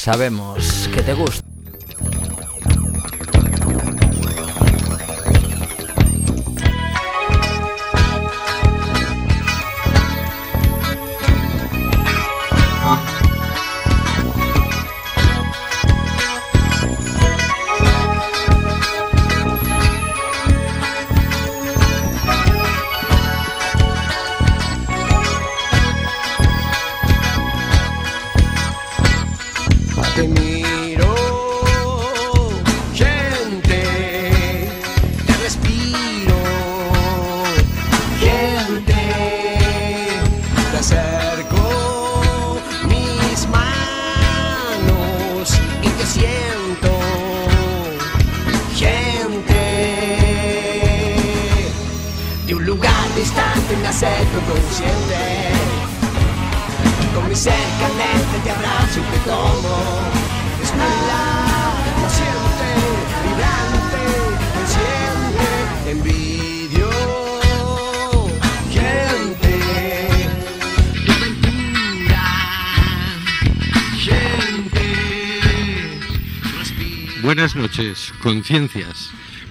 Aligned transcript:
sabemos 0.00 0.88
que 0.94 1.02
te 1.02 1.12
gusta. 1.12 1.49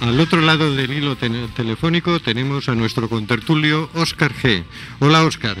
Al 0.00 0.20
otro 0.20 0.40
lado 0.40 0.74
del 0.74 0.92
hilo 0.92 1.16
telefónico 1.16 2.20
tenemos 2.20 2.68
a 2.68 2.74
nuestro 2.74 3.08
contertulio 3.08 3.88
Óscar 3.94 4.32
G. 4.34 4.64
Hola, 5.00 5.24
Óscar. 5.24 5.56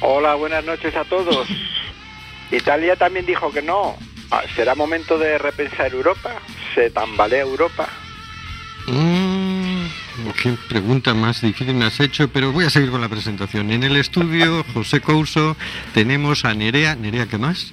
Hola, 0.00 0.34
buenas 0.34 0.64
noches 0.64 0.94
a 0.96 1.04
todos. 1.04 1.48
Italia 2.50 2.96
también 2.96 3.26
dijo 3.26 3.50
que 3.52 3.62
no. 3.62 3.96
Ah, 4.30 4.42
¿Será 4.54 4.74
momento 4.74 5.18
de 5.18 5.38
repensar 5.38 5.92
Europa? 5.92 6.30
¿Se 6.74 6.90
tambalea 6.90 7.40
Europa? 7.42 7.88
Mm, 8.86 9.86
qué 10.42 10.56
pregunta 10.68 11.14
más 11.14 11.40
difícil 11.40 11.74
me 11.74 11.84
has 11.84 12.00
hecho, 12.00 12.28
pero 12.28 12.52
voy 12.52 12.64
a 12.64 12.70
seguir 12.70 12.90
con 12.90 13.00
la 13.00 13.08
presentación. 13.08 13.70
En 13.70 13.82
el 13.82 13.96
estudio, 13.96 14.64
José 14.72 15.00
Couso, 15.00 15.56
tenemos 15.94 16.44
a 16.44 16.54
Nerea. 16.54 16.96
¿Nerea 16.96 17.26
qué 17.26 17.38
más? 17.38 17.72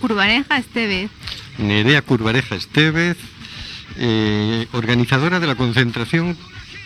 Curvareja 0.00 0.58
Estevez. 0.58 1.10
Nerea 1.58 2.02
Curvareja 2.02 2.56
Estevez, 2.56 3.16
eh, 3.96 4.66
organizadora 4.72 5.40
de 5.40 5.46
la 5.46 5.54
concentración 5.54 6.36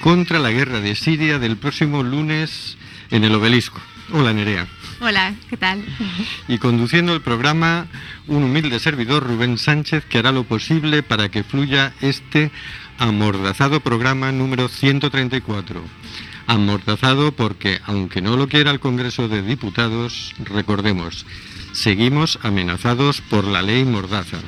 contra 0.00 0.38
la 0.38 0.50
guerra 0.50 0.80
de 0.80 0.94
Siria 0.94 1.38
del 1.38 1.56
próximo 1.56 2.02
lunes 2.02 2.76
en 3.10 3.24
el 3.24 3.34
obelisco. 3.34 3.80
Hola 4.12 4.32
Nerea. 4.32 4.66
Hola, 5.00 5.34
¿qué 5.48 5.56
tal? 5.56 5.84
Y 6.48 6.58
conduciendo 6.58 7.14
el 7.14 7.20
programa, 7.20 7.86
un 8.26 8.42
humilde 8.42 8.80
servidor, 8.80 9.24
Rubén 9.24 9.56
Sánchez, 9.56 10.04
que 10.04 10.19
hará 10.19 10.32
lo 10.32 10.44
posible 10.44 11.02
para 11.02 11.28
que 11.28 11.44
fluya 11.44 11.92
este 12.00 12.50
amordazado 12.98 13.80
programa 13.80 14.32
número 14.32 14.69
134. 14.69 15.82
Amordazado 16.46 17.32
porque, 17.32 17.80
aunque 17.84 18.22
no 18.22 18.36
lo 18.36 18.48
quiera 18.48 18.70
el 18.70 18.80
Congreso 18.80 19.28
de 19.28 19.42
Diputados, 19.42 20.34
recordemos, 20.38 21.26
seguimos 21.72 22.38
amenazados 22.42 23.20
por 23.20 23.44
la 23.44 23.62
ley 23.62 23.84
Mordaza. 23.84 24.38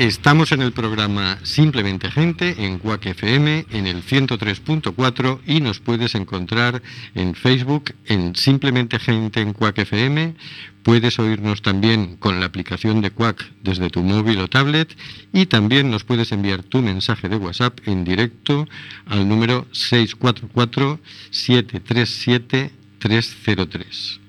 Estamos 0.00 0.50
en 0.52 0.62
el 0.62 0.72
programa 0.72 1.38
Simplemente 1.42 2.10
Gente 2.10 2.64
en 2.64 2.78
Cuac 2.78 3.04
FM 3.04 3.66
en 3.70 3.86
el 3.86 4.02
103.4 4.02 5.40
y 5.46 5.60
nos 5.60 5.80
puedes 5.80 6.14
encontrar 6.14 6.80
en 7.14 7.34
Facebook 7.34 7.92
en 8.06 8.34
Simplemente 8.34 8.98
Gente 8.98 9.42
en 9.42 9.52
Cuac 9.52 9.76
FM. 9.76 10.36
Puedes 10.84 11.18
oírnos 11.18 11.60
también 11.60 12.16
con 12.16 12.40
la 12.40 12.46
aplicación 12.46 13.02
de 13.02 13.10
Cuac 13.10 13.44
desde 13.62 13.90
tu 13.90 14.02
móvil 14.02 14.38
o 14.38 14.48
tablet 14.48 14.96
y 15.34 15.44
también 15.44 15.90
nos 15.90 16.04
puedes 16.04 16.32
enviar 16.32 16.62
tu 16.62 16.80
mensaje 16.80 17.28
de 17.28 17.36
WhatsApp 17.36 17.78
en 17.84 18.02
directo 18.02 18.66
al 19.04 19.28
número 19.28 19.66
644 19.72 20.98
737 21.30 22.70
303 23.00 24.20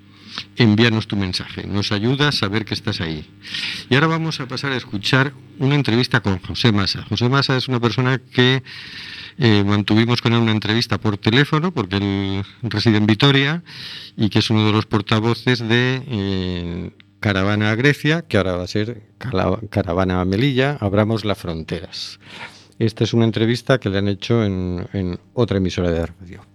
envíanos 0.55 1.07
tu 1.07 1.15
mensaje. 1.15 1.65
Nos 1.67 1.91
ayuda 1.91 2.29
a 2.29 2.31
saber 2.31 2.65
que 2.65 2.73
estás 2.73 3.01
ahí. 3.01 3.25
Y 3.89 3.95
ahora 3.95 4.07
vamos 4.07 4.39
a 4.39 4.47
pasar 4.47 4.71
a 4.71 4.77
escuchar 4.77 5.33
una 5.59 5.75
entrevista 5.75 6.21
con 6.21 6.39
José 6.39 6.71
Massa. 6.71 7.03
José 7.03 7.29
Massa 7.29 7.57
es 7.57 7.67
una 7.67 7.79
persona 7.79 8.19
que 8.19 8.63
eh, 9.37 9.63
mantuvimos 9.63 10.21
con 10.21 10.33
él 10.33 10.39
una 10.39 10.51
entrevista 10.51 10.99
por 10.99 11.17
teléfono, 11.17 11.71
porque 11.71 11.97
él 11.97 12.43
reside 12.63 12.97
en 12.97 13.05
Vitoria 13.05 13.63
y 14.15 14.29
que 14.29 14.39
es 14.39 14.49
uno 14.49 14.65
de 14.65 14.71
los 14.71 14.85
portavoces 14.85 15.59
de 15.59 16.03
eh, 16.07 16.91
Caravana 17.19 17.71
a 17.71 17.75
Grecia, 17.75 18.23
que 18.23 18.37
ahora 18.37 18.57
va 18.57 18.63
a 18.63 18.67
ser 18.67 19.03
Caravana 19.69 20.21
a 20.21 20.25
Melilla, 20.25 20.77
abramos 20.79 21.23
las 21.23 21.37
fronteras. 21.37 22.19
Esta 22.79 23.03
es 23.03 23.13
una 23.13 23.25
entrevista 23.25 23.79
que 23.79 23.89
le 23.89 23.99
han 23.99 24.07
hecho 24.07 24.43
en, 24.43 24.87
en 24.93 25.19
otra 25.33 25.57
emisora 25.57 25.91
de 25.91 26.05
radio. 26.07 26.50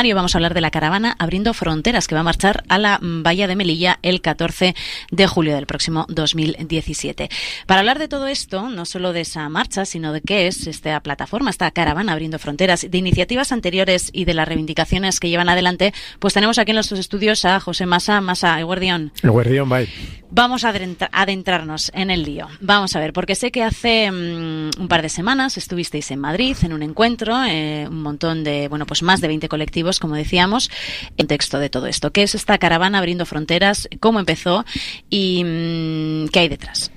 Mario, 0.00 0.16
vamos 0.16 0.34
a 0.34 0.38
hablar 0.38 0.54
de 0.54 0.62
la 0.62 0.70
caravana 0.70 1.14
Abriendo 1.18 1.52
Fronteras, 1.52 2.08
que 2.08 2.14
va 2.14 2.22
a 2.22 2.24
marchar 2.24 2.64
a 2.70 2.78
la 2.78 2.98
Bahía 3.02 3.46
de 3.46 3.54
Melilla 3.54 3.98
el 4.00 4.22
14 4.22 4.74
de 5.10 5.26
julio 5.26 5.54
del 5.54 5.66
próximo 5.66 6.06
2017. 6.08 7.28
Para 7.66 7.80
hablar 7.80 7.98
de 7.98 8.08
todo 8.08 8.26
esto, 8.26 8.70
no 8.70 8.86
solo 8.86 9.12
de 9.12 9.20
esa 9.20 9.46
marcha, 9.50 9.84
sino 9.84 10.14
de 10.14 10.22
qué 10.22 10.46
es 10.46 10.66
esta 10.66 10.98
plataforma, 11.00 11.50
esta 11.50 11.70
caravana 11.70 12.12
Abriendo 12.12 12.38
Fronteras, 12.38 12.86
de 12.90 12.96
iniciativas 12.96 13.52
anteriores 13.52 14.08
y 14.14 14.24
de 14.24 14.32
las 14.32 14.48
reivindicaciones 14.48 15.20
que 15.20 15.28
llevan 15.28 15.50
adelante, 15.50 15.92
pues 16.18 16.32
tenemos 16.32 16.56
aquí 16.58 16.70
en 16.70 16.76
nuestros 16.76 16.98
estudios 16.98 17.44
a 17.44 17.60
José 17.60 17.84
Massa. 17.84 18.22
Massa, 18.22 18.58
Eguardión. 18.58 19.12
Eguardión, 19.22 19.68
bye. 19.68 19.86
Vamos 20.32 20.64
a 20.64 20.72
adentrarnos 21.12 21.90
en 21.92 22.10
el 22.10 22.22
lío. 22.22 22.46
Vamos 22.60 22.94
a 22.94 23.00
ver, 23.00 23.12
porque 23.12 23.34
sé 23.34 23.50
que 23.50 23.64
hace 23.64 24.10
mm, 24.10 24.80
un 24.80 24.88
par 24.88 25.02
de 25.02 25.08
semanas 25.08 25.56
estuvisteis 25.56 26.08
en 26.12 26.20
Madrid 26.20 26.56
en 26.62 26.72
un 26.72 26.84
encuentro, 26.84 27.42
eh, 27.44 27.88
un 27.90 28.00
montón 28.00 28.44
de, 28.44 28.68
bueno, 28.68 28.86
pues 28.86 29.02
más 29.02 29.20
de 29.20 29.26
20 29.26 29.48
colectivos, 29.48 29.89
como 29.98 30.14
decíamos, 30.14 30.70
en 31.16 31.26
texto 31.26 31.58
de 31.58 31.70
todo 31.70 31.86
esto. 31.86 32.12
¿Qué 32.12 32.22
es 32.22 32.34
esta 32.34 32.58
caravana 32.58 32.98
abriendo 32.98 33.26
fronteras? 33.26 33.88
¿Cómo 33.98 34.20
empezó? 34.20 34.64
¿Y 35.08 35.42
mm, 35.44 36.28
qué 36.28 36.40
hay 36.40 36.48
detrás? 36.48 36.92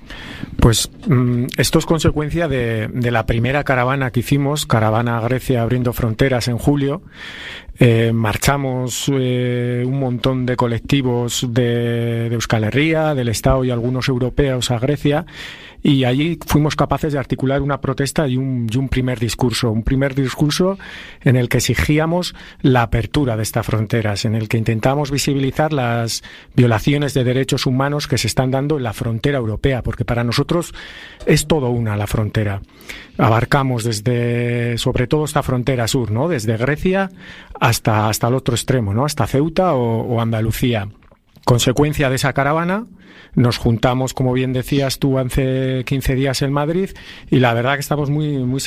Pues 0.60 0.90
mm, 1.06 1.46
esto 1.56 1.78
es 1.78 1.86
consecuencia 1.86 2.48
de, 2.48 2.88
la 3.10 3.26
primera 3.26 3.64
caravana 3.64 4.10
que 4.10 4.20
hicimos, 4.20 4.66
Caravana 4.66 5.20
Grecia 5.20 5.62
abriendo 5.62 5.92
fronteras 5.92 6.48
en 6.48 6.58
julio. 6.58 7.02
Eh, 7.78 8.12
marchamos 8.14 9.10
eh, 9.12 9.82
un 9.84 9.98
montón 9.98 10.46
de 10.46 10.56
colectivos 10.56 11.46
de, 11.48 12.28
de 12.28 12.34
Euskal 12.34 12.64
Herria, 12.64 13.14
del 13.14 13.28
Estado 13.28 13.64
y 13.64 13.70
algunos 13.70 14.08
europeos 14.08 14.70
a 14.70 14.78
Grecia 14.78 15.26
y 15.86 16.04
allí 16.04 16.38
fuimos 16.46 16.76
capaces 16.76 17.12
de 17.12 17.18
articular 17.18 17.60
una 17.60 17.82
protesta 17.82 18.26
y 18.26 18.38
un, 18.38 18.88
primer 18.90 19.20
discurso, 19.20 19.70
un 19.70 19.82
primer 19.82 20.14
discurso 20.14 20.78
en 21.20 21.36
el 21.36 21.50
que 21.50 21.58
exigíamos 21.58 22.34
la 22.62 22.80
apertura 22.80 23.36
de 23.36 23.42
estas 23.42 23.66
fronteras, 23.66 24.24
en 24.24 24.34
el 24.34 24.48
que 24.48 24.56
intentamos 24.56 25.10
visibilizar 25.10 25.74
las 25.74 26.24
violaciones 26.56 27.12
de 27.12 27.24
derechos 27.24 27.66
humanos 27.66 28.08
que 28.08 28.16
se 28.16 28.28
están 28.28 28.50
dando 28.50 28.78
en 28.78 28.82
la 28.82 28.94
frontera 28.94 29.36
europea, 29.36 29.82
porque 29.82 30.06
para 30.06 30.24
nosotros 30.24 30.72
es 31.26 31.46
todo 31.46 31.68
una 31.68 31.98
la 31.98 32.06
frontera. 32.06 32.62
Abarcamos 33.18 33.84
desde, 33.84 34.78
sobre 34.78 35.06
todo 35.06 35.26
esta 35.26 35.42
frontera 35.42 35.86
sur, 35.86 36.10
¿no? 36.10 36.28
Desde 36.28 36.56
Grecia 36.56 37.10
hasta, 37.60 38.08
hasta 38.08 38.28
el 38.28 38.34
otro 38.34 38.54
extremo, 38.54 38.94
¿no? 38.94 39.04
Hasta 39.04 39.26
Ceuta 39.26 39.74
o, 39.74 40.00
o 40.00 40.20
Andalucía. 40.22 40.88
Consecuencia 41.44 42.08
de 42.08 42.16
esa 42.16 42.32
caravana, 42.32 42.86
nos 43.34 43.58
juntamos, 43.58 44.14
como 44.14 44.32
bien 44.32 44.52
decías 44.52 44.98
tú, 44.98 45.18
hace 45.18 45.84
15 45.84 46.14
días 46.14 46.42
en 46.42 46.52
Madrid 46.52 46.90
y 47.30 47.40
la 47.40 47.52
verdad 47.52 47.74
que 47.74 47.80
estamos 47.80 48.10
muy, 48.10 48.38
muy, 48.38 48.60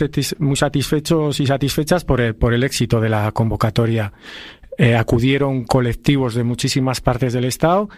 satisfechos 0.56 1.40
y 1.40 1.48
satisfechas 1.48 2.06
por 2.06 2.22
el, 2.22 2.36
por 2.36 2.54
el 2.54 2.64
éxito 2.64 3.02
de 3.02 3.10
la 3.10 3.32
convocatoria. 3.32 4.14
Eh, 4.78 4.96
acudieron 4.96 5.64
colectivos 5.64 6.36
de 6.36 6.44
muchísimas 6.44 7.02
partes 7.02 7.34
del 7.34 7.46
Estado 7.46 7.90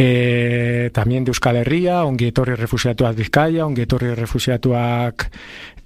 eh, 0.00 0.90
también 0.92 1.24
de 1.24 1.30
Euskal 1.30 1.56
Herria, 1.56 2.04
ongi 2.06 2.28
etorri 2.30 2.54
refusiatuak 2.54 3.16
Bizkaia, 3.18 3.66
ongi 3.66 3.82
etorri 3.82 4.14
refusiatuak 4.14 5.24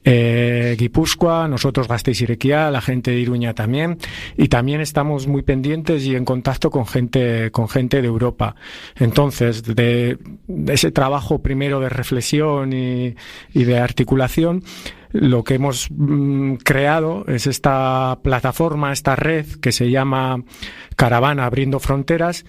eh, 0.05 0.77
Guipúzcoa, 0.79 1.49
nosotros 1.49 1.89
Gasteiz 1.89 2.21
Irequia, 2.21 2.71
la 2.71 2.83
gente 2.83 3.13
de 3.13 3.21
Iruña 3.21 3.55
también, 3.55 3.97
y 4.37 4.49
también 4.49 4.83
estamos 4.83 5.27
muy 5.27 5.41
pendientes 5.41 6.05
y 6.05 6.15
en 6.15 6.27
contacto 6.27 6.69
con 6.71 6.87
gente, 6.87 7.51
con 7.53 7.71
gente 7.71 8.03
de 8.03 8.09
Europa. 8.09 8.55
Entonces, 8.97 9.63
de, 9.63 10.19
ese 10.69 10.91
trabajo 10.91 11.41
primero 11.41 11.81
de 11.81 11.89
reflexión 11.89 12.75
y, 12.75 13.15
y 13.55 13.65
de 13.65 13.79
articulación, 13.79 14.63
lo 15.13 15.43
que 15.43 15.55
hemos 15.55 15.89
mm, 15.91 16.57
creado 16.57 17.25
es 17.29 17.47
esta 17.47 18.19
plataforma, 18.23 18.93
esta 18.93 19.17
red 19.17 19.47
que 19.63 19.73
se 19.73 19.91
llama 19.91 20.45
Caravana 20.97 21.47
Abriendo 21.47 21.81
Fronteras, 21.81 22.45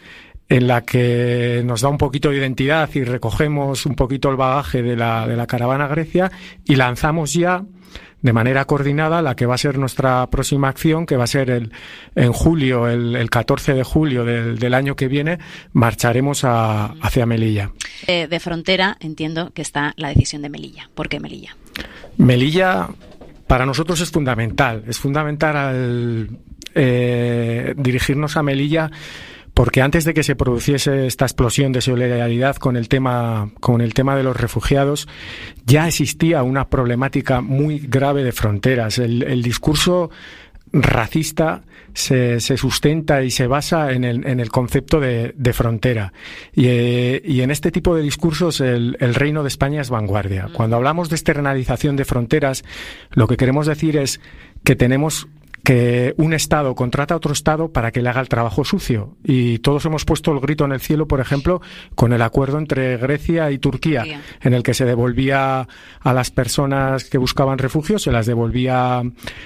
en 0.53 0.67
la 0.67 0.81
que 0.81 1.63
nos 1.65 1.81
da 1.81 1.89
un 1.89 1.97
poquito 1.97 2.29
de 2.29 2.37
identidad 2.37 2.87
y 2.93 3.03
recogemos 3.03 3.87
un 3.87 3.95
poquito 3.95 4.29
el 4.29 4.35
bagaje 4.35 4.83
de 4.83 4.95
la, 4.95 5.27
de 5.27 5.35
la 5.35 5.47
caravana 5.47 5.87
Grecia 5.87 6.31
y 6.63 6.75
lanzamos 6.75 7.33
ya 7.33 7.63
de 8.21 8.33
manera 8.33 8.63
coordinada 8.65 9.23
la 9.23 9.35
que 9.35 9.47
va 9.47 9.55
a 9.55 9.57
ser 9.57 9.79
nuestra 9.79 10.29
próxima 10.29 10.69
acción, 10.69 11.07
que 11.07 11.17
va 11.17 11.23
a 11.23 11.27
ser 11.27 11.49
el, 11.49 11.71
en 12.13 12.31
julio, 12.31 12.87
el, 12.87 13.15
el 13.15 13.31
14 13.31 13.73
de 13.73 13.83
julio 13.83 14.25
del, 14.25 14.59
del, 14.59 14.75
año 14.75 14.95
que 14.95 15.07
viene, 15.07 15.39
marcharemos 15.73 16.43
a, 16.43 16.93
hacia 17.01 17.25
Melilla. 17.25 17.71
Eh, 18.05 18.27
de 18.27 18.39
frontera 18.39 18.95
entiendo 18.99 19.51
que 19.55 19.63
está 19.63 19.93
la 19.97 20.09
decisión 20.09 20.43
de 20.43 20.49
Melilla. 20.49 20.87
¿Por 20.93 21.09
qué 21.09 21.19
Melilla? 21.19 21.57
Melilla 22.17 22.89
para 23.47 23.65
nosotros 23.65 23.99
es 24.01 24.11
fundamental. 24.11 24.83
Es 24.87 24.99
fundamental 24.99 25.57
al 25.57 26.29
eh, 26.75 27.73
dirigirnos 27.75 28.37
a 28.37 28.43
Melilla 28.43 28.91
porque 29.53 29.81
antes 29.81 30.05
de 30.05 30.13
que 30.13 30.23
se 30.23 30.35
produciese 30.35 31.07
esta 31.07 31.25
explosión 31.25 31.71
de 31.71 31.81
solidaridad 31.81 32.55
con 32.55 32.75
el 32.75 32.89
tema 32.89 33.51
con 33.59 33.81
el 33.81 33.93
tema 33.93 34.15
de 34.15 34.23
los 34.23 34.35
refugiados 34.35 35.07
ya 35.65 35.87
existía 35.87 36.43
una 36.43 36.69
problemática 36.69 37.41
muy 37.41 37.79
grave 37.79 38.23
de 38.23 38.31
fronteras 38.31 38.97
el, 38.97 39.23
el 39.23 39.41
discurso 39.41 40.09
racista 40.73 41.61
se, 41.93 42.39
se, 42.39 42.57
sustenta 42.57 43.23
y 43.23 43.29
se 43.29 43.45
basa 43.45 43.91
en 43.91 44.03
el, 44.03 44.25
en 44.25 44.39
el 44.39 44.49
concepto 44.49 44.99
de, 44.99 45.33
de 45.37 45.53
frontera. 45.53 46.11
Y, 46.53 46.65
eh, 46.67 47.21
y, 47.23 47.41
en 47.41 47.51
este 47.51 47.71
tipo 47.71 47.95
de 47.95 48.01
discursos 48.01 48.59
el, 48.59 48.97
el, 48.99 49.13
Reino 49.13 49.43
de 49.43 49.49
España 49.49 49.81
es 49.81 49.91
vanguardia. 49.91 50.49
Cuando 50.51 50.75
hablamos 50.75 51.09
de 51.09 51.15
externalización 51.15 51.95
de 51.95 52.05
fronteras, 52.05 52.63
lo 53.11 53.27
que 53.27 53.37
queremos 53.37 53.67
decir 53.67 53.97
es 53.97 54.19
que 54.63 54.75
tenemos 54.75 55.27
que 55.63 56.13
un 56.17 56.33
Estado 56.33 56.75
contrata 56.75 57.13
a 57.13 57.17
otro 57.17 57.31
Estado 57.31 57.71
para 57.71 57.91
que 57.91 58.01
le 58.01 58.09
haga 58.09 58.19
el 58.19 58.27
trabajo 58.27 58.65
sucio. 58.65 59.15
Y 59.23 59.59
todos 59.59 59.85
hemos 59.85 60.03
puesto 60.03 60.33
el 60.33 60.41
grito 60.41 60.65
en 60.65 60.73
el 60.73 60.81
cielo, 60.81 61.07
por 61.07 61.21
ejemplo, 61.21 61.61
con 61.95 62.11
el 62.11 62.21
acuerdo 62.21 62.57
entre 62.57 62.97
Grecia 62.97 63.49
y 63.49 63.59
Turquía, 63.59 64.03
Bien. 64.03 64.21
en 64.41 64.53
el 64.53 64.61
que 64.61 64.73
se 64.73 64.83
devolvía 64.83 65.67
a 66.01 66.13
las 66.13 66.31
personas 66.31 67.05
que 67.05 67.17
buscaban 67.17 67.59
refugio, 67.59 67.97
se 67.97 68.11
las 68.11 68.25
devolvía 68.25 69.03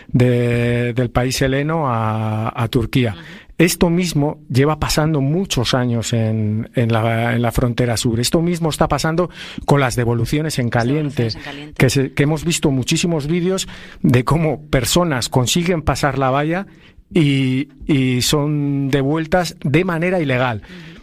de, 0.08 0.94
del 0.94 1.12
país 1.12 1.40
heleno 1.42 1.88
a, 1.88 2.52
a 2.64 2.68
Turquía. 2.68 3.14
Uh 3.16 3.20
-huh. 3.20 3.47
Esto 3.58 3.90
mismo 3.90 4.40
lleva 4.50 4.80
pasando 4.80 5.20
muchos 5.20 5.74
años 5.74 6.14
en, 6.14 6.70
en, 6.76 6.92
la, 6.92 7.34
en, 7.34 7.42
la, 7.42 7.52
frontera 7.52 7.98
sur. 7.98 8.20
Esto 8.20 8.42
mismo 8.42 8.70
está 8.70 8.88
pasando 8.88 9.32
con 9.66 9.80
las 9.80 9.96
devoluciones 9.96 10.60
en 10.60 10.70
caliente, 10.70 11.24
devoluciones 11.24 11.36
en 11.36 11.42
caliente. 11.42 11.74
Que, 11.78 11.90
se, 11.90 12.14
que, 12.14 12.24
hemos 12.24 12.46
visto 12.46 12.70
muchísimos 12.70 13.26
vídeos 13.26 13.68
de 14.04 14.24
cómo 14.24 14.68
personas 14.68 15.30
consiguen 15.30 15.82
pasar 15.82 16.20
la 16.20 16.30
valla 16.30 16.68
y, 17.12 17.70
y 17.88 18.22
son 18.22 18.90
devueltas 18.90 19.56
de 19.64 19.84
manera 19.86 20.20
ilegal. 20.20 20.62
Uh 20.64 20.94
-huh. 20.94 20.98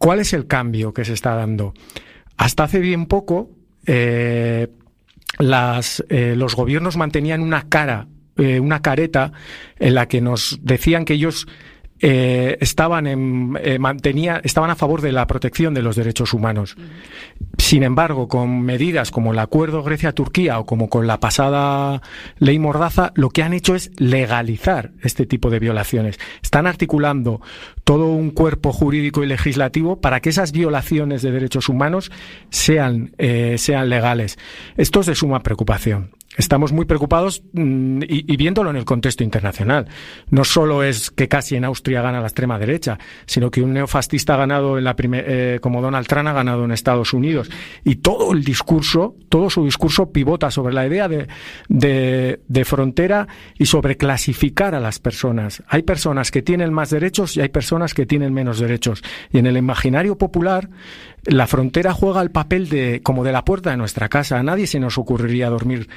¿Cuál 0.00 0.20
es 0.20 0.32
el 0.32 0.46
cambio 0.46 0.94
que 0.94 1.04
se 1.04 1.12
está 1.12 1.34
dando? 1.34 1.74
Hasta 2.38 2.64
hace 2.64 2.78
bien 2.78 3.04
poco, 3.04 3.50
eh, 3.84 4.68
las, 5.38 6.02
eh, 6.08 6.34
los 6.36 6.56
gobiernos 6.56 6.96
mantenían 6.96 7.42
una 7.42 7.68
cara, 7.68 8.08
eh, 8.38 8.60
una 8.60 8.80
careta 8.80 9.32
en 9.78 9.94
la 9.94 10.08
que 10.08 10.22
nos 10.22 10.58
decían 10.62 11.04
que 11.04 11.12
ellos 11.12 11.46
eh, 12.00 12.56
estaban, 12.60 13.06
en, 13.06 13.58
eh, 13.62 13.78
mantenía, 13.78 14.40
estaban 14.42 14.70
a 14.70 14.74
favor 14.74 15.02
de 15.02 15.12
la 15.12 15.26
protección 15.26 15.74
de 15.74 15.82
los 15.82 15.96
derechos 15.96 16.32
humanos. 16.32 16.76
Sin 17.58 17.82
embargo, 17.82 18.26
con 18.26 18.62
medidas 18.62 19.10
como 19.10 19.32
el 19.32 19.38
acuerdo 19.38 19.82
Grecia-Turquía 19.82 20.58
o 20.58 20.66
como 20.66 20.88
con 20.88 21.06
la 21.06 21.20
pasada 21.20 22.00
ley 22.38 22.58
Mordaza, 22.58 23.12
lo 23.14 23.30
que 23.30 23.42
han 23.42 23.52
hecho 23.52 23.74
es 23.74 23.90
legalizar 23.98 24.92
este 25.02 25.26
tipo 25.26 25.50
de 25.50 25.58
violaciones. 25.58 26.18
Están 26.42 26.66
articulando 26.66 27.40
todo 27.84 28.06
un 28.06 28.30
cuerpo 28.30 28.72
jurídico 28.72 29.22
y 29.22 29.26
legislativo 29.26 30.00
para 30.00 30.20
que 30.20 30.30
esas 30.30 30.52
violaciones 30.52 31.22
de 31.22 31.32
derechos 31.32 31.68
humanos 31.68 32.10
sean, 32.50 33.12
eh, 33.18 33.56
sean 33.58 33.88
legales. 33.88 34.38
Esto 34.76 35.00
es 35.00 35.06
de 35.06 35.14
suma 35.14 35.42
preocupación 35.42 36.10
estamos 36.36 36.72
muy 36.72 36.84
preocupados 36.84 37.42
y, 37.52 38.32
y, 38.32 38.36
viéndolo 38.36 38.70
en 38.70 38.76
el 38.76 38.84
contexto 38.84 39.24
internacional. 39.24 39.88
No 40.30 40.44
solo 40.44 40.82
es 40.82 41.10
que 41.10 41.28
casi 41.28 41.56
en 41.56 41.64
Austria 41.64 42.02
gana 42.02 42.20
la 42.20 42.26
extrema 42.26 42.58
derecha, 42.58 42.98
sino 43.26 43.50
que 43.50 43.62
un 43.62 43.72
neofascista 43.72 44.34
ha 44.34 44.38
ganado 44.38 44.78
en 44.78 44.84
la 44.84 44.94
primer, 44.94 45.24
eh, 45.26 45.58
como 45.60 45.82
Donald 45.82 46.06
Trump 46.06 46.28
ha 46.28 46.32
ganado 46.32 46.64
en 46.64 46.70
Estados 46.70 47.12
Unidos. 47.12 47.50
Y 47.84 47.96
todo 47.96 48.32
el 48.32 48.44
discurso, 48.44 49.16
todo 49.28 49.50
su 49.50 49.64
discurso 49.64 50.12
pivota 50.12 50.50
sobre 50.50 50.74
la 50.74 50.86
idea 50.86 51.08
de, 51.08 51.26
de, 51.68 52.40
de 52.46 52.64
frontera 52.64 53.26
y 53.58 53.66
sobre 53.66 53.96
clasificar 53.96 54.74
a 54.74 54.80
las 54.80 54.98
personas. 54.98 55.62
Hay 55.68 55.82
personas 55.82 56.30
que 56.30 56.42
tienen 56.42 56.72
más 56.72 56.90
derechos 56.90 57.36
y 57.36 57.40
hay 57.40 57.48
personas 57.48 57.79
que 57.94 58.06
tienen 58.06 58.32
menos 58.32 58.58
derechos. 58.58 59.02
Y 59.32 59.38
en 59.38 59.46
el 59.46 59.56
imaginario 59.56 60.16
popular, 60.18 60.68
la 61.24 61.46
frontera 61.46 61.92
juega 61.92 62.22
el 62.22 62.30
papel 62.30 62.68
de 62.68 63.00
como 63.02 63.24
de 63.24 63.32
la 63.32 63.44
puerta 63.44 63.70
de 63.70 63.76
nuestra 63.76 64.08
casa. 64.08 64.38
A 64.38 64.42
nadie 64.42 64.66
se 64.66 64.80
nos 64.80 64.98
ocurriría 64.98 65.50
dormir 65.50 65.88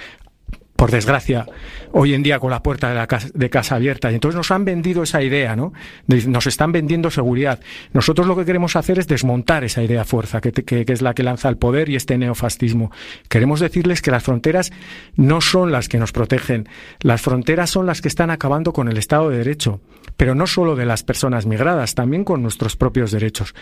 por 0.75 0.91
desgracia, 0.91 1.45
hoy 1.91 2.13
en 2.13 2.23
día 2.23 2.39
con 2.39 2.49
la 2.49 2.61
puerta 2.61 2.89
de, 2.89 2.95
la 2.95 3.07
casa, 3.07 3.29
de 3.33 3.49
casa 3.49 3.75
abierta. 3.75 4.11
Y 4.11 4.15
entonces 4.15 4.35
nos 4.35 4.51
han 4.51 4.65
vendido 4.65 5.03
esa 5.03 5.21
idea, 5.21 5.55
¿no? 5.55 5.71
Nos 6.07 6.45
están 6.45 6.73
vendiendo 6.73 7.09
seguridad. 7.09 7.61
Nosotros 7.93 8.27
lo 8.27 8.35
que 8.35 8.43
queremos 8.43 8.75
hacer 8.75 8.99
es 8.99 9.07
desmontar 9.07 9.63
esa 9.63 9.81
idea 9.81 10.03
fuerza, 10.03 10.41
que, 10.41 10.51
que, 10.51 10.83
que 10.83 10.91
es 10.93 11.01
la 11.01 11.13
que 11.13 11.23
lanza 11.23 11.47
el 11.47 11.57
poder 11.57 11.87
y 11.87 11.95
este 11.95 12.17
neofascismo. 12.17 12.91
Queremos 13.29 13.61
decirles 13.61 14.01
que 14.01 14.11
las 14.11 14.23
fronteras 14.23 14.73
no 15.15 15.39
son 15.39 15.71
las 15.71 15.87
que 15.87 15.99
nos 15.99 16.11
protegen. 16.11 16.67
Las 16.99 17.21
fronteras 17.21 17.69
son 17.69 17.85
las 17.85 18.01
que 18.01 18.09
están 18.09 18.29
acabando 18.29 18.73
con 18.73 18.89
el 18.89 18.97
Estado 18.97 19.29
de 19.29 19.37
Derecho. 19.37 19.79
Pero 20.17 20.35
no 20.35 20.47
solo 20.47 20.75
de 20.75 20.85
las 20.85 21.03
personas 21.03 21.45
migradas, 21.45 21.95
también 21.95 22.23
con 22.23 22.41
nuestros 22.41 22.75
propios 22.75 23.11
derechos. 23.11 23.53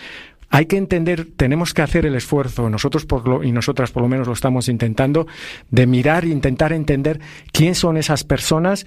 Hay 0.50 0.65
que 0.65 0.77
entender, 0.77 1.27
tenemos 1.38 1.74
que 1.74 1.81
hacer 1.81 2.05
el 2.05 2.15
esfuerzo, 2.15 2.70
nosotros 2.70 3.05
por 3.05 3.27
lo, 3.27 3.43
y 3.43 3.51
nosotras 3.53 3.91
por 3.91 4.03
lo 4.03 4.10
menos 4.10 4.27
lo 4.27 4.34
estamos 4.34 4.67
intentando, 4.67 5.25
de 5.70 5.88
mirar 5.88 6.25
e 6.25 6.29
intentar 6.29 6.74
entender 6.74 7.22
quién 7.53 7.74
son 7.74 7.96
esas 7.96 8.25
personas 8.25 8.86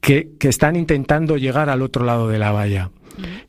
que, 0.00 0.32
que 0.38 0.48
están 0.48 0.76
intentando 0.76 1.38
llegar 1.38 1.70
al 1.70 1.80
otro 1.80 2.04
lado 2.04 2.28
de 2.28 2.38
la 2.38 2.52
valla. 2.52 2.90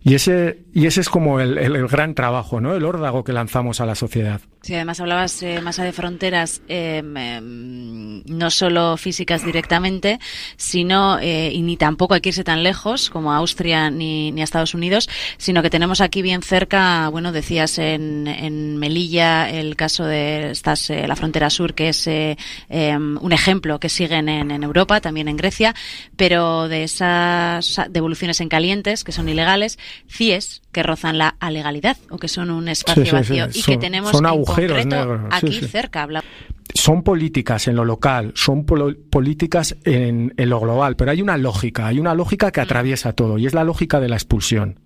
Y 0.02 0.16
ese, 0.16 0.60
y 0.74 0.86
ese 0.86 1.02
es 1.02 1.10
como 1.10 1.40
el, 1.40 1.58
el, 1.58 1.88
gran 1.88 2.14
trabajo, 2.14 2.62
¿no? 2.62 2.74
El 2.74 2.86
órdago 2.86 3.24
que 3.24 3.34
lanzamos 3.34 3.82
a 3.82 3.86
la 3.86 3.96
sociedad. 3.96 4.42
Sí, 4.62 4.74
además 4.74 5.00
hablabas 5.00 5.42
eh, 5.44 5.62
más 5.62 5.78
de 5.78 5.94
fronteras, 5.94 6.62
em, 6.68 7.16
em, 7.16 8.24
no 8.26 8.50
solo 8.50 8.98
físicas 8.98 9.46
directamente, 9.46 10.20
sino, 10.58 11.20
eh, 11.20 11.52
y 11.54 11.62
ni 11.62 11.78
tampoco 11.78 12.16
hay 12.16 12.22
que 12.22 12.30
irse 12.30 12.44
tan 12.44 12.64
lejos 12.64 13.10
como 13.10 13.32
a 13.32 13.38
Austria 13.38 13.90
ni, 13.92 14.32
ni 14.32 14.42
a 14.42 14.44
Estados 14.44 14.74
Unidos, 14.74 15.10
sino 15.38 15.62
que 15.62 15.70
tenemos 15.70 16.02
aquí 16.02 16.22
bien 16.22 16.42
cerca, 16.42 17.08
bueno, 17.10 17.32
decías 17.32 17.78
en, 17.78 18.28
en 18.28 18.78
Melilla 18.78 19.50
el 19.50 19.76
caso 19.76 20.06
de 20.06 20.52
estas, 20.52 20.90
eh, 20.90 21.08
la 21.08 21.16
frontera 21.16 21.50
sur, 21.50 21.74
que 21.74 21.90
es 21.90 22.08
em, 22.08 23.18
un 23.22 23.32
ejemplo 23.32 23.80
que 23.80 23.90
siguen 23.90 24.28
en, 24.28 24.52
en 24.52 24.64
Europa, 24.64 25.02
también 25.02 25.28
en 25.28 25.38
Grecia, 25.38 25.76
pero 26.18 26.68
de 26.68 26.84
esas 26.84 27.80
devoluciones 27.90 28.42
en 28.42 28.50
calientes, 28.50 29.04
que 29.04 29.12
son 29.12 29.30
ilegales, 29.30 29.78
CIES, 30.10 30.62
que 30.78 30.84
rozan 30.84 31.18
la 31.18 31.36
legalidad 31.50 31.98
o 32.12 32.20
que 32.20 32.28
son 32.28 32.52
un 32.52 32.68
espacio 32.68 33.12
vacío 33.12 33.48
y 33.52 33.64
que 33.64 33.78
tenemos 33.78 34.12
son 34.12 34.28
agujeros 34.28 34.86
negros. 34.86 35.22
aquí 35.32 35.60
cerca. 35.62 36.04
Habla... 36.04 36.24
Son 36.72 37.02
políticas 37.02 37.68
en 37.68 37.76
lo 37.76 37.84
local, 37.84 38.32
son 38.36 38.64
políticas 38.64 39.76
en, 39.86 40.36
en 40.38 40.50
lo 40.50 40.60
global, 40.60 40.96
pero 40.96 41.10
hay 41.10 41.24
una 41.24 41.36
lógica, 41.36 41.88
hay 41.88 42.00
una 42.00 42.14
lógica 42.14 42.52
que 42.52 42.62
mm. 42.62 42.64
atraviesa 42.64 43.14
todo 43.14 43.40
y 43.40 43.48
es 43.48 43.56
la 43.56 43.64
lógica 43.64 44.00
de 44.00 44.08
la 44.08 44.18
expulsión. 44.18 44.80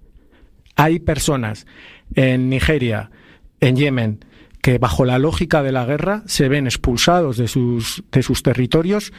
Hay 0.77 1.00
personas 1.00 1.67
en 2.15 2.48
Nigeria, 2.48 3.12
en 3.60 3.75
Yemen, 3.75 4.24
que 4.62 4.77
bajo 4.77 5.03
la 5.03 5.19
lógica 5.19 5.62
de 5.62 5.74
la 5.74 5.83
guerra 5.83 6.24
se 6.25 6.48
ven 6.48 6.67
expulsados 6.67 7.36
de 7.36 7.50
sus, 7.50 8.01
de 8.13 8.24
sus 8.24 8.43
territorios 8.43 9.12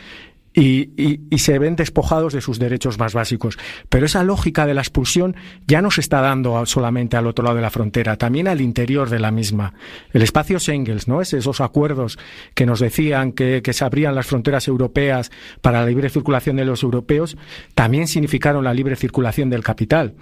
y, 0.54 1.20
se 1.38 1.58
ven 1.58 1.76
despojados 1.76 2.32
de 2.32 2.40
sus 2.40 2.58
derechos 2.58 2.98
más 2.98 3.14
básicos. 3.14 3.58
Pero 3.88 4.06
esa 4.06 4.22
lógica 4.22 4.66
de 4.66 4.74
la 4.74 4.82
expulsión 4.82 5.34
ya 5.66 5.82
no 5.82 5.90
se 5.90 6.00
está 6.00 6.20
dando 6.20 6.64
solamente 6.66 7.16
al 7.16 7.26
otro 7.26 7.44
lado 7.44 7.56
de 7.56 7.62
la 7.62 7.70
frontera, 7.70 8.16
también 8.16 8.48
al 8.48 8.60
interior 8.60 9.10
de 9.10 9.18
la 9.18 9.30
misma. 9.30 9.74
El 10.12 10.22
espacio 10.22 10.60
Schengen, 10.60 10.98
¿no? 11.06 11.20
Es 11.20 11.32
esos 11.32 11.60
acuerdos 11.60 12.18
que 12.54 12.66
nos 12.66 12.80
decían 12.80 13.32
que, 13.32 13.62
que 13.62 13.72
se 13.72 13.84
abrían 13.84 14.14
las 14.14 14.26
fronteras 14.26 14.68
europeas 14.68 15.30
para 15.60 15.80
la 15.80 15.86
libre 15.86 16.10
circulación 16.10 16.56
de 16.56 16.64
los 16.64 16.82
europeos, 16.82 17.36
también 17.74 18.06
significaron 18.06 18.64
la 18.64 18.74
libre 18.74 18.96
circulación 18.96 19.50
del 19.50 19.64
capital. 19.64 20.14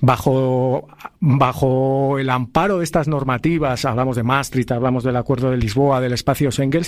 Bajo, 0.00 0.88
bajo 1.20 2.18
el 2.18 2.30
amparo 2.30 2.78
de 2.78 2.84
estas 2.84 3.08
normativas, 3.08 3.84
hablamos 3.84 4.16
de 4.16 4.22
Maastricht, 4.22 4.70
hablamos 4.72 5.04
del 5.04 5.16
acuerdo 5.16 5.50
de 5.50 5.56
Lisboa, 5.56 6.00
del 6.00 6.12
espacio 6.12 6.50
Schengen, 6.50 6.82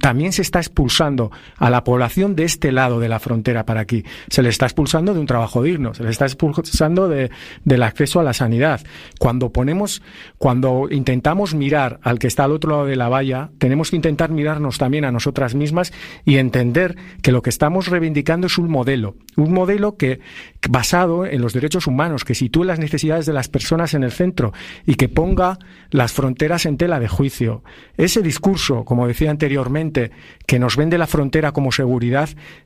también 0.00 0.32
se 0.32 0.42
está 0.42 0.58
expulsando 0.58 1.30
a 1.56 1.70
la 1.70 1.84
población 1.84 2.23
de 2.28 2.44
este 2.44 2.72
lado 2.72 3.00
de 3.00 3.08
la 3.08 3.20
frontera 3.20 3.66
para 3.66 3.80
aquí. 3.80 4.04
Se 4.28 4.42
le 4.42 4.48
está 4.48 4.66
expulsando 4.66 5.14
de 5.14 5.20
un 5.20 5.26
trabajo 5.26 5.62
digno, 5.62 5.94
se 5.94 6.02
le 6.02 6.10
está 6.10 6.26
expulsando 6.26 7.08
de, 7.08 7.30
del 7.64 7.82
acceso 7.82 8.20
a 8.20 8.22
la 8.22 8.32
sanidad. 8.32 8.80
Cuando 9.18 9.52
ponemos, 9.52 10.02
cuando 10.38 10.88
intentamos 10.90 11.54
mirar 11.54 12.00
al 12.02 12.18
que 12.18 12.26
está 12.26 12.44
al 12.44 12.52
otro 12.52 12.70
lado 12.70 12.86
de 12.86 12.96
la 12.96 13.08
valla, 13.08 13.50
tenemos 13.58 13.90
que 13.90 13.96
intentar 13.96 14.30
mirarnos 14.30 14.78
también 14.78 15.04
a 15.04 15.12
nosotras 15.12 15.54
mismas 15.54 15.92
y 16.24 16.36
entender 16.36 16.96
que 17.22 17.32
lo 17.32 17.42
que 17.42 17.50
estamos 17.50 17.88
reivindicando 17.88 18.46
es 18.46 18.58
un 18.58 18.70
modelo, 18.70 19.16
un 19.36 19.52
modelo 19.52 19.96
que 19.96 20.20
basado 20.68 21.26
en 21.26 21.40
los 21.40 21.52
derechos 21.52 21.86
humanos, 21.86 22.24
que 22.24 22.34
sitúe 22.34 22.64
las 22.64 22.78
necesidades 22.78 23.26
de 23.26 23.32
las 23.32 23.48
personas 23.48 23.94
en 23.94 24.02
el 24.02 24.12
centro 24.12 24.52
y 24.86 24.94
que 24.94 25.08
ponga 25.08 25.58
las 25.90 26.12
fronteras 26.12 26.66
en 26.66 26.76
tela 26.76 27.00
de 27.00 27.08
juicio. 27.08 27.62
Ese 27.96 28.22
discurso, 28.22 28.84
como 28.84 29.06
decía 29.06 29.30
anteriormente, 29.30 30.10
que 30.46 30.58
nos 30.58 30.76
vende 30.76 30.98
la 30.98 31.06
frontera 31.06 31.52
como 31.52 31.72
seguridad 31.72 32.13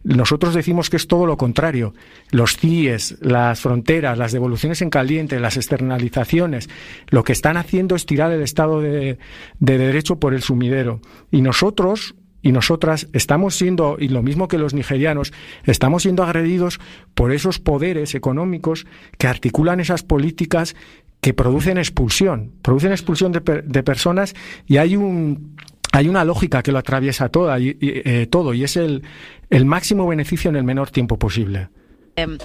nosotros 0.05 0.55
decimos 0.55 0.91
que 0.91 0.97
es 0.97 1.07
todo 1.07 1.27
lo 1.27 1.37
contrario. 1.37 1.95
Los 2.31 2.57
CIES, 2.57 3.17
las 3.21 3.61
fronteras, 3.61 4.19
las 4.19 4.33
devoluciones 4.33 4.83
en 4.83 4.91
caliente, 4.91 5.41
las 5.41 5.57
externalizaciones, 5.57 6.69
lo 7.09 7.25
que 7.25 7.33
están 7.33 7.57
haciendo 7.57 7.97
es 7.97 8.07
tirar 8.07 8.33
el 8.33 8.43
Estado 8.43 8.81
de, 8.81 9.19
de 9.59 9.79
Derecho 9.79 10.17
por 10.17 10.35
el 10.35 10.43
sumidero. 10.43 11.01
Y 11.31 11.43
nosotros, 11.43 12.15
y 12.43 12.53
nosotras 12.53 13.09
estamos 13.13 13.57
siendo, 13.57 13.97
y 13.99 14.09
lo 14.09 14.23
mismo 14.23 14.49
que 14.49 14.59
los 14.59 14.75
nigerianos, 14.75 15.33
estamos 15.65 16.03
siendo 16.03 16.23
agredidos 16.23 16.81
por 17.15 17.33
esos 17.33 17.59
poderes 17.59 18.15
económicos 18.15 18.87
que 19.19 19.27
articulan 19.27 19.81
esas 19.81 20.03
políticas 20.03 20.75
que 21.21 21.35
producen 21.35 21.79
expulsión, 21.79 22.53
producen 22.63 22.93
expulsión 22.93 23.33
de, 23.33 23.41
de 23.41 23.83
personas 23.83 24.35
y 24.67 24.77
hay 24.77 24.97
un 24.97 25.57
hay 25.93 26.09
una 26.09 26.25
lógica 26.25 26.63
que 26.63 26.73
lo 26.73 26.79
atraviesa 26.79 27.29
toda 27.29 27.59
y, 27.59 27.77
eh, 27.81 28.27
todo 28.31 28.55
y 28.55 28.65
es 28.65 28.77
el, 28.77 29.03
el 29.51 29.65
máximo 29.65 30.07
beneficio 30.07 30.51
en 30.51 30.57
el 30.57 30.65
menor 30.65 30.91
tiempo 30.91 31.19
posible. 31.19 31.69
Em, 32.23 32.39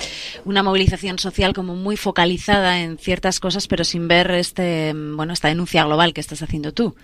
una 0.46 0.62
movilización 0.62 1.20
social 1.20 1.54
como 1.54 1.76
muy 1.76 1.98
focalizada 1.98 2.82
en 2.82 2.98
ciertas 2.98 3.40
cosas, 3.40 3.68
pero 3.68 3.84
sin 3.84 4.08
ver 4.08 4.32
este, 4.32 4.90
em, 4.90 5.16
bueno, 5.16 5.34
esta 5.34 5.48
denuncia 5.48 5.84
global 5.84 6.14
que 6.14 6.22
estás 6.22 6.42
haciendo 6.42 6.74
tú. 6.74 6.96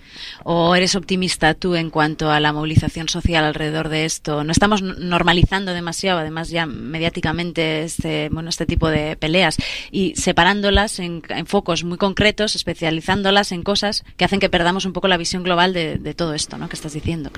¿O 0.44 0.74
eres 0.74 0.94
optimista 0.94 1.54
tú 1.54 1.74
en 1.74 1.90
cuanto 1.90 2.30
a 2.30 2.40
la 2.40 2.52
movilización 2.52 3.08
social 3.08 3.44
alrededor 3.44 3.88
de 3.88 4.04
esto? 4.04 4.44
No 4.44 4.52
estamos 4.52 4.82
normalizando 4.82 5.72
demasiado, 5.72 6.20
además 6.20 6.50
ya 6.50 6.66
mediáticamente 6.66 7.82
este, 7.82 8.28
bueno, 8.30 8.50
este 8.50 8.66
tipo 8.66 8.88
de 8.88 9.16
peleas 9.16 9.56
y 9.90 10.14
separándolas 10.16 10.98
en, 10.98 11.22
focos 11.46 11.84
muy 11.84 11.98
concretos, 11.98 12.54
especializándolas 12.54 13.52
en 13.52 13.62
cosas 13.62 14.04
que 14.16 14.24
hacen 14.24 14.40
que 14.40 14.50
perdamos 14.50 14.84
un 14.84 14.92
poco 14.92 15.08
la 15.08 15.16
visión 15.16 15.42
global 15.42 15.72
de, 15.72 16.14
todo 16.14 16.34
esto, 16.34 16.58
¿no? 16.58 16.68
Que 16.68 16.76
estás 16.76 16.92
diciendo. 16.92 17.30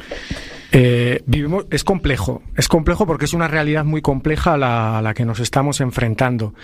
Eh, 0.73 1.23
vivimos, 1.27 1.67
es 1.71 1.85
complejo, 1.85 2.43
es 2.57 2.67
complejo 2.67 3.07
porque 3.07 3.27
es 3.27 3.35
una 3.35 3.47
realidad 3.47 3.85
muy 3.85 4.01
compleja 4.01 4.55
a 4.55 5.03
la 5.03 5.15
que 5.15 5.25
nos 5.25 5.39
estamos 5.39 5.81
enfrentando. 5.81 6.55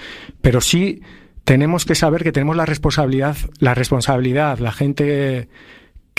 Pero 0.41 0.61
sí 0.61 1.03
tenemos 1.45 1.85
que 1.85 1.95
saber 1.95 2.25
que 2.25 2.33
tenemos 2.33 2.57
la 2.57 2.67
responsabilidad, 2.67 3.37
la 3.59 3.75
responsabilidad, 3.75 4.59
la 4.59 4.73
gente 4.73 5.49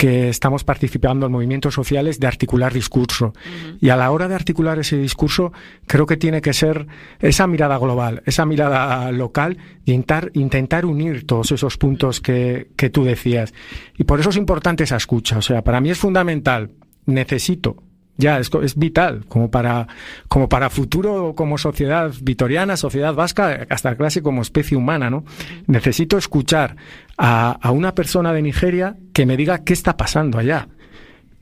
que 0.00 0.30
estamos 0.30 0.64
participando 0.64 1.26
en 1.26 1.32
movimientos 1.32 1.74
sociales 1.74 2.18
de 2.18 2.26
articular 2.26 2.72
discurso. 2.72 3.34
Y 3.82 3.90
a 3.90 3.96
la 3.96 4.10
hora 4.10 4.28
de 4.28 4.34
articular 4.34 4.78
ese 4.78 4.96
discurso, 4.96 5.52
creo 5.86 6.06
que 6.06 6.16
tiene 6.16 6.40
que 6.40 6.54
ser 6.54 6.86
esa 7.20 7.46
mirada 7.46 7.76
global, 7.76 8.22
esa 8.24 8.46
mirada 8.46 9.12
local 9.12 9.58
y 9.84 9.92
intentar, 9.92 10.30
intentar 10.32 10.86
unir 10.86 11.26
todos 11.26 11.52
esos 11.52 11.76
puntos 11.76 12.22
que, 12.22 12.70
que 12.76 12.88
tú 12.88 13.04
decías. 13.04 13.52
Y 13.98 14.04
por 14.04 14.20
eso 14.20 14.30
es 14.30 14.36
importante 14.36 14.84
esa 14.84 14.96
escucha. 14.96 15.36
O 15.36 15.42
sea, 15.42 15.62
para 15.62 15.82
mí 15.82 15.90
es 15.90 15.98
fundamental. 15.98 16.70
Necesito. 17.06 17.82
Ya 18.16 18.38
es, 18.38 18.50
es, 18.62 18.76
vital 18.76 19.24
como 19.28 19.50
para 19.50 19.88
como 20.28 20.48
para 20.50 20.68
futuro 20.68 21.32
como 21.34 21.56
sociedad 21.56 22.12
vitoriana 22.20 22.76
sociedad 22.76 23.14
vasca 23.14 23.66
hasta 23.70 23.96
clase 23.96 24.20
como 24.20 24.42
especie 24.42 24.76
humana 24.76 25.08
no 25.08 25.24
necesito 25.66 26.18
escuchar 26.18 26.76
a, 27.16 27.52
a 27.52 27.70
una 27.70 27.94
persona 27.94 28.34
de 28.34 28.42
Nigeria 28.42 28.96
que 29.14 29.24
me 29.24 29.38
diga 29.38 29.64
qué 29.64 29.72
está 29.72 29.96
pasando 29.96 30.38
allá. 30.38 30.68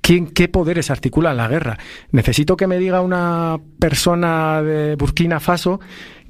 ¿Quién, 0.00 0.28
¿Qué 0.28 0.48
poderes 0.48 0.90
articulan 0.90 1.36
la 1.36 1.48
guerra? 1.48 1.78
Necesito 2.12 2.56
que 2.56 2.66
me 2.66 2.78
diga 2.78 3.02
una 3.02 3.58
persona 3.78 4.62
de 4.62 4.96
Burkina 4.96 5.38
Faso 5.38 5.80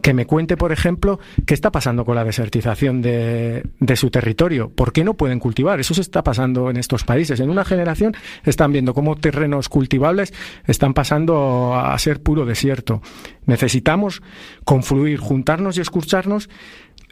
que 0.02 0.14
me 0.14 0.26
cuente, 0.26 0.56
por 0.56 0.72
ejemplo, 0.72 1.18
qué 1.46 1.54
está 1.54 1.70
pasando 1.72 2.04
con 2.04 2.14
la 2.14 2.24
desertización 2.24 3.02
de, 3.02 3.62
su 3.96 4.10
territorio. 4.10 4.70
¿Por 4.70 4.92
qué 4.92 5.04
no 5.04 5.14
pueden 5.14 5.40
cultivar? 5.40 5.80
Eso 5.80 5.94
se 5.94 6.00
está 6.00 6.22
pasando 6.22 6.70
en 6.70 6.76
estos 6.76 7.04
países. 7.04 7.40
En 7.40 7.50
una 7.50 7.64
generación 7.64 8.14
están 8.44 8.72
viendo 8.72 8.94
cómo 8.94 9.16
terrenos 9.16 9.68
cultivables 9.68 10.32
están 10.66 10.94
pasando 10.94 11.74
a 11.74 11.98
ser 11.98 12.22
puro 12.22 12.44
desierto. 12.44 13.02
Necesitamos 13.46 14.22
confluir, 14.64 15.18
juntarnos 15.18 15.78
y 15.78 15.80
escucharnos 15.80 16.48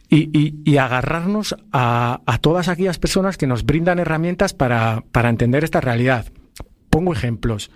y, 0.08 0.76
agarrarnos 0.76 1.56
a, 1.72 2.20
todas 2.40 2.68
aquellas 2.68 2.98
personas 2.98 3.36
que 3.36 3.48
nos 3.48 3.64
brindan 3.64 3.98
herramientas 3.98 4.54
para 4.54 5.02
entender 5.12 5.64
esta 5.64 5.80
realidad. 5.80 6.26
Pongo 6.90 7.12
ejemplos. 7.12 7.70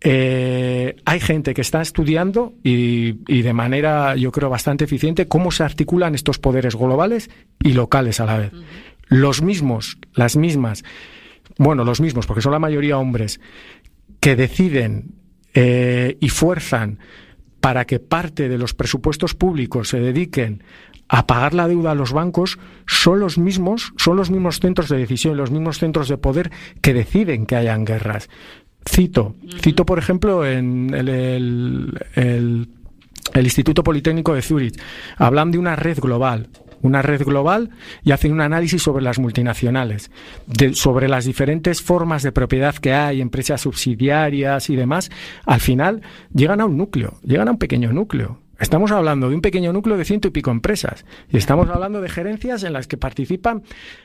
Eh, 0.00 0.96
hay 1.04 1.20
gente 1.20 1.54
que 1.54 1.62
está 1.62 1.80
estudiando 1.80 2.54
y, 2.62 3.20
y, 3.26 3.42
de 3.42 3.52
manera, 3.52 4.14
yo 4.16 4.30
creo, 4.30 4.50
bastante 4.50 4.84
eficiente 4.84 5.26
cómo 5.26 5.50
se 5.50 5.64
articulan 5.64 6.14
estos 6.14 6.38
poderes 6.38 6.76
globales 6.76 7.30
y 7.62 7.72
locales 7.72 8.20
a 8.20 8.26
la 8.26 8.38
vez. 8.38 8.52
Los 9.08 9.42
mismos, 9.42 9.98
las 10.12 10.36
mismas, 10.36 10.84
bueno, 11.58 11.84
los 11.84 12.00
mismos, 12.00 12.26
porque 12.26 12.42
son 12.42 12.52
la 12.52 12.58
mayoría 12.58 12.98
hombres, 12.98 13.40
que 14.20 14.36
deciden 14.36 15.14
eh, 15.54 16.18
y 16.20 16.28
fuerzan 16.28 16.98
para 17.60 17.84
que 17.84 17.98
parte 17.98 18.48
de 18.48 18.58
los 18.58 18.74
presupuestos 18.74 19.34
públicos 19.34 19.88
se 19.88 20.00
dediquen 20.00 20.62
a 21.08 21.26
pagar 21.26 21.54
la 21.54 21.68
deuda 21.68 21.92
a 21.92 21.94
los 21.94 22.12
bancos 22.12 22.58
son 22.86 23.20
los 23.20 23.38
mismos, 23.38 23.92
son 23.96 24.16
los 24.16 24.30
mismos 24.30 24.60
centros 24.60 24.88
de 24.88 24.98
decisión, 24.98 25.36
los 25.36 25.50
mismos 25.50 25.78
centros 25.78 26.08
de 26.08 26.18
poder 26.18 26.50
que 26.80 26.94
deciden 26.94 27.46
que 27.46 27.56
hayan 27.56 27.84
guerras. 27.84 28.28
Cito, 28.88 29.34
cito 29.60 29.84
por 29.84 29.98
ejemplo 29.98 30.46
en 30.46 30.94
el, 30.94 31.08
el, 31.08 31.98
el, 32.14 32.68
el 33.34 33.44
Instituto 33.44 33.82
Politécnico 33.82 34.34
de 34.34 34.42
Zúrich, 34.42 34.80
hablan 35.16 35.50
de 35.50 35.58
una 35.58 35.76
red 35.76 35.98
global, 35.98 36.48
una 36.82 37.02
red 37.02 37.22
global 37.24 37.70
y 38.04 38.12
hacen 38.12 38.32
un 38.32 38.40
análisis 38.40 38.82
sobre 38.82 39.02
las 39.02 39.18
multinacionales, 39.18 40.10
de, 40.46 40.74
sobre 40.74 41.08
las 41.08 41.24
diferentes 41.24 41.82
formas 41.82 42.22
de 42.22 42.32
propiedad 42.32 42.76
que 42.76 42.92
hay, 42.92 43.20
empresas 43.20 43.60
subsidiarias 43.60 44.70
y 44.70 44.76
demás, 44.76 45.10
al 45.44 45.60
final 45.60 46.02
llegan 46.32 46.60
a 46.60 46.66
un 46.66 46.76
núcleo, 46.76 47.18
llegan 47.24 47.48
a 47.48 47.52
un 47.52 47.58
pequeño 47.58 47.92
núcleo 47.92 48.38
Estamos 48.58 48.90
hablando 48.90 49.28
de 49.28 49.34
un 49.34 49.42
pequeño 49.42 49.72
núcleo 49.72 49.96
de 49.96 50.04
ciento 50.04 50.28
y 50.28 50.30
pico 50.30 50.50
empresas. 50.50 51.04
Y 51.30 51.36
estamos 51.36 51.68
hablando 51.68 52.00
de 52.00 52.08
gerencias 52.08 52.62
en 52.64 52.72
las 52.72 52.86
que 52.86 52.96
participan, 52.96 53.62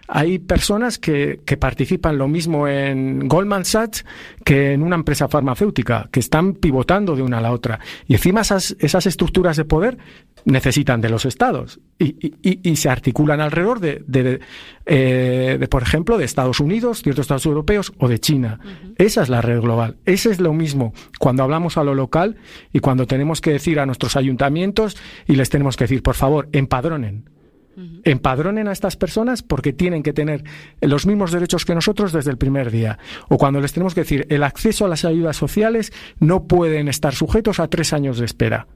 hay 0.08 0.40
personas 0.40 1.00
que, 1.00 1.40
que 1.46 1.58
participan 1.58 2.18
lo 2.18 2.28
mismo 2.28 2.68
en 2.68 3.28
Goldman 3.28 3.64
Sachs 3.64 4.06
que 4.44 4.74
en 4.74 4.84
una 4.84 4.96
empresa 4.96 5.28
farmacéutica, 5.28 6.10
que 6.12 6.20
están 6.20 6.54
pivotando 6.54 7.16
de 7.16 7.22
una 7.22 7.38
a 7.38 7.42
la 7.42 7.52
otra. 7.54 7.80
Y 8.08 8.14
encima 8.14 8.42
esas, 8.42 8.76
esas 8.80 9.06
estructuras 9.06 9.56
de 9.56 9.66
poder 9.66 9.98
necesitan 10.46 11.02
de 11.02 11.10
los 11.10 11.26
estados 11.26 11.80
y, 12.02 12.34
y, 12.42 12.70
y 12.70 12.76
se 12.76 12.90
articulan 12.90 13.42
alrededor 13.42 13.80
de, 13.80 14.04
de, 14.08 14.40
eh, 14.86 15.58
de, 15.60 15.68
por 15.68 15.84
ejemplo, 15.84 16.18
de 16.18 16.26
Estados 16.26 16.60
Unidos, 16.60 17.04
ciertos 17.04 17.24
estados 17.24 17.46
europeos 17.46 17.94
o 18.00 18.08
de 18.08 18.20
China. 18.20 18.60
Esa 18.98 19.22
es 19.22 19.30
la 19.30 19.42
red 19.42 19.62
global. 19.62 19.98
Ese 20.06 20.32
es 20.32 20.40
lo 20.40 20.54
mismo 20.54 20.94
cuando 21.20 21.44
hablamos 21.44 21.78
a 21.78 21.84
lo 21.84 21.94
local 21.94 22.38
y 22.74 22.80
cuando 22.80 23.06
tenemos 23.06 23.40
que 23.40 23.52
decir 23.52 23.80
a 23.80 23.86
nuestros 23.86 24.16
ayuntamientos 24.16 24.98
y 25.28 25.36
les 25.36 25.50
tenemos 25.50 25.78
que 25.78 25.84
decir, 25.84 26.02
por 26.02 26.16
favor, 26.16 26.50
empadronen. 26.52 27.30
Empadronen 28.04 28.68
a 28.68 28.74
estas 28.74 28.98
personas 28.98 29.44
porque 29.44 29.72
tienen 29.72 30.04
que 30.04 30.12
tener 30.12 30.44
los 30.82 31.06
mismos 31.06 31.32
derechos 31.32 31.66
que 31.66 31.74
nosotros 31.74 32.12
desde 32.12 32.30
el 32.30 32.38
primer 32.38 32.70
día. 32.70 33.00
O 33.30 33.38
cuando 33.38 33.62
les 33.62 33.74
tenemos 33.74 33.96
que 33.96 34.02
decir, 34.02 34.28
el 34.30 34.44
acceso 34.44 34.86
a 34.86 34.90
las 34.90 35.06
ayudas 35.06 35.38
sociales 35.38 35.94
no 36.20 36.48
pueden 36.48 36.90
estar 36.90 37.16
sujetos 37.16 37.60
a 37.60 37.70
tres 37.70 37.94
años 37.94 38.20
de 38.20 38.26
espera 38.26 38.68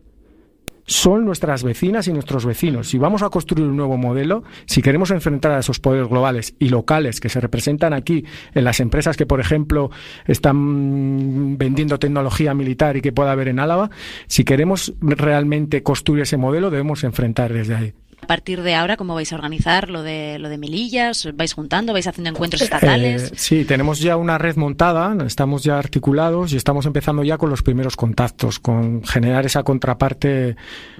son 0.85 1.25
nuestras 1.25 1.63
vecinas 1.63 2.07
y 2.07 2.13
nuestros 2.13 2.45
vecinos. 2.45 2.89
Si 2.89 2.97
vamos 2.97 3.23
a 3.23 3.29
construir 3.29 3.67
un 3.67 3.75
nuevo 3.75 3.97
modelo, 3.97 4.43
si 4.65 4.81
queremos 4.81 5.11
enfrentar 5.11 5.51
a 5.51 5.59
esos 5.59 5.79
poderes 5.79 6.07
globales 6.07 6.55
y 6.59 6.69
locales 6.69 7.19
que 7.19 7.29
se 7.29 7.39
representan 7.39 7.93
aquí 7.93 8.25
en 8.53 8.63
las 8.63 8.79
empresas 8.79 9.17
que, 9.17 9.25
por 9.25 9.39
ejemplo, 9.39 9.89
están 10.25 11.57
vendiendo 11.57 11.99
tecnología 11.99 12.53
militar 12.53 12.97
y 12.97 13.01
que 13.01 13.11
pueda 13.11 13.31
haber 13.31 13.47
en 13.47 13.59
Álava, 13.59 13.89
si 14.27 14.43
queremos 14.43 14.93
realmente 15.01 15.83
construir 15.83 16.23
ese 16.23 16.37
modelo, 16.37 16.69
debemos 16.69 17.03
enfrentar 17.03 17.51
desde 17.51 17.75
ahí. 17.75 17.93
A 18.25 18.27
partir 18.27 18.63
de 18.63 18.73
ahora, 18.73 18.97
¿cómo 18.97 19.13
vais 19.13 19.31
a 19.31 19.35
organizar 19.35 19.91
lo 19.91 20.01
de 20.01 20.39
lo 20.39 20.49
de 20.49 20.57
Melillas? 20.57 21.29
¿Vais 21.35 21.53
juntando? 21.53 21.93
¿Vais 21.93 22.07
haciendo 22.07 22.31
encuentros 22.31 22.59
estatales? 22.63 23.31
Eh, 23.31 23.35
sí, 23.35 23.65
tenemos 23.65 23.99
ya 23.99 24.17
una 24.17 24.39
red 24.39 24.55
montada, 24.55 25.15
estamos 25.27 25.63
ya 25.63 25.77
articulados 25.77 26.51
y 26.51 26.57
estamos 26.57 26.87
empezando 26.87 27.21
ya 27.21 27.37
con 27.37 27.51
los 27.51 27.61
primeros 27.61 27.95
contactos, 27.95 28.57
con 28.57 29.03
generar 29.03 29.45
esa 29.45 29.61
contraparte 29.61 30.55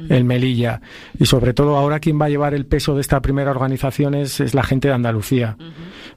en 0.08 0.27
Melilla. 0.27 0.82
Y 1.17 1.25
sobre 1.25 1.55
todo 1.55 1.77
ahora 1.77 2.00
quien 2.00 2.22
va 2.22 2.25
a 2.25 2.29
llevar 2.29 2.53
el 2.53 2.67
peso 2.67 2.94
de 2.94 3.01
esta 3.01 3.20
primera 3.22 3.50
organización 3.50 4.13
es, 4.13 4.39
es 4.39 4.53
la 4.53 4.62
gente 4.62 4.89
de 4.89 4.94
Andalucía. 4.94 5.58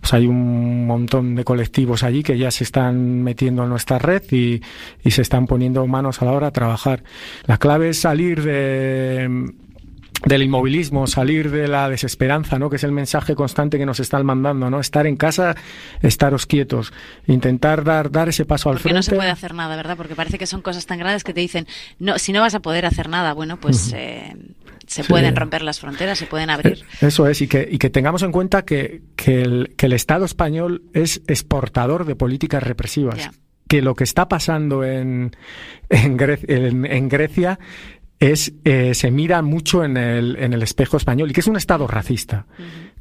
Sea, 0.03 0.19
hay 0.19 0.27
un 0.27 0.87
montón 0.87 1.37
de 1.37 1.43
colectivos 1.43 2.03
allí 2.03 2.23
que 2.23 2.37
ya 2.37 2.51
se 2.51 2.65
están 2.65 3.23
metiendo 3.23 3.63
en 3.63 3.71
nuestra 3.71 3.99
red 3.99 4.25
y, 4.31 4.61
y 5.03 5.11
se 5.11 5.23
están 5.23 5.47
poniendo 5.47 5.87
manos 5.87 6.21
a 6.21 6.27
la 6.27 6.33
hora 6.33 6.49
a 6.49 6.53
trabajar. 6.53 7.03
La 7.47 7.57
clave 7.57 7.89
es 7.89 7.99
salir 7.99 8.43
de 8.43 9.55
del 10.25 10.43
inmovilismo, 10.43 11.07
salir 11.07 11.51
de 11.51 11.69
la 11.69 11.89
desesperanza, 11.89 12.59
¿no? 12.59 12.69
Que 12.71 12.77
es 12.77 12.85
el 12.85 12.93
mensaje 12.93 13.35
constante 13.35 13.79
que 13.79 13.87
nos 13.87 14.01
están 14.01 14.27
mandando, 14.27 14.69
¿no? 14.69 14.81
Estar 14.81 15.07
en 15.07 15.17
casa, 15.17 15.55
estaros 16.03 16.47
quietos, 16.47 16.93
intentar 17.27 17.85
dar, 17.85 18.11
dar 18.11 18.29
ese 18.29 18.45
paso 18.45 18.69
al 18.69 18.75
Porque 18.77 18.83
frente. 18.91 18.97
no 18.97 19.03
se 19.03 19.15
puede 19.15 19.31
hacer 19.31 19.55
nada, 19.55 19.77
¿verdad? 19.77 19.97
Porque 19.97 20.15
parece 20.17 20.37
que 20.39 20.47
son 20.47 20.61
cosas 20.63 20.87
tan 20.87 20.99
grandes 20.99 21.23
que 21.25 21.33
te 21.33 21.41
dicen, 21.41 21.67
no, 21.99 22.19
si 22.19 22.33
no 22.33 22.41
vas 22.41 22.55
a 22.55 22.61
poder 22.61 22.85
hacer 22.87 23.09
nada, 23.09 23.33
bueno, 23.33 23.59
pues 23.61 23.93
eh, 23.95 24.35
se 24.87 25.03
Sí. 25.05 25.09
pueden 25.09 25.37
romper 25.37 25.63
las 25.63 25.79
fronteras, 25.81 26.19
se 26.19 26.27
pueden 26.27 26.51
abrir. 26.51 26.85
Eso 27.01 27.27
es, 27.29 27.41
y 27.43 27.47
que, 27.47 27.69
y 27.71 27.79
que 27.79 27.91
tengamos 27.91 28.23
en 28.23 28.33
cuenta 28.33 28.65
que, 28.65 29.03
que, 29.17 29.43
el, 29.43 29.75
que 29.77 29.87
el 29.87 29.93
Estado 29.93 30.25
español 30.25 30.83
es 30.95 31.23
exportador 31.29 32.07
de 32.07 32.17
políticas 32.17 32.63
represivas. 32.63 33.31
Que 33.69 33.83
lo 33.83 33.95
que 33.95 34.05
está 34.05 34.29
pasando 34.31 34.83
en, 34.83 35.37
en, 35.91 36.17
en- 36.49 36.87
en 36.87 37.09
Grecia 37.11 37.59
es 38.21 38.53
eh, 38.65 38.95
se 38.95 39.11
mira 39.11 39.43
mucho 39.43 39.85
en 39.85 39.97
el, 39.97 40.37
en 40.37 40.53
el 40.53 40.63
espejo 40.63 40.97
español 40.97 41.31
y 41.31 41.33
que 41.35 41.41
es 41.41 41.47
un 41.47 41.57
Estado 41.57 41.87
racista. 41.87 42.47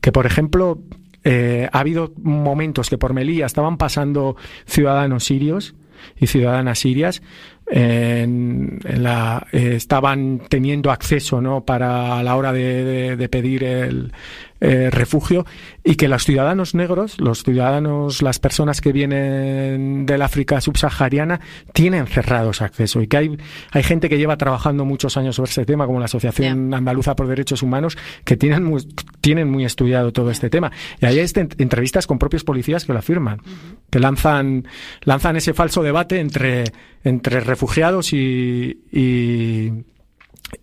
Que, 0.02 0.12
por 0.12 0.26
ejemplo, 0.26 0.80
eh, 1.24 1.68
ha 1.72 1.80
habido 1.80 2.14
momentos 2.22 2.90
que 2.90 2.98
por 2.98 3.14
Melilla 3.14 3.46
estaban 3.48 3.78
pasando 3.78 4.36
ciudadanos 4.66 5.24
sirios 5.24 5.76
y 6.20 6.28
ciudadanas 6.28 6.78
sirias 6.80 7.22
en, 7.66 8.80
en 8.86 9.04
la, 9.04 9.46
eh, 9.52 9.74
estaban 9.76 10.42
teniendo 10.48 10.92
acceso 10.92 11.42
no 11.42 11.66
para 11.66 12.18
a 12.20 12.24
la 12.24 12.36
hora 12.36 12.54
de, 12.54 12.84
de- 12.86 13.16
de 13.18 13.30
pedir 13.30 13.64
el 13.64 14.14
eh, 14.60 14.90
refugio 14.90 15.46
y 15.84 15.96
que 15.96 16.08
los 16.08 16.24
ciudadanos 16.24 16.76
negros, 16.76 17.20
los 17.20 17.44
ciudadanos, 17.44 18.22
las 18.22 18.40
personas 18.40 18.82
que 18.82 18.92
vienen 18.92 20.06
del 20.06 20.22
África 20.22 20.60
subsahariana 20.62 21.40
tienen 21.74 22.08
cerrados 22.08 22.62
acceso 22.62 23.02
y 23.02 23.08
que 23.08 23.18
hay, 23.18 23.38
hay 23.72 23.84
gente 23.84 24.10
que 24.10 24.18
lleva 24.18 24.38
trabajando 24.38 24.86
muchos 24.86 25.18
años 25.18 25.36
sobre 25.36 25.50
este 25.50 25.66
tema, 25.66 25.86
como 25.86 26.00
la 26.00 26.06
Asociación 26.06 26.74
Andaluza 26.74 27.16
por 27.16 27.28
Derechos 27.28 27.62
Humanos, 27.64 27.98
que 28.24 28.38
tienen 28.38 28.64
muy, 28.64 28.82
tienen 29.22 29.50
muy 29.50 29.66
estudiado 29.66 30.12
todo 30.12 30.32
este 30.32 30.50
tema. 30.50 30.72
Y 31.02 31.06
hay 31.06 31.20
este- 31.20 31.48
entrevistas 31.58 32.08
con 32.08 32.18
propios 32.20 32.44
policías 32.44 32.86
que 32.86 32.94
lo 32.94 33.00
afirman, 33.00 33.42
que 33.90 34.00
lanzan, 34.00 34.68
lanzan 35.04 35.36
ese 35.36 35.54
falso 35.54 35.84
debate 35.84 36.20
entre, 36.20 36.64
entre 37.04 37.40
refugiados 37.42 38.14
y, 38.14 38.84
y, 38.92 39.72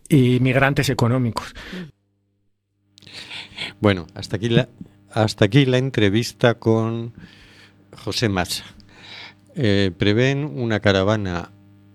y 0.08 0.40
migrantes 0.40 0.88
económicos. 0.90 1.54
Bueno, 3.80 4.06
hasta 4.14 4.36
aquí 4.36 4.48
la, 4.48 4.68
hasta 5.10 5.44
aquí 5.44 5.66
la 5.66 5.78
entrevista 5.78 6.54
con 6.54 7.12
José 7.96 8.28
Massa. 8.28 8.64
Eh, 9.56 9.92
prevén 9.96 10.44
una 10.44 10.80
caravana 10.80 11.50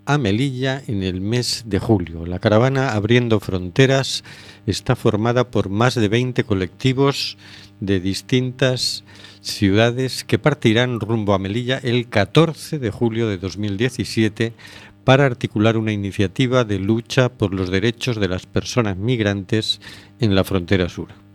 a 0.05 0.17
Melilla 0.17 0.81
en 0.87 1.03
el 1.03 1.21
mes 1.21 1.65
de 1.67 1.77
julio. 1.77 2.25
La 2.25 2.39
caravana 2.39 2.93
Abriendo 2.93 3.39
Fronteras 3.39 4.23
está 4.65 4.95
formada 4.95 5.51
por 5.51 5.69
más 5.69 5.95
de 5.95 6.07
20 6.07 6.45
colectivos 6.45 7.37
de 7.79 7.99
distintas 7.99 9.03
ciudades 9.41 10.23
que 10.23 10.39
partirán 10.39 10.99
rumbo 10.99 11.33
a 11.33 11.39
Melilla 11.39 11.79
el 11.83 12.09
14 12.09 12.79
de 12.79 12.91
julio 12.91 13.27
de 13.27 13.37
2017 13.37 14.53
para 15.03 15.25
articular 15.25 15.77
una 15.77 15.91
iniciativa 15.91 16.63
de 16.63 16.79
lucha 16.79 17.29
por 17.29 17.53
los 17.53 17.69
derechos 17.69 18.19
de 18.19 18.29
las 18.29 18.45
personas 18.45 18.97
migrantes 18.97 19.79
en 20.19 20.33
la 20.33 20.43
frontera 20.43 20.89
sur. 20.89 21.28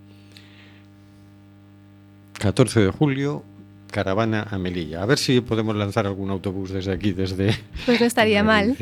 14 2.45 2.79
de 2.81 2.91
julio, 2.91 3.43
caravana 3.91 4.47
a 4.51 4.59
Melilla. 4.59 5.03
A 5.03 5.07
ver 5.07 5.17
si 5.17 5.41
podemos 5.41 5.75
lanzar 5.77 6.07
algún 6.07 6.29
autobús 6.31 6.69
desde 6.73 6.93
aquí, 6.93 7.13
desde... 7.13 7.59
Pues 7.87 7.99
no 8.01 8.05
estaría 8.07 8.45
mal. 8.45 8.77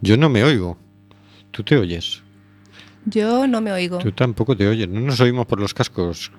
Yo 0.00 0.16
no 0.16 0.28
me 0.28 0.42
oigo. 0.42 0.76
¿Tú 1.52 1.62
te 1.62 1.76
oyes? 1.76 2.20
Yo 3.04 3.46
no 3.46 3.60
me 3.60 3.70
oigo. 3.70 3.98
Tú 3.98 4.10
tampoco 4.10 4.56
te 4.56 4.66
oyes. 4.66 4.88
No 4.88 5.00
nos 5.00 5.20
oímos 5.20 5.46
por 5.46 5.60
los 5.60 5.74
cascos, 5.74 6.32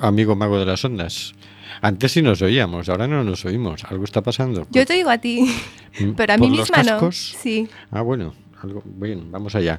amigo 0.00 0.34
mago 0.34 0.58
de 0.58 0.64
las 0.64 0.82
ondas. 0.82 1.34
Antes 1.82 2.12
sí 2.12 2.22
nos 2.22 2.40
oíamos, 2.40 2.88
ahora 2.88 3.06
no 3.06 3.22
nos 3.22 3.44
oímos. 3.44 3.84
Algo 3.84 4.04
está 4.04 4.22
pasando. 4.22 4.66
Yo 4.70 4.86
te 4.86 4.94
oigo 4.94 5.10
a 5.10 5.18
ti, 5.18 5.44
Mm, 6.00 6.12
pero 6.16 6.32
a 6.32 6.38
¿por 6.38 6.48
mí 6.50 6.56
misma 6.56 6.78
no. 6.78 6.84
cascos? 6.92 7.34
Sí. 7.38 7.68
Ah, 7.90 8.00
bueno, 8.00 8.32
algo, 8.62 8.82
bien, 8.86 9.30
vamos 9.30 9.54
allá. 9.54 9.78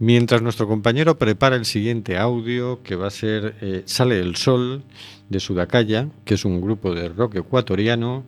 Mientras 0.00 0.42
nuestro 0.42 0.66
compañero 0.66 1.18
prepara 1.18 1.54
el 1.54 1.64
siguiente 1.64 2.18
audio, 2.18 2.82
que 2.82 2.96
va 2.96 3.06
a 3.06 3.10
ser 3.10 3.54
eh, 3.60 3.82
Sale 3.86 4.18
el 4.18 4.34
Sol 4.34 4.82
de 5.28 5.38
Sudacaya, 5.40 6.08
que 6.24 6.34
es 6.34 6.44
un 6.44 6.60
grupo 6.60 6.94
de 6.94 7.08
rock 7.08 7.36
ecuatoriano, 7.36 8.24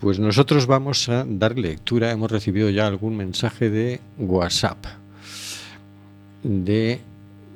pues 0.00 0.20
nosotros 0.20 0.66
vamos 0.66 1.08
a 1.08 1.24
dar 1.26 1.58
lectura. 1.58 2.12
Hemos 2.12 2.30
recibido 2.30 2.70
ya 2.70 2.86
algún 2.86 3.16
mensaje 3.16 3.68
de 3.68 4.00
WhatsApp 4.18 4.84
de 6.44 7.00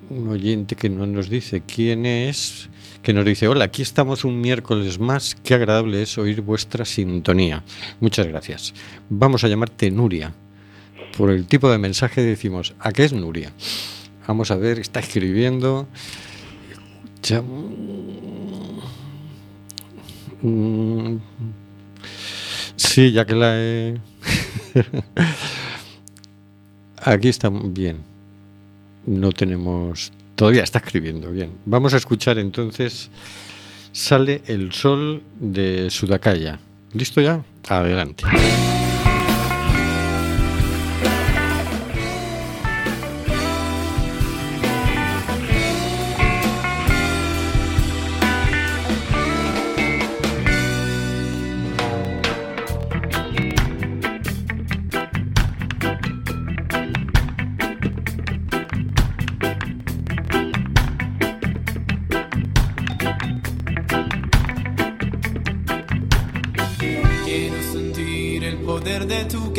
un 0.08 0.28
oyente 0.28 0.74
que 0.74 0.90
no 0.90 1.06
nos 1.06 1.28
dice 1.28 1.62
quién 1.64 2.06
es, 2.06 2.68
que 3.02 3.12
nos 3.12 3.24
dice, 3.24 3.46
hola, 3.46 3.66
aquí 3.66 3.82
estamos 3.82 4.24
un 4.24 4.40
miércoles 4.40 4.98
más, 4.98 5.36
qué 5.44 5.54
agradable 5.54 6.02
es 6.02 6.18
oír 6.18 6.40
vuestra 6.40 6.84
sintonía. 6.84 7.62
Muchas 8.00 8.26
gracias. 8.26 8.74
Vamos 9.08 9.44
a 9.44 9.48
llamarte 9.48 9.90
Nuria. 9.90 10.34
Por 11.16 11.30
el 11.30 11.46
tipo 11.46 11.70
de 11.70 11.78
mensaje 11.78 12.22
decimos, 12.22 12.74
¿a 12.80 12.92
qué 12.92 13.04
es 13.04 13.12
Nuria? 13.12 13.52
Vamos 14.26 14.50
a 14.50 14.56
ver, 14.56 14.78
está 14.78 15.00
escribiendo. 15.00 15.86
Ya- 17.22 17.42
Mm, 20.42 21.18
Sí, 22.76 23.12
ya 23.12 23.26
que 23.26 23.34
la 23.34 23.52
he... 23.58 23.98
Aquí 27.04 27.28
está 27.28 27.50
bien. 27.50 27.98
No 29.06 29.32
tenemos... 29.32 30.12
Todavía 30.34 30.62
está 30.62 30.78
escribiendo 30.78 31.30
bien. 31.30 31.50
Vamos 31.66 31.92
a 31.92 31.98
escuchar 31.98 32.38
entonces 32.38 33.10
Sale 33.92 34.40
el 34.46 34.72
sol 34.72 35.22
de 35.38 35.90
Sudacaya. 35.90 36.58
¿Listo 36.94 37.20
ya? 37.20 37.44
Adelante. 37.68 38.24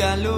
Calor. 0.02 0.31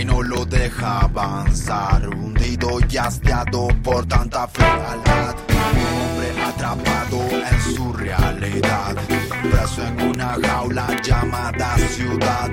Y 0.00 0.04
no 0.04 0.22
lo 0.22 0.44
deja 0.44 1.00
avanzar. 1.00 2.08
Hundido 2.08 2.78
y 2.88 2.96
hastiado 2.96 3.68
por 3.82 4.06
tanta 4.06 4.46
frialdad. 4.48 5.34
Un 5.48 6.00
hombre 6.02 6.42
atrapado 6.42 7.18
en 7.50 7.74
su 7.74 7.92
realidad. 7.92 8.96
Preso 9.42 9.86
en 9.86 10.00
una 10.10 10.36
jaula 10.42 10.86
llamada 11.02 11.76
ciudad. 11.88 12.50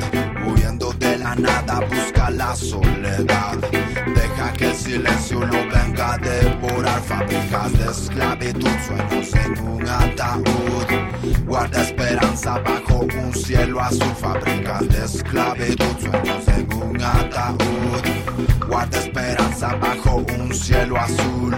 Huyendo 0.48 0.79
la 1.20 1.36
nada, 1.36 1.82
busca 1.82 2.30
la 2.30 2.56
soledad. 2.56 3.58
Deja 4.16 4.54
que 4.54 4.70
el 4.70 4.76
silencio 4.76 5.40
lo 5.42 5.68
venga 5.70 6.14
a 6.14 6.18
devorar. 6.18 7.02
Fábricas 7.02 7.74
de 7.74 7.92
esclavitud, 7.92 8.70
sueños 8.88 9.34
en 9.36 9.68
un 9.68 9.88
ataúd. 9.88 10.88
Guarda 11.46 11.82
esperanza 11.84 12.60
bajo 12.60 13.00
un 13.00 13.34
cielo 13.34 13.82
azul. 13.82 14.14
Fábricas 14.20 14.88
de 14.88 15.06
esclavitud, 15.06 15.96
sueños 16.00 16.48
en 16.48 16.74
un 16.74 17.02
ataúd. 17.02 18.04
Guarda 18.68 19.00
esperanza 19.00 19.76
bajo 19.76 20.24
un 20.40 20.54
cielo 20.54 20.98
azul. 20.98 21.56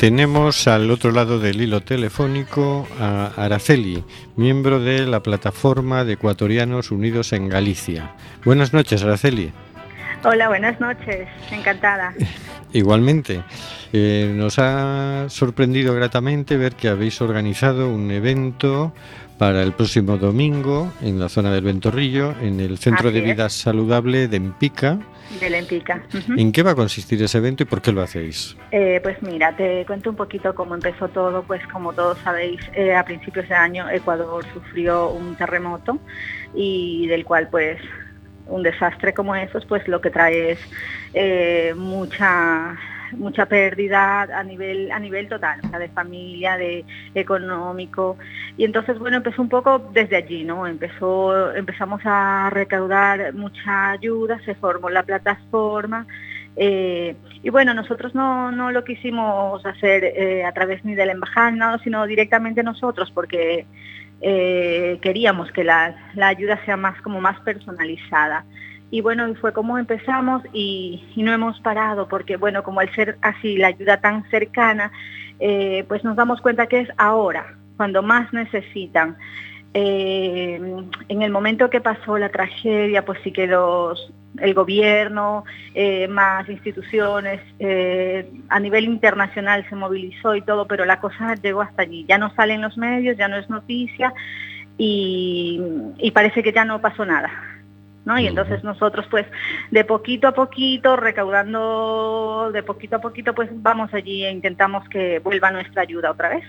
Tenemos 0.00 0.66
al 0.66 0.90
otro 0.90 1.12
lado 1.12 1.38
del 1.38 1.60
hilo 1.60 1.82
telefónico 1.82 2.88
a 2.98 3.32
Araceli, 3.36 4.02
miembro 4.34 4.80
de 4.80 5.04
la 5.04 5.22
plataforma 5.22 6.06
de 6.06 6.14
ecuatorianos 6.14 6.90
unidos 6.90 7.34
en 7.34 7.50
Galicia. 7.50 8.12
Buenas 8.42 8.72
noches, 8.72 9.02
Araceli. 9.02 9.52
Hola, 10.24 10.48
buenas 10.48 10.80
noches. 10.80 11.28
Encantada. 11.50 12.14
Igualmente, 12.72 13.42
eh, 13.92 14.32
nos 14.34 14.58
ha 14.58 15.26
sorprendido 15.28 15.94
gratamente 15.94 16.56
ver 16.56 16.76
que 16.76 16.88
habéis 16.88 17.20
organizado 17.20 17.90
un 17.90 18.10
evento 18.10 18.94
para 19.40 19.62
el 19.62 19.72
próximo 19.72 20.18
domingo 20.18 20.92
en 21.00 21.18
la 21.18 21.30
zona 21.30 21.50
del 21.50 21.64
Ventorrillo, 21.64 22.34
en 22.42 22.60
el 22.60 22.76
Centro 22.76 23.08
Así 23.08 23.18
de 23.18 23.30
es. 23.30 23.34
Vida 23.34 23.48
Saludable 23.48 24.28
de 24.28 24.36
Empica. 24.36 24.98
De 25.40 25.48
Lempica. 25.48 26.02
Ujú. 26.12 26.34
¿En 26.38 26.52
qué 26.52 26.62
va 26.62 26.72
a 26.72 26.74
consistir 26.74 27.22
ese 27.22 27.38
evento 27.38 27.62
y 27.62 27.66
por 27.66 27.80
qué 27.80 27.90
lo 27.90 28.02
hacéis? 28.02 28.54
Eh, 28.70 29.00
pues 29.02 29.16
mira, 29.22 29.56
te 29.56 29.86
cuento 29.86 30.10
un 30.10 30.16
poquito 30.16 30.54
cómo 30.54 30.74
empezó 30.74 31.08
todo. 31.08 31.42
Pues 31.44 31.66
como 31.68 31.94
todos 31.94 32.18
sabéis, 32.18 32.60
eh, 32.74 32.94
a 32.94 33.02
principios 33.02 33.48
de 33.48 33.54
año 33.54 33.88
Ecuador 33.88 34.44
sufrió 34.52 35.08
un 35.08 35.34
terremoto 35.36 35.98
y 36.54 37.06
del 37.06 37.24
cual 37.24 37.48
pues 37.50 37.80
un 38.46 38.62
desastre 38.62 39.14
como 39.14 39.34
esos 39.34 39.64
pues 39.64 39.88
lo 39.88 40.02
que 40.02 40.10
trae 40.10 40.50
es 40.52 40.58
eh, 41.14 41.72
mucha 41.78 42.76
mucha 43.12 43.46
pérdida 43.46 44.22
a 44.22 44.42
nivel 44.42 44.90
a 44.92 44.98
nivel 44.98 45.28
total, 45.28 45.60
o 45.64 45.68
sea, 45.68 45.78
de 45.78 45.88
familia, 45.88 46.56
de 46.56 46.84
económico 47.14 48.16
y 48.56 48.64
entonces 48.64 48.98
bueno 48.98 49.18
empezó 49.18 49.42
un 49.42 49.48
poco 49.48 49.90
desde 49.92 50.16
allí, 50.16 50.44
¿no? 50.44 50.66
Empezó 50.66 51.52
empezamos 51.54 52.00
a 52.04 52.50
recaudar 52.50 53.34
mucha 53.34 53.90
ayuda, 53.90 54.40
se 54.44 54.54
formó 54.54 54.90
la 54.90 55.02
plataforma 55.02 56.06
eh, 56.56 57.16
y 57.42 57.50
bueno, 57.50 57.74
nosotros 57.74 58.14
no, 58.14 58.50
no 58.52 58.70
lo 58.70 58.84
quisimos 58.84 59.64
hacer 59.64 60.04
eh, 60.04 60.44
a 60.44 60.52
través 60.52 60.84
ni 60.84 60.94
de 60.94 61.06
la 61.06 61.12
embajada, 61.12 61.50
nada, 61.50 61.78
sino 61.82 62.06
directamente 62.06 62.62
nosotros, 62.62 63.10
porque 63.10 63.66
eh, 64.20 64.98
queríamos 65.00 65.50
que 65.52 65.64
la, 65.64 65.96
la 66.14 66.28
ayuda 66.28 66.62
sea 66.64 66.76
más 66.76 67.00
como 67.02 67.20
más 67.20 67.40
personalizada. 67.40 68.44
Y 68.90 69.02
bueno, 69.02 69.28
y 69.28 69.34
fue 69.36 69.52
como 69.52 69.78
empezamos 69.78 70.42
y, 70.52 71.02
no 71.16 71.32
hemos 71.32 71.60
parado, 71.60 72.08
porque 72.08 72.36
bueno, 72.36 72.64
como 72.64 72.80
al 72.80 72.92
ser 72.94 73.18
así 73.22 73.56
la 73.56 73.68
ayuda 73.68 74.00
tan 74.00 74.28
cercana, 74.30 74.90
eh, 75.38 75.84
pues 75.86 76.02
nos 76.02 76.16
damos 76.16 76.40
cuenta 76.40 76.66
que 76.66 76.80
es 76.80 76.88
ahora, 76.96 77.56
cuando 77.76 78.02
más 78.02 78.32
necesitan. 78.32 79.16
Eh, 79.74 80.60
en 81.08 81.22
el 81.22 81.30
momento 81.30 81.70
que 81.70 81.80
pasó 81.80 82.18
la 82.18 82.30
tragedia, 82.30 83.04
pues 83.04 83.20
sí 83.22 83.30
que 83.30 83.44
el 83.44 84.54
gobierno, 84.54 85.44
eh, 85.74 86.08
más 86.08 86.48
instituciones, 86.48 87.40
a 88.48 88.58
nivel 88.58 88.84
internacional 88.86 89.64
se 89.68 89.76
movilizó 89.76 90.34
y 90.34 90.42
todo, 90.42 90.66
pero 90.66 90.84
la 90.84 90.98
cosa 91.00 91.36
llegó 91.36 91.62
hasta 91.62 91.82
allí. 91.82 92.04
Ya 92.08 92.18
no 92.18 92.34
salen 92.34 92.60
los 92.60 92.76
medios, 92.76 93.16
ya 93.16 93.28
no 93.28 93.36
es 93.36 93.48
noticia 93.48 94.12
y 94.76 96.10
parece 96.12 96.42
que 96.42 96.52
ya 96.52 96.64
no 96.64 96.80
pasó 96.80 97.04
nada. 97.06 97.30
¿No? 98.10 98.18
Y 98.18 98.26
entonces 98.26 98.64
nosotros 98.64 99.06
pues 99.08 99.26
de 99.70 99.84
poquito 99.84 100.26
a 100.26 100.32
poquito, 100.32 100.96
recaudando 100.96 102.50
de 102.52 102.62
poquito 102.64 102.96
a 102.96 103.00
poquito, 103.00 103.34
pues 103.34 103.48
vamos 103.52 103.94
allí 103.94 104.24
e 104.24 104.30
intentamos 104.32 104.88
que 104.88 105.20
vuelva 105.20 105.52
nuestra 105.52 105.82
ayuda 105.82 106.10
otra 106.10 106.30
vez. 106.30 106.44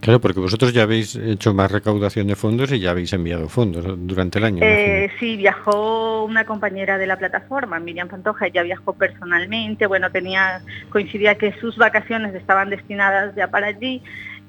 Claro, 0.00 0.20
porque 0.20 0.40
vosotros 0.40 0.72
ya 0.72 0.82
habéis 0.82 1.14
hecho 1.14 1.54
más 1.54 1.70
recaudación 1.70 2.26
de 2.26 2.34
fondos 2.34 2.72
y 2.72 2.80
ya 2.80 2.90
habéis 2.90 3.12
enviado 3.12 3.48
fondos 3.48 3.84
durante 3.98 4.38
el 4.38 4.44
año. 4.44 4.58
Eh, 4.60 5.08
sí, 5.20 5.36
viajó 5.36 6.24
una 6.24 6.44
compañera 6.44 6.98
de 6.98 7.06
la 7.06 7.16
plataforma, 7.16 7.78
Miriam 7.78 8.08
Pantoja, 8.08 8.48
ella 8.48 8.64
viajó 8.64 8.94
personalmente, 8.94 9.86
bueno, 9.86 10.10
tenía, 10.10 10.60
coincidía 10.90 11.36
que 11.36 11.52
sus 11.60 11.76
vacaciones 11.76 12.34
estaban 12.34 12.68
destinadas 12.68 13.34
ya 13.36 13.48
para 13.48 13.68
allí 13.68 14.02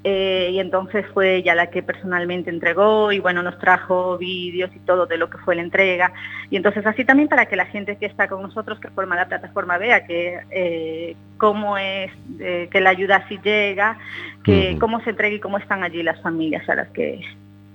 eh, 0.06 0.50
y 0.52 0.60
entonces 0.60 1.06
fue 1.14 1.36
ella 1.36 1.54
la 1.54 1.70
que 1.70 1.82
personalmente 1.82 2.50
entregó 2.50 3.10
y 3.10 3.20
bueno, 3.20 3.42
nos 3.42 3.58
trajo 3.58 4.18
vídeos 4.18 4.70
y 4.76 4.78
todo 4.80 5.06
de 5.06 5.16
lo 5.16 5.30
que 5.30 5.38
fue 5.38 5.56
la 5.56 5.62
entrega. 5.62 6.12
Y 6.50 6.56
entonces 6.56 6.84
así 6.84 7.06
también 7.06 7.28
para 7.28 7.46
que 7.46 7.56
la 7.56 7.64
gente 7.64 7.96
que 7.96 8.04
está 8.04 8.28
con 8.28 8.42
nosotros, 8.42 8.78
que 8.80 8.90
forma 8.90 9.16
la 9.16 9.28
plataforma, 9.28 9.78
vea 9.78 10.06
que 10.06 10.40
eh, 10.50 11.16
cómo 11.38 11.78
es, 11.78 12.12
eh, 12.38 12.68
que 12.70 12.80
la 12.82 12.90
ayuda 12.90 13.16
así 13.16 13.40
llega, 13.42 13.98
que 14.44 14.76
cómo 14.78 15.00
se 15.00 15.10
entrega 15.10 15.36
y 15.36 15.40
cómo 15.40 15.56
están 15.56 15.82
allí 15.82 16.02
las 16.02 16.20
familias 16.20 16.68
a 16.68 16.74
las 16.74 16.88
que, 16.90 17.22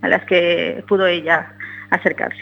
a 0.04 0.08
las 0.08 0.24
que 0.26 0.84
pudo 0.88 1.08
ella 1.08 1.56
acercarse. 1.90 2.42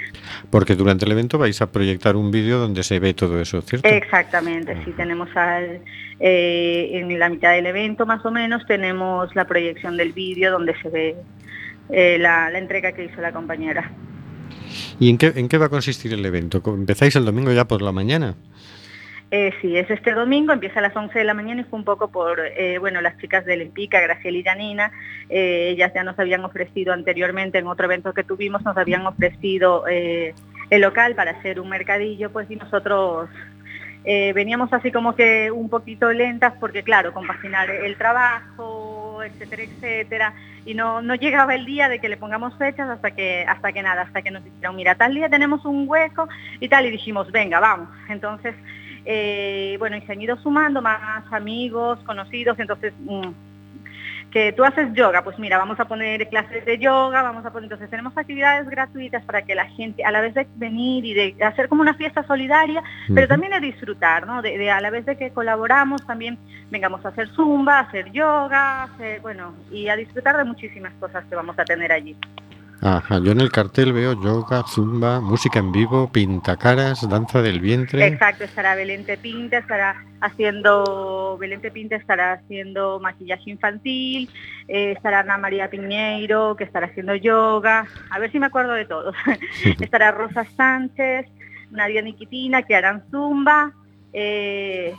Porque 0.49 0.75
durante 0.75 1.05
el 1.05 1.11
evento 1.11 1.37
vais 1.37 1.61
a 1.61 1.71
proyectar 1.71 2.15
un 2.15 2.31
vídeo 2.31 2.59
donde 2.59 2.83
se 2.83 2.99
ve 2.99 3.13
todo 3.13 3.39
eso, 3.39 3.61
¿cierto? 3.61 3.87
Exactamente, 3.87 4.77
sí, 4.83 4.91
tenemos 4.91 5.29
al, 5.35 5.81
eh, 6.19 6.89
en 6.93 7.17
la 7.19 7.29
mitad 7.29 7.53
del 7.53 7.65
evento 7.65 8.05
más 8.05 8.25
o 8.25 8.31
menos, 8.31 8.65
tenemos 8.65 9.35
la 9.35 9.45
proyección 9.45 9.97
del 9.97 10.13
vídeo 10.13 10.51
donde 10.51 10.75
se 10.81 10.89
ve 10.89 11.15
eh, 11.89 12.17
la, 12.19 12.49
la 12.49 12.59
entrega 12.59 12.91
que 12.91 13.05
hizo 13.05 13.21
la 13.21 13.31
compañera. 13.31 13.91
¿Y 14.99 15.09
en 15.09 15.17
qué, 15.17 15.33
en 15.35 15.47
qué 15.47 15.57
va 15.57 15.67
a 15.67 15.69
consistir 15.69 16.13
el 16.13 16.25
evento? 16.25 16.61
¿Empezáis 16.65 17.15
el 17.15 17.25
domingo 17.25 17.51
ya 17.51 17.65
por 17.65 17.81
la 17.81 17.91
mañana? 17.91 18.35
Eh, 19.29 19.53
sí, 19.61 19.77
es 19.77 19.89
este 19.89 20.13
domingo, 20.13 20.53
empieza 20.53 20.79
a 20.79 20.81
las 20.81 20.95
11 20.95 21.19
de 21.19 21.25
la 21.25 21.33
mañana 21.33 21.59
y 21.59 21.63
fue 21.65 21.79
un 21.79 21.83
poco 21.83 22.09
por, 22.09 22.39
eh, 22.39 22.77
bueno, 22.77 23.01
las 23.01 23.17
chicas 23.17 23.45
del 23.45 23.61
Empica, 23.61 23.99
Graciela 23.99 24.37
y 24.37 24.43
Janina, 24.43 24.91
eh, 25.29 25.69
ellas 25.71 25.91
ya 25.93 26.05
nos 26.05 26.17
habían 26.17 26.45
ofrecido 26.45 26.93
anteriormente 26.93 27.57
en 27.57 27.67
otro 27.67 27.85
evento 27.85 28.13
que 28.13 28.23
tuvimos, 28.23 28.63
nos 28.63 28.77
habían 28.77 29.05
ofrecido 29.05 29.85
eh, 29.85 30.33
el 30.69 30.81
local 30.81 31.13
para 31.15 31.31
hacer 31.31 31.59
un 31.59 31.67
mercadillo, 31.67 32.31
pues 32.31 32.49
y 32.49 32.55
nosotros 32.55 33.29
veníamos 34.05 34.71
así 34.71 34.89
como 34.89 35.17
que 35.17 35.51
un 35.51 35.67
poquito 35.67 36.09
lentas 36.13 36.53
porque 36.61 36.81
claro, 36.81 37.11
compaginar 37.11 37.69
el 37.69 37.97
trabajo, 37.97 39.21
etcétera, 39.21 39.63
etcétera, 39.63 40.33
y 40.65 40.75
no, 40.75 41.01
no 41.01 41.15
llegaba 41.15 41.55
el 41.55 41.65
día 41.65 41.89
de 41.89 41.99
que 41.99 42.07
le 42.07 42.15
pongamos 42.15 42.57
fechas 42.57 42.89
hasta 42.89 43.11
que, 43.11 43.43
hasta 43.45 43.73
que 43.73 43.83
nada, 43.83 44.03
hasta 44.03 44.21
que 44.21 44.31
nos 44.31 44.45
dijeron, 44.45 44.77
mira, 44.77 44.95
tal 44.95 45.13
día 45.13 45.27
tenemos 45.27 45.65
un 45.65 45.89
hueco 45.89 46.29
y 46.61 46.69
tal, 46.69 46.85
y 46.85 46.91
dijimos, 46.91 47.29
venga, 47.33 47.59
vamos. 47.59 47.89
Entonces, 48.07 48.55
eh, 49.07 49.75
bueno, 49.79 49.95
y 49.97 50.01
se 50.01 50.11
han 50.11 50.21
ido 50.21 50.37
sumando 50.37 50.81
más 50.81 51.23
amigos, 51.31 51.97
conocidos, 52.05 52.59
entonces, 52.59 52.93
mm, 52.99 53.29
que 54.31 54.51
tú 54.51 54.65
haces 54.65 54.93
yoga, 54.93 55.23
pues 55.23 55.39
mira, 55.39 55.57
vamos 55.57 55.79
a 55.79 55.85
poner 55.85 56.27
clases 56.27 56.65
de 56.65 56.77
yoga, 56.77 57.21
vamos 57.23 57.45
a 57.45 57.49
poner, 57.51 57.63
entonces 57.67 57.89
tenemos 57.89 58.15
actividades 58.17 58.69
gratuitas 58.69 59.23
para 59.23 59.41
que 59.43 59.55
la 59.55 59.65
gente, 59.67 60.03
a 60.03 60.11
la 60.11 60.19
vez 60.19 60.33
de 60.33 60.45
venir 60.57 61.05
y 61.05 61.13
de 61.13 61.43
hacer 61.45 61.69
como 61.69 61.81
una 61.81 61.93
fiesta 61.93 62.23
solidaria, 62.27 62.83
pero 63.15 63.27
también 63.29 63.53
de 63.53 63.61
disfrutar, 63.61 64.27
¿no? 64.27 64.41
De, 64.41 64.57
de 64.57 64.69
a 64.69 64.81
la 64.81 64.89
vez 64.89 65.05
de 65.05 65.15
que 65.15 65.31
colaboramos, 65.31 66.05
también 66.05 66.37
vengamos 66.69 67.05
a 67.05 67.09
hacer 67.09 67.29
zumba, 67.29 67.77
a 67.77 67.83
hacer 67.83 68.11
yoga, 68.11 68.83
hacer- 68.83 69.21
bueno, 69.21 69.53
y 69.71 69.87
a 69.87 69.95
disfrutar 69.95 70.35
de 70.35 70.43
muchísimas 70.43 70.91
cosas 70.99 71.23
que 71.29 71.35
vamos 71.35 71.57
a 71.57 71.63
tener 71.63 71.93
allí. 71.93 72.15
Ajá, 72.81 73.19
yo 73.19 73.31
en 73.31 73.41
el 73.41 73.51
cartel 73.51 73.91
veo 73.91 74.13
yoga, 74.21 74.63
zumba, 74.63 75.19
música 75.19 75.59
en 75.59 75.71
vivo, 75.71 76.11
pintacaras, 76.11 77.09
danza 77.09 77.41
del 77.41 77.59
vientre. 77.59 78.05
Exacto, 78.05 78.43
estará 78.43 78.75
Belén 78.75 79.05
Pinta, 79.19 79.57
estará 79.57 80.05
haciendo, 80.21 81.37
Belén 81.39 81.59
Pinta 81.59 81.95
estará 81.95 82.33
haciendo 82.33 82.99
maquillaje 82.99 83.49
infantil, 83.49 84.29
eh, 84.67 84.91
estará 84.91 85.21
Ana 85.21 85.39
María 85.39 85.69
Piñeiro, 85.71 86.55
que 86.55 86.65
estará 86.65 86.85
haciendo 86.85 87.15
yoga, 87.15 87.87
a 88.11 88.19
ver 88.19 88.31
si 88.31 88.39
me 88.39 88.45
acuerdo 88.45 88.73
de 88.73 88.85
todos. 88.85 89.15
estará 89.79 90.11
Rosa 90.11 90.45
Sánchez, 90.55 91.25
Nadia 91.71 92.03
Niquitina, 92.03 92.61
que 92.61 92.75
harán 92.75 93.03
zumba, 93.09 93.73
eh, 94.13 94.93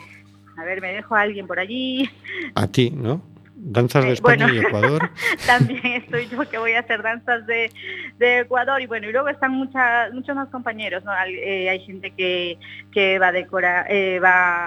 a 0.56 0.64
ver, 0.64 0.80
me 0.80 0.92
dejo 0.92 1.14
a 1.14 1.20
alguien 1.20 1.46
por 1.46 1.60
allí. 1.60 2.10
A 2.56 2.66
ti, 2.66 2.90
¿no? 2.90 3.22
Danzas 3.60 4.04
de 4.04 4.10
Eh, 4.10 4.12
España 4.14 4.46
bueno. 4.46 4.60
y 4.62 4.64
Ecuador. 4.64 5.10
También 5.46 5.84
estoy 5.86 6.28
yo 6.28 6.48
que 6.48 6.58
voy 6.58 6.72
a 6.72 6.80
hacer 6.80 7.02
danzas 7.02 7.46
de, 7.46 7.70
de 8.18 8.40
Ecuador 8.40 8.80
y 8.80 8.86
bueno, 8.86 9.08
y 9.08 9.12
luego 9.12 9.28
están 9.28 9.50
muchas, 9.52 10.12
muchos 10.14 10.36
más 10.36 10.48
compañeros, 10.48 11.04
¿no? 11.04 11.10
Hay, 11.12 11.34
eh, 11.34 11.68
hay 11.70 11.80
gente 11.80 12.12
que, 12.12 12.56
que 12.92 13.18
va 13.18 13.28
a 13.28 13.32
decorar, 13.32 13.86
eh, 13.90 14.20
va 14.20 14.66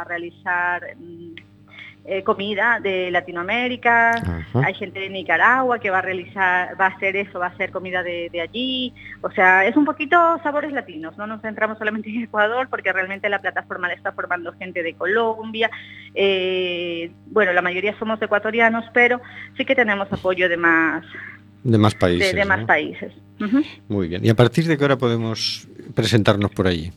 a 0.00 0.04
realizar 0.04 0.82
mm, 0.96 1.29
eh, 2.12 2.24
comida 2.24 2.80
de 2.82 3.10
Latinoamérica, 3.10 4.10
Ajá. 4.10 4.62
hay 4.66 4.74
gente 4.74 4.98
de 4.98 5.08
Nicaragua 5.10 5.78
que 5.78 5.90
va 5.90 5.98
a 5.98 6.02
realizar, 6.02 6.78
va 6.80 6.86
a 6.86 6.88
hacer 6.88 7.14
eso, 7.16 7.38
va 7.38 7.46
a 7.46 7.50
hacer 7.50 7.70
comida 7.70 8.02
de, 8.02 8.28
de 8.32 8.40
allí, 8.40 8.92
o 9.20 9.30
sea, 9.30 9.64
es 9.64 9.76
un 9.76 9.84
poquito 9.84 10.16
sabores 10.42 10.72
latinos, 10.72 11.16
no 11.16 11.26
nos 11.26 11.40
centramos 11.40 11.78
solamente 11.78 12.10
en 12.10 12.24
Ecuador 12.24 12.66
porque 12.68 12.92
realmente 12.92 13.28
la 13.28 13.40
plataforma 13.40 13.86
la 13.86 13.94
está 13.94 14.10
formando 14.12 14.52
gente 14.54 14.82
de 14.82 14.94
Colombia, 14.94 15.70
eh, 16.14 17.12
bueno, 17.26 17.52
la 17.52 17.62
mayoría 17.62 17.96
somos 17.98 18.20
ecuatorianos, 18.20 18.84
pero 18.92 19.20
sí 19.56 19.64
que 19.64 19.76
tenemos 19.76 20.12
apoyo 20.12 20.48
de 20.48 20.56
más, 20.56 21.04
De 21.62 21.78
más 21.78 21.94
países. 21.94 22.34
de 22.34 22.44
más 22.44 22.60
¿no? 22.60 22.66
países. 22.66 23.12
Muy 23.88 24.08
bien. 24.08 24.24
¿Y 24.24 24.28
a 24.28 24.34
partir 24.34 24.66
de 24.66 24.76
qué 24.76 24.84
hora 24.84 24.98
podemos 24.98 25.66
presentarnos 25.94 26.50
por 26.50 26.66
allí? 26.66 26.90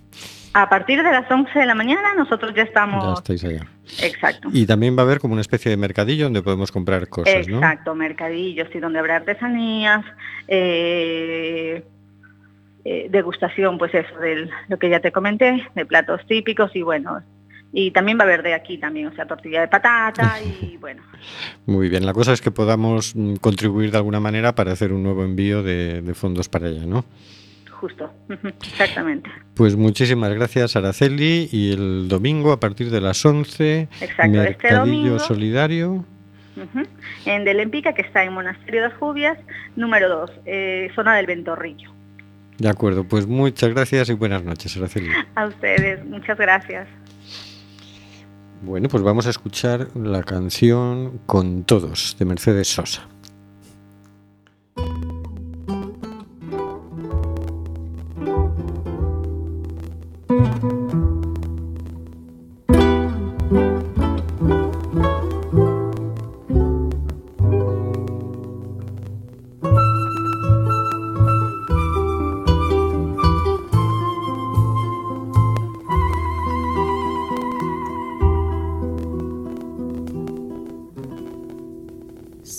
A 0.54 0.70
partir 0.70 1.02
de 1.02 1.12
las 1.12 1.30
11 1.30 1.58
de 1.58 1.66
la 1.66 1.74
mañana 1.76 2.14
nosotros 2.16 2.52
ya 2.52 2.58
Ya 2.58 2.64
estamos... 2.64 3.20
estáis 3.20 3.44
allá. 3.44 3.66
Exacto. 4.02 4.50
Y 4.52 4.66
también 4.66 4.96
va 4.96 5.02
a 5.02 5.06
haber 5.06 5.20
como 5.20 5.34
una 5.34 5.42
especie 5.42 5.72
de 5.72 5.78
mercadillo 5.78 6.26
donde 6.26 6.42
podemos 6.44 6.72
comprar 6.72 7.08
cosas, 7.10 7.48
¿no? 7.48 7.58
Exacto, 7.58 7.96
mercadillos 7.96 8.68
y 8.74 8.80
donde 8.80 9.00
habrá 9.00 9.18
artesanías, 9.18 10.06
eh, 10.48 11.84
eh, 12.86 13.08
degustación, 13.10 13.78
pues 13.78 13.94
eso, 13.96 14.16
de 14.20 14.50
lo 14.68 14.78
que 14.78 14.90
ya 14.90 15.00
te 15.00 15.12
comenté, 15.12 15.68
de 15.74 15.86
platos 15.86 16.22
típicos 16.28 16.76
y 16.76 16.84
bueno, 16.84 17.22
y 17.72 17.90
también 17.92 18.20
va 18.20 18.22
a 18.22 18.26
haber 18.26 18.44
de 18.44 18.54
aquí 18.54 18.78
también, 18.78 19.08
o 19.08 19.16
sea, 19.16 19.26
tortilla 19.26 19.62
de 19.62 19.68
patata 19.68 20.40
y 20.42 20.78
bueno, 20.82 21.02
Muy 21.66 21.90
bien. 21.90 22.06
La 22.06 22.14
cosa 22.14 22.32
es 22.32 22.42
que 22.42 22.52
podamos 22.52 23.16
mm, 23.16 23.36
contribuir 23.38 23.90
de 23.90 23.98
alguna 23.98 24.20
manera 24.20 24.54
para 24.54 24.72
hacer 24.72 24.94
un 24.94 25.02
nuevo 25.02 25.24
envío 25.24 25.64
de, 25.64 26.02
de 26.02 26.14
fondos 26.14 26.48
para 26.48 26.68
allá, 26.68 26.86
¿no? 26.86 27.06
Justo, 27.84 28.10
exactamente. 28.62 29.30
Pues 29.56 29.76
muchísimas 29.76 30.34
gracias, 30.34 30.78
Araceli. 30.78 31.50
Y 31.52 31.74
el 31.74 32.08
domingo 32.08 32.54
a 32.54 32.60
partir 32.62 32.90
de 32.90 33.02
las 33.02 33.26
11, 33.26 33.90
Exacto, 34.00 34.24
este 34.24 34.28
mercadillo 34.30 34.80
domingo. 34.86 35.20
solidario. 35.20 35.92
Ujú. 36.56 36.84
En 37.26 37.44
Delempica, 37.44 37.92
que 37.94 38.04
está 38.04 38.24
en 38.24 38.32
Monasterio 38.32 38.84
de 38.84 38.92
Jubias, 38.92 39.38
número 39.76 40.08
2, 40.08 40.32
zona 40.96 41.16
del 41.18 41.26
Ventorrillo. 41.26 41.92
De 42.58 42.70
acuerdo, 42.70 43.04
pues 43.04 43.28
muchas 43.28 43.72
gracias 43.72 44.08
y 44.10 44.14
buenas 44.14 44.46
noches, 44.46 44.78
Araceli. 44.78 45.10
A 45.36 45.48
ustedes, 45.48 46.06
muchas 46.06 46.38
gracias. 46.38 46.88
Bueno, 48.62 48.88
pues 48.88 49.04
vamos 49.04 49.28
a 49.28 49.30
escuchar 49.30 49.90
la 49.94 50.24
canción 50.24 51.20
Con 51.26 51.66
Todos 51.66 52.16
de 52.18 52.24
Mercedes 52.24 52.70
Sosa. 52.70 53.10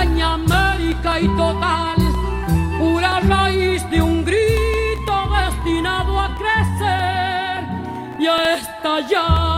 América 0.00 1.20
y 1.20 1.28
total, 1.36 1.96
pura 2.78 3.20
raíz 3.20 3.88
de 3.90 4.00
un 4.00 4.24
grito 4.24 5.28
destinado 5.28 6.18
a 6.18 6.34
crecer 6.36 7.64
y 8.18 8.26
a 8.26 8.54
estallar. 8.54 9.49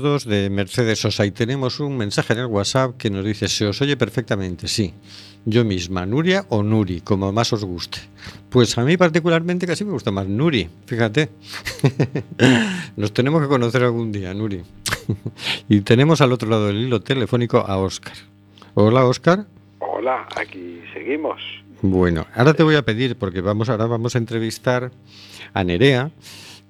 2 0.00 0.24
de 0.26 0.50
Mercedes 0.50 1.00
Sosa 1.00 1.26
y 1.26 1.30
tenemos 1.30 1.80
un 1.80 1.96
mensaje 1.96 2.32
en 2.32 2.40
el 2.40 2.46
WhatsApp 2.46 2.96
que 2.96 3.10
nos 3.10 3.24
dice, 3.24 3.48
se 3.48 3.66
os 3.66 3.80
oye 3.82 3.96
perfectamente, 3.96 4.68
sí, 4.68 4.94
yo 5.44 5.64
misma, 5.64 6.06
Nuria 6.06 6.46
o 6.48 6.62
Nuri, 6.62 7.00
como 7.00 7.32
más 7.32 7.52
os 7.52 7.64
guste. 7.64 7.98
Pues 8.48 8.78
a 8.78 8.84
mí 8.84 8.96
particularmente 8.96 9.66
casi 9.66 9.84
me 9.84 9.92
gusta 9.92 10.10
más 10.10 10.26
Nuri, 10.26 10.68
fíjate. 10.86 11.30
nos 12.96 13.12
tenemos 13.12 13.42
que 13.42 13.48
conocer 13.48 13.82
algún 13.82 14.12
día, 14.12 14.32
Nuri. 14.34 14.62
y 15.68 15.80
tenemos 15.80 16.20
al 16.20 16.32
otro 16.32 16.48
lado 16.48 16.68
del 16.68 16.76
hilo 16.76 17.00
telefónico 17.00 17.58
a 17.58 17.76
Oscar. 17.78 18.14
Hola, 18.74 19.04
Oscar. 19.04 19.46
Hola, 19.78 20.26
aquí 20.36 20.80
seguimos. 20.94 21.40
Bueno, 21.82 22.26
ahora 22.34 22.54
te 22.54 22.62
voy 22.62 22.76
a 22.76 22.82
pedir, 22.82 23.16
porque 23.16 23.40
vamos, 23.40 23.68
ahora 23.68 23.86
vamos 23.86 24.14
a 24.14 24.18
entrevistar 24.18 24.92
a 25.52 25.64
Nerea 25.64 26.12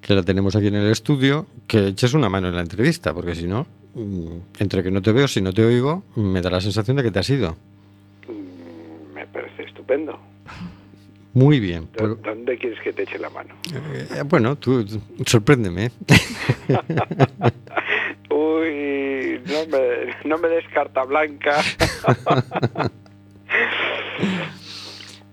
que 0.02 0.14
la 0.14 0.22
tenemos 0.22 0.54
aquí 0.56 0.66
en 0.66 0.74
el 0.74 0.90
estudio, 0.90 1.46
que 1.66 1.86
eches 1.88 2.12
una 2.12 2.28
mano 2.28 2.48
en 2.48 2.56
la 2.56 2.60
entrevista, 2.60 3.14
porque 3.14 3.34
si 3.34 3.46
no, 3.46 3.66
mm, 3.94 4.26
entre 4.58 4.82
que 4.82 4.90
no 4.90 5.00
te 5.00 5.12
veo, 5.12 5.26
si 5.28 5.40
no 5.40 5.50
te 5.52 5.64
oigo, 5.64 6.02
me 6.16 6.42
da 6.42 6.50
la 6.50 6.60
sensación 6.60 6.96
de 6.98 7.04
que 7.04 7.10
te 7.10 7.20
has 7.20 7.30
ido. 7.30 7.56
Me 9.14 9.26
parece 9.28 9.62
estupendo. 9.62 10.18
Muy 11.34 11.60
bien. 11.60 11.88
¿Dó- 11.96 12.16
pues, 12.16 12.22
¿Dónde 12.22 12.58
quieres 12.58 12.78
que 12.82 12.92
te 12.92 13.04
eche 13.04 13.18
la 13.18 13.30
mano? 13.30 13.54
eh, 13.72 14.22
bueno, 14.26 14.56
tú, 14.56 14.84
tú, 14.84 15.00
sorpréndeme. 15.24 15.90
Uy, 18.28 19.40
no 19.46 19.66
me, 19.70 20.28
no 20.28 20.36
me 20.38 20.48
des 20.48 20.64
carta 20.74 21.04
blanca. 21.04 21.62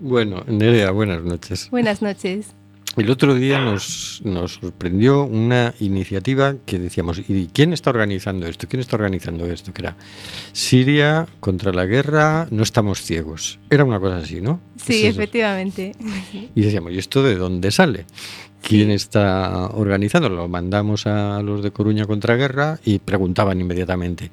bueno, 0.00 0.42
Nerea, 0.46 0.90
buenas 0.90 1.22
noches. 1.22 1.68
Buenas 1.70 2.02
noches. 2.02 2.54
El 3.00 3.08
otro 3.08 3.34
día 3.34 3.58
nos, 3.58 4.20
nos 4.24 4.56
sorprendió 4.56 5.24
una 5.24 5.72
iniciativa 5.80 6.56
que 6.66 6.78
decíamos, 6.78 7.18
¿y 7.26 7.48
quién 7.50 7.72
está 7.72 7.88
organizando 7.88 8.46
esto? 8.46 8.68
¿Quién 8.68 8.80
está 8.80 8.96
organizando 8.96 9.46
esto? 9.46 9.72
Que 9.72 9.80
era 9.80 9.96
Siria 10.52 11.26
contra 11.40 11.72
la 11.72 11.86
guerra, 11.86 12.46
no 12.50 12.62
estamos 12.62 13.00
ciegos. 13.00 13.58
Era 13.70 13.84
una 13.84 13.98
cosa 13.98 14.18
así, 14.18 14.42
¿no? 14.42 14.60
Sí, 14.76 15.06
Es 15.06 15.16
efectivamente. 15.16 15.96
Y 16.54 16.60
decíamos, 16.60 16.92
¿y 16.92 16.98
esto 16.98 17.22
de 17.22 17.36
dónde 17.36 17.70
sale? 17.70 18.04
¿Quién 18.60 18.90
está 18.90 19.68
organizando? 19.68 20.28
Lo 20.28 20.46
mandamos 20.46 21.06
a 21.06 21.40
los 21.40 21.62
de 21.62 21.70
Coruña 21.70 22.04
contra 22.04 22.36
Guerra 22.36 22.80
y 22.84 22.98
preguntaban 22.98 23.62
inmediatamente, 23.62 24.30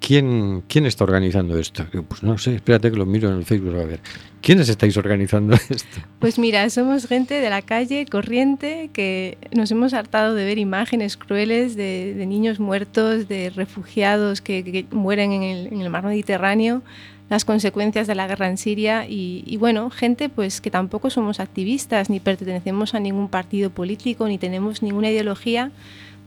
¿quién, 0.00 0.62
quién 0.66 0.86
está 0.86 1.04
organizando 1.04 1.58
esto? 1.58 1.86
Pues 2.08 2.22
no 2.22 2.36
sé, 2.38 2.56
espérate 2.56 2.90
que 2.90 2.96
lo 2.96 3.06
miro 3.06 3.28
en 3.28 3.36
el 3.36 3.44
Facebook 3.44 3.78
a 3.78 3.84
ver. 3.84 4.00
¿Quiénes 4.40 4.68
estáis 4.68 4.96
organizando 4.96 5.54
esto? 5.68 6.00
Pues 6.18 6.38
mira, 6.38 6.68
somos 6.70 7.06
gente 7.06 7.34
de 7.34 7.50
la 7.50 7.62
calle 7.62 8.06
corriente 8.06 8.90
que 8.92 9.38
nos 9.52 9.70
hemos 9.70 9.92
hartado 9.94 10.34
de 10.34 10.44
ver 10.44 10.58
imágenes 10.58 11.16
crueles 11.16 11.76
de, 11.76 12.14
de 12.14 12.26
niños 12.26 12.58
muertos, 12.58 13.28
de 13.28 13.50
refugiados 13.50 14.40
que, 14.40 14.64
que 14.64 14.86
mueren 14.90 15.32
en 15.32 15.42
el, 15.42 15.66
en 15.68 15.80
el 15.82 15.90
mar 15.90 16.04
Mediterráneo, 16.04 16.82
las 17.28 17.44
consecuencias 17.44 18.08
de 18.08 18.16
la 18.16 18.26
guerra 18.26 18.48
en 18.48 18.56
Siria 18.56 19.06
y, 19.06 19.44
y 19.46 19.56
bueno, 19.56 19.90
gente 19.90 20.28
pues 20.28 20.60
que 20.60 20.70
tampoco 20.70 21.10
somos 21.10 21.38
activistas 21.38 22.10
ni 22.10 22.18
pertenecemos 22.18 22.94
a 22.94 23.00
ningún 23.00 23.28
partido 23.28 23.70
político 23.70 24.26
ni 24.26 24.36
tenemos 24.36 24.82
ninguna 24.82 25.10
ideología, 25.10 25.70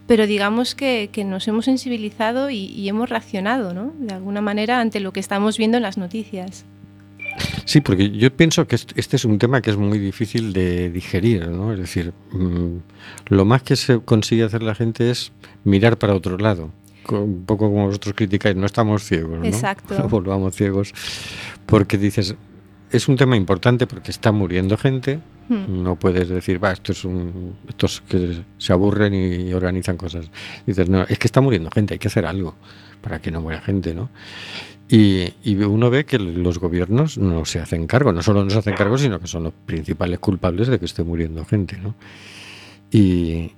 pero 0.08 0.28
digamos 0.28 0.76
que, 0.76 1.10
que 1.12 1.24
nos 1.24 1.48
hemos 1.48 1.66
sensibilizado 1.66 2.50
y, 2.50 2.66
y 2.66 2.90
hemos 2.90 3.10
reaccionado, 3.10 3.74
¿no? 3.74 3.94
De 4.00 4.14
alguna 4.14 4.42
manera 4.42 4.80
ante 4.82 5.00
lo 5.00 5.14
que 5.14 5.20
estamos 5.20 5.58
viendo 5.58 5.78
en 5.78 5.84
las 5.84 5.98
noticias. 5.98 6.66
Sí, 7.66 7.82
porque 7.82 8.12
yo 8.12 8.32
pienso 8.36 8.68
que 8.68 8.76
est- 8.76 8.92
este 8.96 9.16
es 9.16 9.26
un 9.26 9.40
tema 9.40 9.62
que 9.62 9.72
es 9.72 9.78
muy 9.78 9.98
difícil 9.98 10.54
de 10.54 10.90
digerir, 10.92 11.48
¿no? 11.48 11.74
Es 11.74 11.80
decir, 11.80 12.14
mm, 12.32 12.78
lo 13.30 13.46
más 13.46 13.64
que 13.64 13.76
se 13.76 14.00
consigue 14.02 14.44
hacer 14.44 14.62
la 14.62 14.76
gente 14.76 15.10
es 15.10 15.32
mirar 15.64 15.98
para 15.98 16.14
otro 16.14 16.38
lado. 16.38 16.70
Un 17.10 17.44
poco 17.46 17.70
como 17.70 17.88
vosotros 17.88 18.14
criticáis, 18.16 18.56
no 18.56 18.66
estamos 18.66 19.04
ciegos, 19.04 19.40
¿no? 19.40 19.46
Exacto. 19.46 19.98
No 19.98 20.08
volvamos 20.10 20.56
ciegos. 20.56 20.94
Porque 21.66 21.98
dices, 21.98 22.36
es 22.94 23.08
un 23.08 23.16
tema 23.16 23.36
importante 23.36 23.88
porque 23.88 24.12
está 24.12 24.32
muriendo 24.32 24.78
gente. 24.78 25.20
Hmm. 25.50 25.84
No 25.84 25.96
puedes 25.96 26.30
decir, 26.30 26.64
va, 26.64 26.72
esto 26.72 26.92
es 26.92 27.04
un, 27.04 27.56
estos 27.68 28.02
que 28.02 28.44
se 28.58 28.72
aburren 28.72 29.14
y 29.14 29.52
organizan 29.54 29.98
cosas. 29.98 30.30
Dices, 30.66 30.88
no, 30.88 31.02
es 31.02 31.18
que 31.18 31.28
está 31.28 31.42
muriendo 31.42 31.70
gente, 31.72 31.96
hay 31.96 32.00
que 32.00 32.08
hacer 32.08 32.26
algo 32.26 32.56
para 33.02 33.20
que 33.20 33.32
no 33.32 33.42
muera 33.42 33.62
gente, 33.62 33.94
¿no? 33.96 34.10
Y, 34.88 35.34
y 35.44 35.56
uno 35.56 35.90
ve 35.90 36.06
que 36.06 36.20
los 36.20 36.60
gobiernos 36.60 37.18
no 37.18 37.46
se 37.46 37.60
hacen 37.60 37.88
cargo, 37.88 38.14
no 38.14 38.22
solo 38.22 38.44
no 38.44 38.52
se 38.52 38.60
hacen 38.60 38.76
cargo, 38.76 38.98
sino 38.98 39.20
que 39.20 39.28
son 39.28 39.44
los 39.44 39.54
principales 39.66 40.20
culpables 40.20 40.68
de 40.68 40.78
que 40.78 40.86
esté 40.86 41.04
muriendo 41.04 41.44
gente, 41.46 41.78
¿no? 41.78 41.96
Y, 42.92 43.52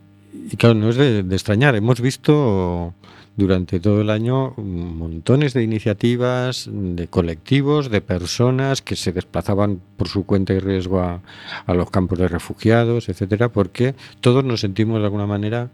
y 0.50 0.56
claro, 0.58 0.76
no 0.76 0.89
es 0.89 0.95
de, 0.95 1.24
de 1.24 1.36
extrañar, 1.36 1.76
hemos 1.76 2.00
visto 2.00 2.93
durante 3.38 3.80
todo 3.80 4.02
el 4.02 4.10
año 4.10 4.54
montones 4.58 5.54
de 5.54 5.63
iniciativas, 5.63 6.69
de 6.71 7.08
colectivos, 7.08 7.89
de 7.89 8.02
personas 8.02 8.82
que 8.82 8.95
se 8.95 9.12
desplazaban 9.12 9.82
por 9.98 10.08
su 10.08 10.26
cuenta 10.26 10.54
y 10.54 10.60
riesgo 10.60 11.02
a, 11.02 11.21
los 11.67 11.89
campos 11.91 12.19
de 12.19 12.28
refugiados, 12.28 13.10
etcétera, 13.10 13.50
porque 13.50 13.95
todos 14.21 14.43
nos 14.43 14.62
sentimos 14.62 15.00
de 15.00 15.06
alguna 15.06 15.28
manera 15.28 15.69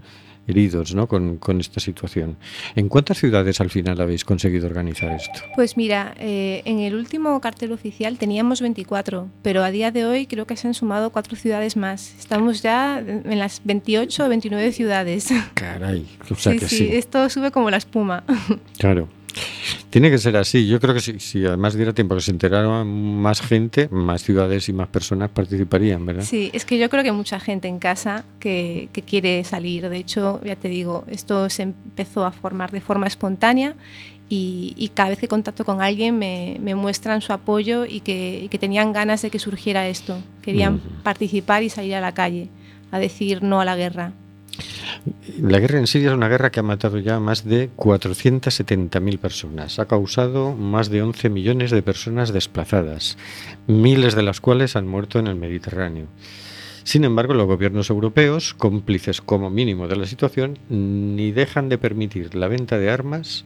heridos 0.52 0.94
¿no? 0.94 1.08
con, 1.08 1.38
con 1.38 1.60
esta 1.60 1.80
situación. 1.80 2.38
¿En 2.76 2.88
cuántas 2.88 3.18
ciudades 3.18 3.60
al 3.60 3.70
final 3.70 4.00
habéis 4.00 4.24
conseguido 4.24 4.68
organizar 4.68 5.12
esto? 5.12 5.42
Pues 5.56 5.78
mira, 5.78 6.14
eh, 6.20 6.62
en 6.66 6.80
el 6.80 6.96
último 6.96 7.40
cartel 7.42 7.72
oficial 7.72 8.18
teníamos 8.18 8.62
24, 8.62 9.28
pero 9.42 9.64
a 9.64 9.72
día 9.72 9.92
de 9.92 10.06
hoy 10.06 10.28
creo 10.28 10.46
que 10.46 10.56
se 10.56 10.68
han 10.68 10.74
sumado 10.74 11.10
cuatro 11.10 11.36
ciudades 11.36 11.76
más. 11.76 12.16
Estamos 12.20 12.62
ya 12.62 13.00
en 13.00 13.40
las 13.40 13.62
28 13.64 14.26
o 14.26 14.30
29 14.30 14.72
ciudades. 14.72 15.30
Caray, 15.54 16.06
o 16.30 16.36
sea 16.36 16.54
sí, 16.54 16.60
que 16.60 16.68
sí, 16.68 16.78
sí. 16.78 16.90
esto 16.94 17.30
sube 17.30 17.52
como 17.52 17.70
la 17.70 17.78
espuma. 17.78 18.24
Claro. 18.78 19.08
Tiene 19.90 20.10
que 20.10 20.18
ser 20.18 20.38
así. 20.38 20.68
Yo 20.68 20.80
creo 20.80 20.94
que 20.94 21.02
si, 21.02 21.20
si 21.20 21.46
además 21.46 21.74
diera 21.76 21.94
tiempo 21.94 22.16
que 22.16 22.22
se 22.22 22.32
enteraran 22.32 22.88
más 22.88 23.42
gente, 23.42 23.90
más 23.92 24.24
ciudades 24.24 24.70
y 24.70 24.74
más 24.74 24.88
personas 24.88 25.30
participarían, 25.30 26.06
¿verdad? 26.06 26.24
Sí, 26.24 26.50
es 26.54 26.66
que 26.66 26.78
yo 26.78 26.90
creo 26.90 27.04
que 27.04 27.10
hay 27.10 27.16
mucha 27.16 27.40
gente 27.40 27.68
en 27.68 27.80
casa 27.80 28.24
que, 28.40 28.90
que 28.94 29.02
quiere 29.02 29.44
salir. 29.44 29.90
De 29.90 29.98
hecho, 29.98 30.40
ya 30.44 30.56
te 30.56 30.70
digo, 30.70 31.04
esto 31.08 31.50
se 31.50 31.64
empezó 31.64 32.26
a 32.26 32.32
formar 32.32 32.72
de 32.72 32.82
forma 32.82 33.08
espontánea 33.08 33.76
y, 34.30 34.74
y 34.78 34.90
cada 34.90 35.10
vez 35.10 35.20
que 35.20 35.28
contacto 35.28 35.66
con 35.66 35.82
alguien 35.82 36.18
me, 36.18 36.58
me 36.62 36.74
muestran 36.74 37.22
su 37.22 37.34
apoyo 37.34 37.86
y 37.86 38.00
que, 38.00 38.40
y 38.44 38.48
que 38.48 38.58
tenían 38.58 38.94
ganas 38.94 39.22
de 39.22 39.30
que 39.30 39.40
surgiera 39.40 39.90
esto. 39.90 40.18
Querían 40.42 40.80
participar 41.04 41.64
y 41.64 41.70
salir 41.70 41.96
a 41.96 42.02
la 42.02 42.14
calle. 42.14 42.48
a 42.92 43.00
decir 43.00 43.44
no 43.44 43.60
a 43.60 43.66
la 43.66 43.76
guerra. 43.76 44.14
La 45.42 45.60
guerra 45.60 45.80
en 45.80 45.88
Siria 45.88 46.10
es 46.10 46.14
una 46.16 46.28
guerra 46.30 46.52
que 46.52 46.60
ha 46.60 46.64
matado 46.64 46.98
ya 47.00 47.20
más 47.20 47.46
de 47.46 47.70
470.000 47.76 49.18
personas. 49.18 49.80
Ha 49.80 49.86
causado 49.88 50.54
más 50.54 50.90
de 50.90 51.02
11 51.02 51.30
millones 51.30 51.72
de 51.72 51.82
personas 51.82 52.34
desplazadas, 52.34 53.18
miles 53.68 54.16
de 54.16 54.24
las 54.24 54.42
cuales 54.42 54.76
han 54.76 54.88
muerto 54.88 55.20
en 55.20 55.28
el 55.28 55.36
Mediterráneo. 55.36 56.08
Sin 56.84 57.04
embargo, 57.04 57.34
los 57.34 57.46
gobiernos 57.48 57.90
europeos, 57.90 58.54
cómplices 58.56 59.22
como 59.22 59.50
mínimo 59.50 59.88
de 59.88 59.96
la 59.98 60.08
situación, 60.08 60.58
ni 60.70 61.32
dejan 61.32 61.70
de 61.70 61.78
permitir 61.78 62.34
la 62.36 62.48
venta 62.48 62.78
de 62.80 62.90
armas 62.90 63.46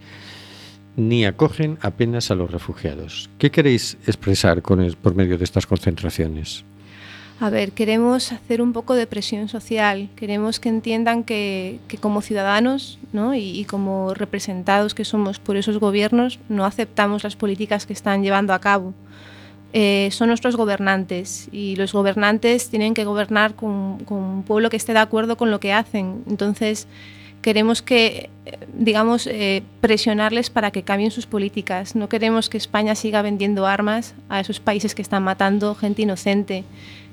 ni 0.97 1.25
acogen 1.25 1.77
apenas 1.81 2.31
a 2.31 2.35
los 2.35 2.49
refugiados. 2.51 3.29
¿Qué 3.37 3.51
queréis 3.51 3.97
expresar 4.07 4.61
con 4.61 4.79
el- 4.79 4.95
por 4.95 5.13
medio 5.15 5.37
de 5.37 5.43
estas 5.43 5.67
concentraciones? 5.67 6.63
A 7.39 7.49
ver, 7.49 7.73
queremos 7.73 8.31
hacer 8.31 8.61
un 8.61 8.71
poco 8.71 8.93
de 8.95 9.07
presión 9.07 9.49
social, 9.49 10.07
queremos 10.15 10.61
que 10.61 10.69
entiendan 10.69 11.25
que, 11.25 11.79
que 11.89 11.97
como 11.97 12.21
ciudadanos 12.21 12.97
¿no? 13.11 13.35
y, 13.35 13.59
y 13.59 13.65
como 13.65 14.13
representados 14.13 14.93
que 14.93 15.03
somos 15.03 15.39
por 15.39 15.57
esos 15.57 15.77
gobiernos, 15.77 16.39
no 16.47 16.63
aceptamos 16.63 17.25
las 17.25 17.35
políticas 17.35 17.85
que 17.85 17.91
están 17.91 18.23
llevando 18.23 18.53
a 18.53 18.59
cabo. 18.59 18.93
Eh, 19.73 20.07
son 20.13 20.29
nuestros 20.29 20.55
gobernantes 20.55 21.49
y 21.51 21.75
los 21.75 21.91
gobernantes 21.91 22.69
tienen 22.69 22.93
que 22.93 23.03
gobernar 23.03 23.55
con, 23.55 23.99
con 24.05 24.19
un 24.19 24.43
pueblo 24.43 24.69
que 24.69 24.77
esté 24.77 24.93
de 24.93 24.99
acuerdo 24.99 25.35
con 25.35 25.51
lo 25.51 25.59
que 25.59 25.73
hacen. 25.73 26.23
Entonces, 26.29 26.87
queremos 27.41 27.81
que, 27.81 28.29
digamos, 28.73 29.27
eh, 29.27 29.63
presionarles 29.81 30.49
para 30.49 30.71
que 30.71 30.83
cambien 30.83 31.11
sus 31.11 31.25
políticas. 31.25 31.93
No 31.93 32.07
queremos 32.07 32.47
que 32.47 32.57
España 32.57 32.95
siga 32.95 33.21
vendiendo 33.21 33.67
armas 33.67 34.15
a 34.29 34.39
esos 34.39 34.61
países 34.61 34.95
que 34.95 35.01
están 35.01 35.23
matando 35.23 35.75
gente 35.75 36.03
inocente. 36.03 36.63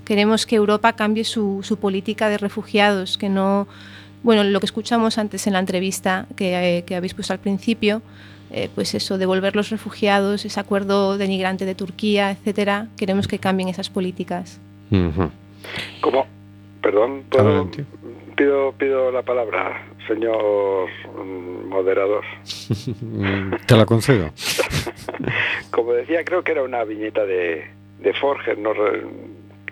Queremos 0.05 0.46
que 0.46 0.57
Europa 0.57 0.92
cambie 0.94 1.24
su, 1.24 1.61
su 1.62 1.76
política 1.78 2.28
de 2.28 2.38
refugiados, 2.38 3.16
que 3.18 3.28
no, 3.28 3.66
bueno, 4.22 4.42
lo 4.44 4.61
que 4.61 4.66
escuchamos 4.66 5.18
antes 5.18 5.46
en 5.46 5.53
la 5.53 5.59
entrevista 5.61 6.26
que, 6.36 6.78
eh, 6.78 6.84
que 6.84 6.96
habéis 6.96 7.14
puesto 7.14 7.32
al 7.32 7.38
principio, 7.38 8.03
eh, 8.50 8.68
pues 8.74 8.94
eso, 8.94 9.16
devolver 9.16 9.57
los 9.57 9.70
refugiados, 9.70 10.44
ese 10.44 10.61
acuerdo 10.61 11.16
denigrante 11.18 11.64
de 11.64 11.74
Turquía, 11.74 12.30
etcétera. 12.32 12.88
Queremos 12.96 13.26
que 13.28 13.38
cambien 13.38 13.68
esas 13.68 13.88
políticas. 13.90 14.61
¿Cómo? 16.00 16.26
Perdón, 16.82 17.22
¿puedo- 17.30 17.70
pido, 18.36 18.72
pido 18.72 19.11
la 19.12 19.22
palabra, 19.22 19.86
señor 20.09 20.88
mm, 21.24 21.68
moderador. 21.68 22.24
Te 23.66 23.76
la 23.76 23.86
concedo. 23.86 24.30
Como 25.70 25.92
decía, 25.92 26.24
creo 26.24 26.42
que 26.42 26.53
era 26.53 26.62
una 26.62 26.82
viñeta 26.84 27.24
de, 27.24 27.64
de 28.00 28.12
Forger, 28.14 28.59
no 28.59 28.72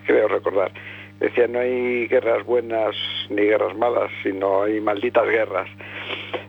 creo 0.05 0.27
recordar. 0.27 0.71
Decía, 1.19 1.47
no 1.47 1.59
hay 1.59 2.07
guerras 2.07 2.43
buenas 2.45 2.95
ni 3.29 3.43
guerras 3.43 3.77
malas, 3.77 4.09
sino 4.23 4.63
hay 4.63 4.81
malditas 4.81 5.27
guerras. 5.27 5.69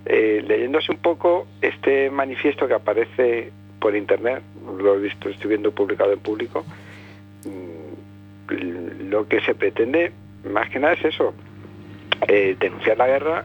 Eh, 0.06 0.42
leyéndose 0.46 0.92
un 0.92 0.98
poco 0.98 1.46
este 1.60 2.10
manifiesto 2.10 2.66
que 2.66 2.74
aparece 2.74 3.52
por 3.78 3.94
internet, 3.94 4.42
lo 4.78 4.94
he 4.94 4.98
visto, 4.98 5.28
estoy 5.28 5.50
viendo 5.50 5.72
publicado 5.72 6.12
en 6.12 6.20
público, 6.20 6.64
mm, 7.44 9.10
lo 9.10 9.28
que 9.28 9.40
se 9.42 9.54
pretende 9.54 10.12
más 10.44 10.70
que 10.70 10.78
nada 10.78 10.94
es 10.94 11.04
eso, 11.04 11.34
eh, 12.28 12.56
denunciar 12.58 12.96
la 12.96 13.06
guerra 13.06 13.44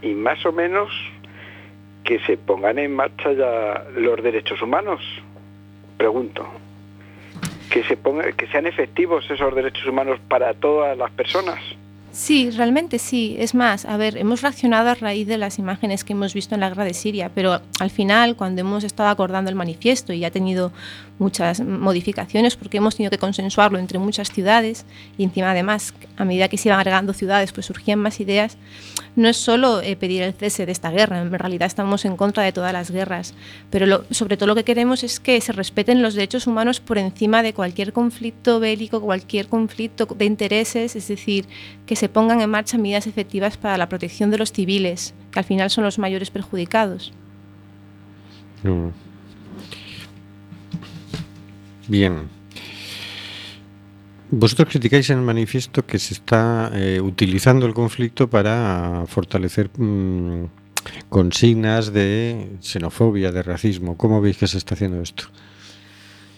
y 0.00 0.14
más 0.14 0.44
o 0.46 0.52
menos 0.52 0.90
que 2.04 2.18
se 2.20 2.36
pongan 2.36 2.78
en 2.78 2.94
marcha 2.94 3.32
ya 3.32 3.84
los 3.96 4.22
derechos 4.22 4.60
humanos. 4.62 5.00
Pregunto. 5.96 6.48
Que 7.72 7.82
se 7.84 7.96
ponga, 7.96 8.30
que 8.32 8.46
sean 8.48 8.66
efectivos 8.66 9.30
esos 9.30 9.54
derechos 9.54 9.86
humanos 9.86 10.20
para 10.28 10.52
todas 10.54 10.96
las 10.96 11.10
personas. 11.12 11.58
Sí, 12.12 12.50
realmente 12.50 12.98
sí. 12.98 13.36
Es 13.38 13.54
más, 13.54 13.86
a 13.86 13.96
ver, 13.96 14.18
hemos 14.18 14.42
reaccionado 14.42 14.90
a 14.90 14.94
raíz 14.94 15.26
de 15.26 15.38
las 15.38 15.58
imágenes 15.58 16.04
que 16.04 16.12
hemos 16.12 16.34
visto 16.34 16.54
en 16.54 16.60
la 16.60 16.68
guerra 16.68 16.84
de 16.84 16.92
Siria, 16.92 17.30
pero 17.34 17.62
al 17.80 17.90
final, 17.90 18.36
cuando 18.36 18.60
hemos 18.60 18.84
estado 18.84 19.08
acordando 19.08 19.48
el 19.48 19.56
manifiesto 19.56 20.12
y 20.12 20.22
ha 20.26 20.30
tenido 20.30 20.72
muchas 21.18 21.60
modificaciones, 21.60 22.56
porque 22.56 22.78
hemos 22.78 22.96
tenido 22.96 23.10
que 23.10 23.18
consensuarlo 23.18 23.78
entre 23.78 23.98
muchas 23.98 24.30
ciudades, 24.30 24.84
y 25.16 25.24
encima 25.24 25.52
además, 25.52 25.94
a 26.16 26.24
medida 26.24 26.48
que 26.48 26.58
se 26.58 26.68
iban 26.68 26.80
agregando 26.80 27.14
ciudades, 27.14 27.52
pues 27.52 27.66
surgían 27.66 27.98
más 27.98 28.20
ideas, 28.20 28.58
no 29.14 29.28
es 29.28 29.36
solo 29.36 29.80
eh, 29.82 29.96
pedir 29.96 30.22
el 30.22 30.32
cese 30.32 30.66
de 30.66 30.72
esta 30.72 30.90
guerra, 30.90 31.20
en 31.20 31.30
realidad 31.32 31.66
estamos 31.66 32.04
en 32.04 32.16
contra 32.16 32.42
de 32.42 32.52
todas 32.52 32.72
las 32.72 32.90
guerras, 32.90 33.34
pero 33.70 34.04
sobre 34.10 34.36
todo 34.36 34.48
lo 34.48 34.54
que 34.54 34.64
queremos 34.64 35.04
es 35.04 35.20
que 35.20 35.40
se 35.40 35.52
respeten 35.52 36.02
los 36.02 36.14
derechos 36.14 36.46
humanos 36.46 36.80
por 36.80 36.98
encima 36.98 37.42
de 37.42 37.54
cualquier 37.54 37.92
conflicto 37.92 38.58
bélico, 38.58 39.00
cualquier 39.00 39.48
conflicto 39.48 40.06
de 40.06 40.24
intereses, 40.24 40.96
es 40.96 41.08
decir, 41.08 41.46
que 41.86 41.94
se 42.02 42.08
pongan 42.08 42.40
en 42.40 42.50
marcha 42.50 42.78
medidas 42.78 43.06
efectivas 43.06 43.56
para 43.56 43.78
la 43.78 43.88
protección 43.88 44.32
de 44.32 44.36
los 44.36 44.50
civiles, 44.50 45.14
que 45.30 45.38
al 45.38 45.44
final 45.44 45.70
son 45.70 45.84
los 45.84 46.00
mayores 46.00 46.32
perjudicados. 46.32 47.12
Mm. 48.64 48.88
Bien. 51.86 52.28
Vosotros 54.32 54.68
criticáis 54.70 55.10
en 55.10 55.18
el 55.18 55.24
manifiesto 55.24 55.86
que 55.86 56.00
se 56.00 56.14
está 56.14 56.72
eh, 56.74 57.00
utilizando 57.00 57.66
el 57.66 57.72
conflicto 57.72 58.28
para 58.28 59.04
fortalecer 59.06 59.70
mm, 59.78 60.46
consignas 61.08 61.92
de 61.92 62.48
xenofobia, 62.58 63.30
de 63.30 63.44
racismo. 63.44 63.96
¿Cómo 63.96 64.20
veis 64.20 64.38
que 64.38 64.48
se 64.48 64.58
está 64.58 64.74
haciendo 64.74 65.00
esto? 65.00 65.26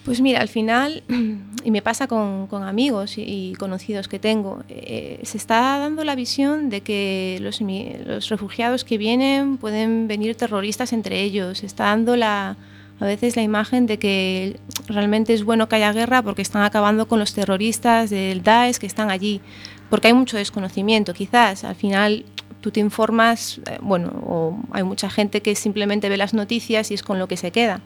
Pues 0.05 0.21
mira, 0.21 0.39
al 0.39 0.47
final, 0.47 1.03
y 1.63 1.71
me 1.71 1.81
pasa 1.81 2.07
con, 2.07 2.47
amigos 2.63 3.15
y, 3.17 3.53
conocidos 3.57 4.07
que 4.07 4.19
tengo, 4.19 4.63
eh, 4.69 5.19
se 5.23 5.37
está 5.37 5.79
dando 5.79 6.03
la 6.03 6.15
visión 6.15 6.69
de 6.69 6.81
que 6.81 7.39
los 7.41 8.29
refugiados 8.29 8.83
que 8.83 8.99
vienen 8.99 9.57
pueden 9.57 10.07
venir 10.07 10.35
terroristas 10.35 10.93
entre 10.93 11.21
ellos. 11.21 11.57
Se 11.57 11.65
está 11.65 11.85
dando 11.85 12.15
la, 12.15 12.55
a 12.99 13.05
veces 13.05 13.35
la 13.35 13.41
imagen 13.41 13.87
de 13.87 13.97
que 13.97 14.59
realmente 14.87 15.33
es 15.33 15.43
bueno 15.43 15.67
que 15.67 15.77
haya 15.77 15.91
guerra 15.91 16.21
porque 16.21 16.43
están 16.43 16.61
acabando 16.61 17.07
con 17.07 17.17
los 17.17 17.33
terroristas 17.33 18.11
del 18.11 18.43
Daesh 18.43 18.77
que 18.77 18.85
están 18.85 19.09
allí. 19.09 19.41
Porque 19.89 20.07
hay 20.07 20.13
mucho 20.13 20.37
desconocimiento, 20.37 21.15
quizás. 21.15 21.63
Al 21.63 21.75
final 21.75 22.25
tú 22.65 22.71
te 22.71 22.79
informas, 22.79 23.59
eh, 23.69 23.77
bueno, 23.79 24.07
o 24.25 24.57
hay 24.71 24.81
mucha 24.81 25.07
gente 25.07 25.41
que 25.41 25.53
simplemente 25.53 26.09
ve 26.09 26.17
las 26.17 26.33
noticias 26.33 26.89
y 26.89 26.95
es 26.95 27.03
con 27.03 27.19
lo 27.19 27.27
que 27.27 27.37
se 27.37 27.51
queda. 27.51 27.81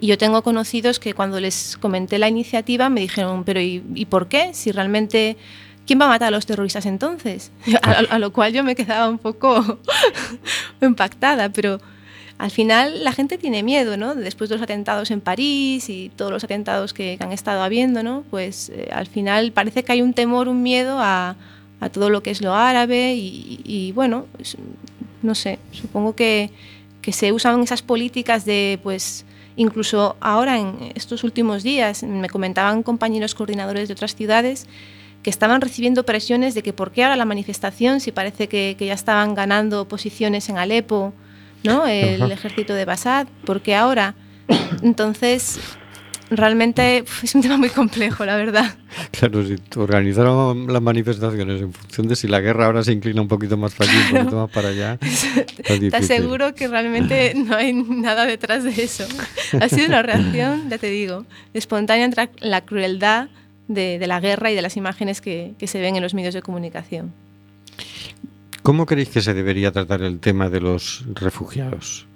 Y 0.00 0.08
yo 0.08 0.18
tengo 0.18 0.42
conocidos 0.42 0.98
que 0.98 1.14
cuando 1.14 1.38
les 1.38 1.76
comenté 1.80 2.18
la 2.18 2.28
iniciativa 2.28 2.88
me 2.88 3.00
dijeron, 3.00 3.44
pero 3.44 3.60
¿y, 3.60 3.80
y 3.94 4.06
por 4.06 4.26
qué? 4.26 4.52
Si 4.52 4.72
realmente, 4.72 5.36
¿quién 5.86 6.00
va 6.00 6.06
a 6.06 6.08
matar 6.08 6.28
a 6.28 6.30
los 6.32 6.46
terroristas 6.46 6.84
entonces? 6.84 7.52
A, 7.82 7.90
a- 8.14 8.18
lo 8.18 8.32
cual 8.32 8.52
yo 8.52 8.64
me 8.64 8.74
quedaba 8.74 9.08
un 9.08 9.18
poco 9.18 9.78
impactada, 10.82 11.48
pero 11.50 11.78
al 12.38 12.50
final 12.50 13.04
la 13.04 13.12
gente 13.12 13.38
tiene 13.38 13.62
miedo, 13.62 13.96
¿no? 13.96 14.16
Después 14.16 14.50
de 14.50 14.56
los 14.56 14.62
atentados 14.64 15.12
en 15.12 15.20
París 15.20 15.88
y 15.88 16.10
todos 16.16 16.32
los 16.32 16.42
atentados 16.42 16.92
que 16.92 17.16
han 17.20 17.30
estado 17.30 17.62
habiendo, 17.62 18.02
¿no? 18.02 18.24
Pues 18.32 18.70
eh, 18.70 18.88
al 18.92 19.06
final 19.06 19.52
parece 19.52 19.84
que 19.84 19.92
hay 19.92 20.02
un 20.02 20.12
temor, 20.12 20.48
un 20.48 20.60
miedo 20.64 20.98
a, 21.00 21.36
a 21.84 21.90
todo 21.90 22.08
lo 22.08 22.22
que 22.22 22.30
es 22.30 22.40
lo 22.40 22.54
árabe 22.54 23.14
y, 23.14 23.60
y, 23.64 23.92
bueno, 23.92 24.26
no 25.22 25.34
sé, 25.34 25.58
supongo 25.70 26.16
que, 26.16 26.50
que 27.02 27.12
se 27.12 27.30
usan 27.30 27.62
esas 27.62 27.82
políticas 27.82 28.46
de, 28.46 28.80
pues, 28.82 29.26
incluso 29.56 30.16
ahora 30.20 30.58
en 30.58 30.92
estos 30.94 31.24
últimos 31.24 31.62
días, 31.62 32.02
me 32.02 32.30
comentaban 32.30 32.82
compañeros 32.82 33.34
coordinadores 33.34 33.88
de 33.88 33.92
otras 33.92 34.14
ciudades 34.14 34.66
que 35.22 35.28
estaban 35.28 35.60
recibiendo 35.60 36.04
presiones 36.04 36.54
de 36.54 36.62
que 36.62 36.72
por 36.72 36.90
qué 36.90 37.04
ahora 37.04 37.16
la 37.16 37.26
manifestación, 37.26 38.00
si 38.00 38.12
parece 38.12 38.48
que, 38.48 38.76
que 38.78 38.86
ya 38.86 38.94
estaban 38.94 39.34
ganando 39.34 39.86
posiciones 39.86 40.48
en 40.48 40.56
Alepo, 40.56 41.12
¿no? 41.64 41.86
El 41.86 42.22
Ajá. 42.22 42.32
ejército 42.32 42.74
de 42.74 42.86
Basad, 42.86 43.26
¿por 43.44 43.60
qué 43.60 43.74
ahora? 43.74 44.14
Entonces, 44.82 45.60
realmente 46.30 47.04
es 47.22 47.34
un 47.34 47.42
tema 47.42 47.56
muy 47.56 47.68
complejo, 47.68 48.24
la 48.24 48.36
verdad. 48.36 48.74
Claro, 49.10 49.44
si 49.44 49.56
organizaron 49.76 50.72
las 50.72 50.82
manifestaciones 50.82 51.62
en 51.62 51.72
función 51.72 52.08
de 52.08 52.16
si 52.16 52.28
la 52.28 52.40
guerra 52.40 52.66
ahora 52.66 52.82
se 52.82 52.92
inclina 52.92 53.20
un 53.20 53.28
poquito 53.28 53.56
más 53.56 53.74
para 53.74 53.90
aquí, 53.90 54.00
un 54.12 54.18
poquito 54.18 54.36
más 54.36 54.50
para 54.50 54.68
allá. 54.68 54.98
Te 55.66 55.96
aseguro 55.96 56.54
que 56.54 56.68
realmente 56.68 57.34
no 57.34 57.56
hay 57.56 57.72
nada 57.72 58.26
detrás 58.26 58.64
de 58.64 58.70
eso. 58.82 59.04
Ha 59.60 59.68
sido 59.68 59.86
una 59.88 60.02
reacción, 60.02 60.68
ya 60.70 60.78
te 60.78 60.88
digo, 60.88 61.24
espontánea 61.52 62.04
entre 62.04 62.30
la 62.40 62.62
crueldad 62.62 63.28
de, 63.68 63.98
de 63.98 64.06
la 64.06 64.20
guerra 64.20 64.50
y 64.50 64.54
de 64.54 64.62
las 64.62 64.76
imágenes 64.76 65.20
que, 65.20 65.54
que 65.58 65.66
se 65.66 65.80
ven 65.80 65.96
en 65.96 66.02
los 66.02 66.14
medios 66.14 66.34
de 66.34 66.42
comunicación. 66.42 67.12
¿Cómo 68.62 68.86
creéis 68.86 69.10
que 69.10 69.20
se 69.20 69.34
debería 69.34 69.72
tratar 69.72 70.02
el 70.02 70.20
tema 70.20 70.48
de 70.48 70.60
los 70.60 71.04
refugiados? 71.14 72.06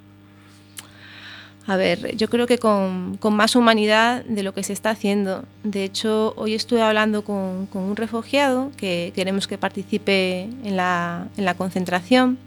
A 1.69 1.77
ver, 1.77 2.17
yo 2.17 2.31
creo 2.31 2.47
que 2.47 2.57
con, 2.57 3.19
con 3.21 3.37
más 3.37 3.55
humanidad 3.55 4.25
de 4.25 4.43
lo 4.43 4.55
que 4.55 4.63
se 4.63 4.73
está 4.73 4.89
haciendo. 4.89 5.45
De 5.65 5.85
hecho, 5.85 6.33
hoy 6.39 6.55
estuve 6.55 6.81
hablando 6.81 7.23
con, 7.25 7.67
con 7.67 7.83
un 7.83 7.95
refugiado 7.95 8.73
que 8.79 9.13
queremos 9.15 9.47
que 9.47 9.59
participe 9.59 10.49
en 10.65 10.77
la, 10.77 11.29
en 11.37 11.45
la 11.45 11.53
concentración 11.53 12.39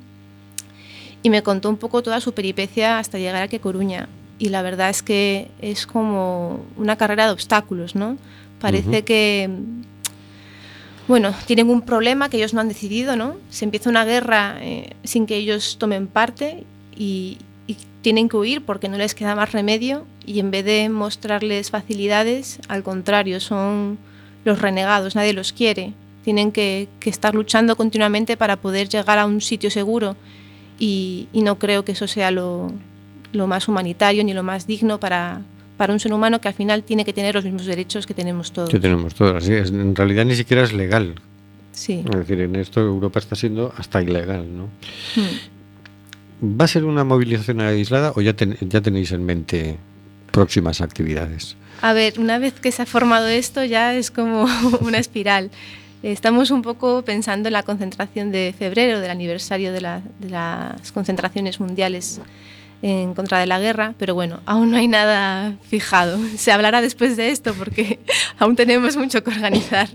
y 1.21 1.29
me 1.29 1.43
contó 1.43 1.69
un 1.69 1.77
poco 1.77 2.01
toda 2.01 2.19
su 2.19 2.33
peripecia 2.33 2.97
hasta 2.97 3.19
llegar 3.19 3.43
a 3.43 3.47
Que 3.47 3.59
Coruña. 3.59 4.09
Y 4.39 4.49
la 4.49 4.63
verdad 4.63 4.89
es 4.89 5.03
que 5.03 5.49
es 5.61 5.85
como 5.85 6.65
una 6.75 6.95
carrera 6.95 7.27
de 7.27 7.31
obstáculos, 7.31 7.93
¿no? 7.93 8.17
Parece 8.59 8.89
Ujú. 8.89 9.05
que, 9.05 9.49
bueno, 11.07 11.31
tienen 11.45 11.69
un 11.69 11.83
problema 11.83 12.27
que 12.27 12.37
ellos 12.37 12.55
no 12.55 12.61
han 12.61 12.69
decidido, 12.69 13.15
¿no? 13.15 13.35
Se 13.51 13.65
empieza 13.65 13.87
una 13.87 14.03
guerra 14.03 14.57
eh, 14.61 14.95
sin 15.03 15.27
que 15.27 15.35
ellos 15.35 15.77
tomen 15.77 16.07
parte 16.07 16.63
y 16.95 17.37
tienen 18.01 18.29
que 18.29 18.37
huir 18.37 18.65
porque 18.65 18.89
no 18.89 18.97
les 18.97 19.15
queda 19.15 19.35
más 19.35 19.51
remedio 19.51 20.05
y 20.25 20.39
en 20.39 20.51
vez 20.51 20.65
de 20.65 20.89
mostrarles 20.89 21.69
facilidades, 21.69 22.59
al 22.67 22.83
contrario, 22.83 23.39
son 23.39 23.97
los 24.43 24.61
renegados, 24.61 25.15
nadie 25.15 25.33
los 25.33 25.53
quiere. 25.53 25.93
Tienen 26.23 26.51
que, 26.51 26.87
que 26.99 27.09
estar 27.09 27.33
luchando 27.33 27.75
continuamente 27.75 28.37
para 28.37 28.57
poder 28.57 28.89
llegar 28.89 29.17
a 29.19 29.25
un 29.25 29.41
sitio 29.41 29.71
seguro 29.71 30.15
y, 30.77 31.27
y 31.33 31.41
no 31.41 31.57
creo 31.57 31.85
que 31.85 31.93
eso 31.93 32.07
sea 32.07 32.31
lo, 32.31 32.71
lo, 33.33 33.47
más 33.47 33.67
humanitario 33.67 34.23
ni 34.23 34.33
lo 34.33 34.43
más 34.43 34.67
digno 34.67 34.99
para, 34.99 35.41
para 35.77 35.93
un 35.93 35.99
ser 35.99 36.13
humano 36.13 36.41
que 36.41 36.47
al 36.47 36.53
final 36.53 36.83
tiene 36.83 37.05
que 37.05 37.13
tener 37.13 37.35
los 37.35 37.43
mismos 37.43 37.65
derechos 37.65 38.05
que 38.05 38.13
tenemos 38.13 38.51
todos. 38.51 38.69
Que 38.69 38.79
tenemos 38.79 39.15
todos, 39.15 39.35
así 39.35 39.53
es. 39.53 39.69
En 39.69 39.95
realidad 39.95 40.25
ni 40.25 40.35
siquiera 40.35 40.63
es 40.63 40.73
legal. 40.73 41.15
Sí. 41.71 42.03
Es 42.03 42.17
decir, 42.17 42.41
en 42.41 42.55
esto 42.55 42.81
Europa 42.81 43.19
está 43.19 43.35
siendo 43.35 43.73
hasta 43.77 44.01
ilegal, 44.01 44.45
¿no? 44.55 44.65
Hmm. 45.15 45.60
¿Va 46.43 46.65
a 46.65 46.67
ser 46.67 46.85
una 46.85 47.03
movilización 47.03 47.61
aislada 47.61 48.13
o 48.15 48.21
ya, 48.21 48.33
ten, 48.33 48.57
ya 48.61 48.81
tenéis 48.81 49.11
en 49.11 49.23
mente 49.23 49.77
próximas 50.31 50.81
actividades? 50.81 51.55
A 51.81 51.93
ver, 51.93 52.19
una 52.19 52.39
vez 52.39 52.53
que 52.53 52.71
se 52.71 52.81
ha 52.81 52.85
formado 52.85 53.27
esto 53.27 53.63
ya 53.63 53.93
es 53.93 54.09
como 54.09 54.47
una 54.81 54.97
espiral. 54.97 55.51
Estamos 56.03 56.49
un 56.49 56.63
poco 56.63 57.03
pensando 57.03 57.49
en 57.49 57.53
la 57.53 57.61
concentración 57.61 58.31
de 58.31 58.55
febrero, 58.57 58.99
del 58.99 59.11
aniversario 59.11 59.71
de 59.71 59.81
las 59.81 60.91
concentraciones 60.91 61.59
mundiales 61.59 62.19
en 62.81 63.13
contra 63.13 63.39
de 63.39 63.45
la 63.45 63.59
guerra, 63.59 63.93
pero 63.99 64.15
bueno, 64.15 64.39
aún 64.47 64.71
no 64.71 64.77
hay 64.77 64.87
nada 64.87 65.55
fijado. 65.69 66.17
Se 66.37 66.51
hablará 66.51 66.81
después 66.81 67.17
de 67.17 67.29
esto 67.29 67.53
porque 67.53 67.99
aún 68.39 68.55
tenemos 68.55 68.97
mucho 68.97 69.23
que 69.23 69.29
organizar. 69.29 69.89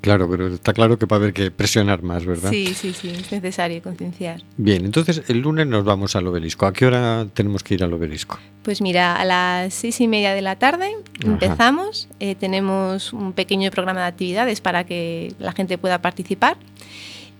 Claro, 0.00 0.28
pero 0.30 0.48
está 0.48 0.72
claro 0.72 0.98
que 0.98 1.06
va 1.06 1.16
a 1.16 1.20
haber 1.20 1.32
que 1.32 1.50
presionar 1.50 2.02
más, 2.02 2.24
¿verdad? 2.24 2.50
Sí, 2.50 2.74
sí, 2.74 2.94
sí, 2.94 3.10
es 3.10 3.30
necesario 3.30 3.82
concienciar. 3.82 4.42
Bien, 4.56 4.84
entonces 4.84 5.22
el 5.28 5.40
lunes 5.40 5.66
nos 5.66 5.84
vamos 5.84 6.16
al 6.16 6.26
obelisco. 6.26 6.66
¿A 6.66 6.72
qué 6.72 6.86
hora 6.86 7.26
tenemos 7.34 7.62
que 7.62 7.74
ir 7.74 7.84
al 7.84 7.92
obelisco? 7.92 8.38
Pues 8.62 8.80
mira, 8.80 9.16
a 9.16 9.24
las 9.24 9.74
seis 9.74 10.00
y 10.00 10.08
media 10.08 10.34
de 10.34 10.42
la 10.42 10.56
tarde 10.56 10.86
Ajá. 10.86 11.32
empezamos. 11.32 12.08
Eh, 12.18 12.34
tenemos 12.34 13.12
un 13.12 13.32
pequeño 13.32 13.70
programa 13.70 14.00
de 14.00 14.06
actividades 14.06 14.60
para 14.60 14.84
que 14.84 15.34
la 15.38 15.52
gente 15.52 15.76
pueda 15.76 16.00
participar. 16.00 16.56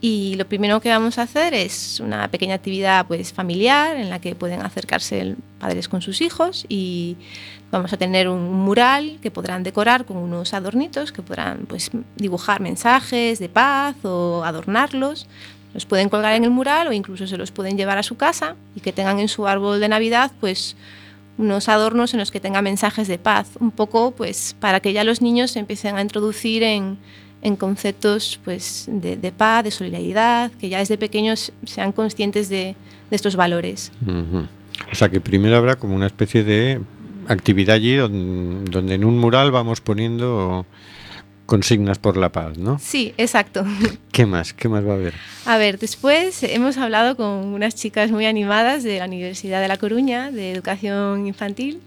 Y 0.00 0.36
lo 0.36 0.48
primero 0.48 0.80
que 0.80 0.88
vamos 0.88 1.18
a 1.18 1.22
hacer 1.22 1.52
es 1.52 2.00
una 2.00 2.28
pequeña 2.28 2.54
actividad 2.54 3.06
pues, 3.06 3.34
familiar 3.34 3.96
en 3.96 4.08
la 4.08 4.18
que 4.18 4.34
pueden 4.34 4.62
acercarse 4.62 5.36
padres 5.58 5.88
con 5.88 6.00
sus 6.00 6.22
hijos 6.22 6.64
y 6.70 7.16
vamos 7.70 7.92
a 7.92 7.98
tener 7.98 8.26
un 8.26 8.50
mural 8.50 9.18
que 9.20 9.30
podrán 9.30 9.62
decorar 9.62 10.06
con 10.06 10.16
unos 10.16 10.54
adornitos 10.54 11.12
que 11.12 11.20
podrán 11.20 11.66
pues, 11.68 11.90
dibujar 12.16 12.62
mensajes 12.62 13.38
de 13.38 13.50
paz 13.50 13.94
o 14.02 14.42
adornarlos. 14.42 15.26
Los 15.74 15.84
pueden 15.84 16.08
colgar 16.08 16.34
en 16.34 16.44
el 16.44 16.50
mural 16.50 16.88
o 16.88 16.92
incluso 16.92 17.26
se 17.26 17.36
los 17.36 17.50
pueden 17.50 17.76
llevar 17.76 17.98
a 17.98 18.02
su 18.02 18.16
casa 18.16 18.56
y 18.74 18.80
que 18.80 18.92
tengan 18.92 19.20
en 19.20 19.28
su 19.28 19.46
árbol 19.46 19.80
de 19.80 19.88
Navidad 19.88 20.32
pues 20.40 20.76
unos 21.36 21.68
adornos 21.68 22.14
en 22.14 22.20
los 22.20 22.30
que 22.30 22.40
tengan 22.40 22.64
mensajes 22.64 23.06
de 23.06 23.18
paz, 23.18 23.50
un 23.60 23.70
poco 23.70 24.12
pues 24.12 24.56
para 24.60 24.80
que 24.80 24.94
ya 24.94 25.04
los 25.04 25.20
niños 25.20 25.52
se 25.52 25.58
empiecen 25.58 25.96
a 25.96 26.02
introducir 26.02 26.62
en, 26.62 26.98
en 27.42 27.56
conceptos 27.56 28.38
pues, 28.44 28.86
de, 28.88 29.16
de 29.16 29.32
paz, 29.32 29.64
de 29.64 29.70
solidaridad, 29.70 30.50
que 30.52 30.68
ya 30.68 30.78
desde 30.78 30.98
pequeños 30.98 31.52
sean 31.64 31.92
conscientes 31.92 32.48
de, 32.48 32.76
de 33.10 33.16
estos 33.16 33.36
valores. 33.36 33.92
Ujú. 34.02 34.46
O 34.90 34.94
sea 34.94 35.08
que 35.08 35.20
primero 35.20 35.56
habrá 35.56 35.76
como 35.76 35.94
una 35.94 36.06
especie 36.06 36.44
de 36.44 36.80
actividad 37.28 37.76
allí 37.76 37.94
donde, 37.94 38.70
donde 38.70 38.94
en 38.94 39.04
un 39.04 39.18
mural 39.18 39.50
vamos 39.50 39.80
poniendo 39.80 40.66
consignas 41.46 41.98
por 41.98 42.16
la 42.16 42.30
paz, 42.30 42.58
¿no? 42.58 42.78
Sí, 42.78 43.12
exacto. 43.16 43.64
¿Qué 44.12 44.24
más? 44.24 44.52
¿Qué 44.54 44.68
más 44.68 44.86
va 44.86 44.92
a 44.92 44.94
haber? 44.94 45.14
A 45.46 45.58
ver, 45.58 45.78
después 45.78 46.44
hemos 46.44 46.76
hablado 46.78 47.16
con 47.16 47.26
unas 47.26 47.74
chicas 47.74 48.12
muy 48.12 48.26
animadas 48.26 48.84
de 48.84 48.98
la 48.98 49.06
Universidad 49.06 49.60
de 49.60 49.66
La 49.66 49.76
Coruña, 49.76 50.30
de 50.30 50.52
Educación 50.52 51.26
Infantil, 51.26 51.80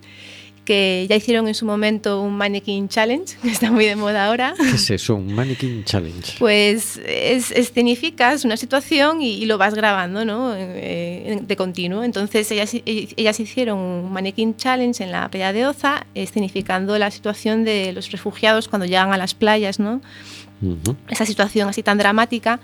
que 0.66 1.05
ya 1.09 1.16
hicieron 1.16 1.47
en 1.47 1.55
su 1.55 1.66
momento 1.66 2.22
un 2.22 2.34
Mannequin 2.36 2.88
Challenge, 2.88 3.36
que 3.41 3.49
está 3.49 3.72
muy 3.72 3.86
de 3.86 3.95
moda 3.95 4.28
ahora. 4.28 4.53
¿Qué 4.57 4.76
es 4.76 4.89
eso? 4.91 5.16
Un 5.16 5.34
mannequin 5.34 5.84
challenge. 5.84 6.36
Pues 6.39 6.99
es, 7.05 7.51
escenificas 7.51 8.45
una 8.45 8.57
situación 8.57 9.22
y, 9.22 9.34
y 9.36 9.45
lo 9.45 9.57
vas 9.57 9.74
grabando 9.74 10.24
¿no? 10.26 10.53
Eh, 10.55 11.39
de 11.41 11.55
continuo. 11.55 12.03
Entonces 12.03 12.49
ellas, 12.51 12.74
ellas 12.86 13.39
hicieron 13.39 13.80
un 13.80 14.11
Mannequin 14.11 14.55
Challenge 14.55 15.03
en 15.03 15.11
la 15.11 15.30
playa 15.30 15.53
de 15.53 15.66
Oza, 15.66 16.05
escenificando 16.14 16.97
la 16.97 17.11
situación 17.11 17.64
de 17.64 17.93
los 17.93 18.11
refugiados 18.11 18.68
cuando 18.68 18.86
llegan 18.86 19.14
a 19.14 19.18
las 19.18 19.34
playas, 19.34 19.80
¿no? 19.80 20.01
Esa 21.09 21.26
situación 21.26 21.68
así 21.68 21.84
tan 21.84 21.97
dramática 21.97 22.61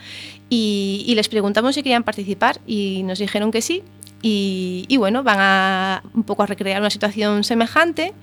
y, 0.50 1.04
y 1.06 1.16
les 1.16 1.28
preguntamos 1.28 1.76
si 1.76 1.84
querían 1.84 2.04
participar 2.04 2.62
y 2.66 3.04
nos 3.04 3.20
dijeron 3.20 3.52
que 3.52 3.62
sí 3.62 3.84
y, 4.22 4.86
y 4.88 4.98
bueno, 4.98 5.24
van 5.24 5.38
a 5.40 6.04
un 6.14 6.24
poco 6.24 6.44
a 6.44 6.46
recrear 6.46 6.80
una 6.80 6.90
situación 6.90 7.44
semejante 7.44 8.14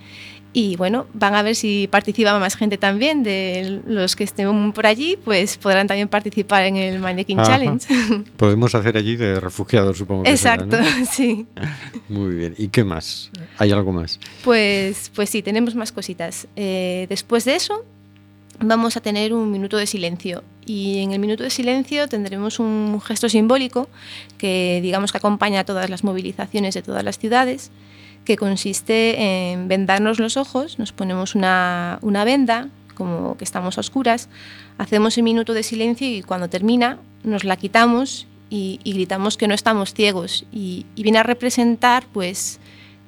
y 0.58 0.74
bueno, 0.76 1.06
van 1.12 1.34
a 1.34 1.42
ver 1.42 1.54
si 1.54 1.86
participa 1.86 2.38
más 2.38 2.56
gente 2.56 2.78
también 2.78 3.22
de 3.22 3.82
los 3.86 4.16
que 4.16 4.24
estén 4.24 4.72
por 4.72 4.86
allí, 4.86 5.18
pues 5.22 5.58
podrán 5.58 5.86
también 5.86 6.08
participar 6.08 6.64
en 6.64 6.76
el 6.76 6.98
Mannequin 6.98 7.38
Ajá. 7.40 7.50
Challenge. 7.50 7.86
Podemos 8.38 8.74
hacer 8.74 8.96
allí 8.96 9.16
de 9.16 9.38
refugiados, 9.38 9.98
supongo 9.98 10.22
que 10.22 10.34
será, 10.38 10.54
Exacto, 10.54 10.78
¿no? 10.80 11.06
sí. 11.12 11.46
Muy 12.08 12.36
bien. 12.36 12.54
¿Y 12.56 12.68
qué 12.68 12.84
más? 12.84 13.30
¿Hay 13.58 13.70
algo 13.70 13.92
más? 13.92 14.18
Pues, 14.44 15.12
pues 15.14 15.28
sí, 15.28 15.42
tenemos 15.42 15.74
más 15.74 15.92
cositas. 15.92 16.48
Eh, 16.56 17.04
después 17.10 17.44
de 17.44 17.56
eso, 17.56 17.84
vamos 18.58 18.96
a 18.96 19.02
tener 19.02 19.34
un 19.34 19.50
minuto 19.50 19.76
de 19.76 19.86
silencio. 19.86 20.42
Y 20.66 20.98
en 20.98 21.12
el 21.12 21.20
minuto 21.20 21.44
de 21.44 21.50
silencio 21.50 22.08
tendremos 22.08 22.58
un 22.58 23.00
gesto 23.00 23.28
simbólico 23.28 23.88
que 24.36 24.80
digamos 24.82 25.12
que 25.12 25.18
acompaña 25.18 25.60
a 25.60 25.64
todas 25.64 25.88
las 25.88 26.02
movilizaciones 26.02 26.74
de 26.74 26.82
todas 26.82 27.04
las 27.04 27.18
ciudades, 27.18 27.70
que 28.24 28.36
consiste 28.36 29.52
en 29.52 29.68
vendarnos 29.68 30.18
los 30.18 30.36
ojos, 30.36 30.80
nos 30.80 30.92
ponemos 30.92 31.36
una, 31.36 32.00
una 32.02 32.24
venda, 32.24 32.68
como 32.94 33.36
que 33.36 33.44
estamos 33.44 33.78
a 33.78 33.80
oscuras, 33.80 34.28
hacemos 34.78 35.16
el 35.16 35.22
minuto 35.22 35.54
de 35.54 35.62
silencio 35.62 36.08
y 36.08 36.22
cuando 36.22 36.48
termina 36.50 36.98
nos 37.22 37.44
la 37.44 37.56
quitamos 37.56 38.26
y, 38.50 38.80
gritamos 38.84 39.36
que 39.36 39.48
no 39.48 39.54
estamos 39.54 39.94
ciegos. 39.94 40.44
Y, 40.52 40.86
y 40.96 41.02
viene 41.04 41.18
a 41.18 41.22
representar 41.22 42.04
pues 42.12 42.58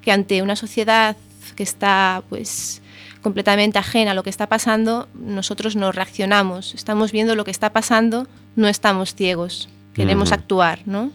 que 0.03 0.13
ante 0.13 0.43
una 0.43 0.57
sociedad 0.57 1.17
que 1.57 1.65
está 1.65 2.23
pues 2.29 2.81
completamente 3.23 3.79
ajena 3.79 4.12
a 4.12 4.14
lo 4.14 4.23
que 4.23 4.31
está 4.31 4.47
pasando, 4.47 5.09
nosotros 5.14 5.77
no 5.77 5.93
reaccionamos, 5.93 6.75
estamos 6.75 7.12
viendo 7.12 7.35
lo 7.35 7.45
que 7.45 7.51
está 7.51 7.73
pasando, 7.73 8.27
no 8.57 8.69
estamos 8.69 9.14
ciegos, 9.14 9.69
queremos 9.95 10.33
actuar, 10.33 10.81
¿no? 10.87 11.11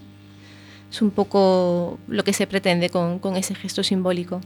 Es 0.91 1.01
un 1.01 1.11
poco 1.11 1.97
lo 2.07 2.23
que 2.23 2.33
se 2.33 2.45
pretende 2.45 2.89
con, 2.89 3.19
con 3.19 3.35
ese 3.35 3.55
gesto 3.55 3.83
simbólico. 3.83 4.41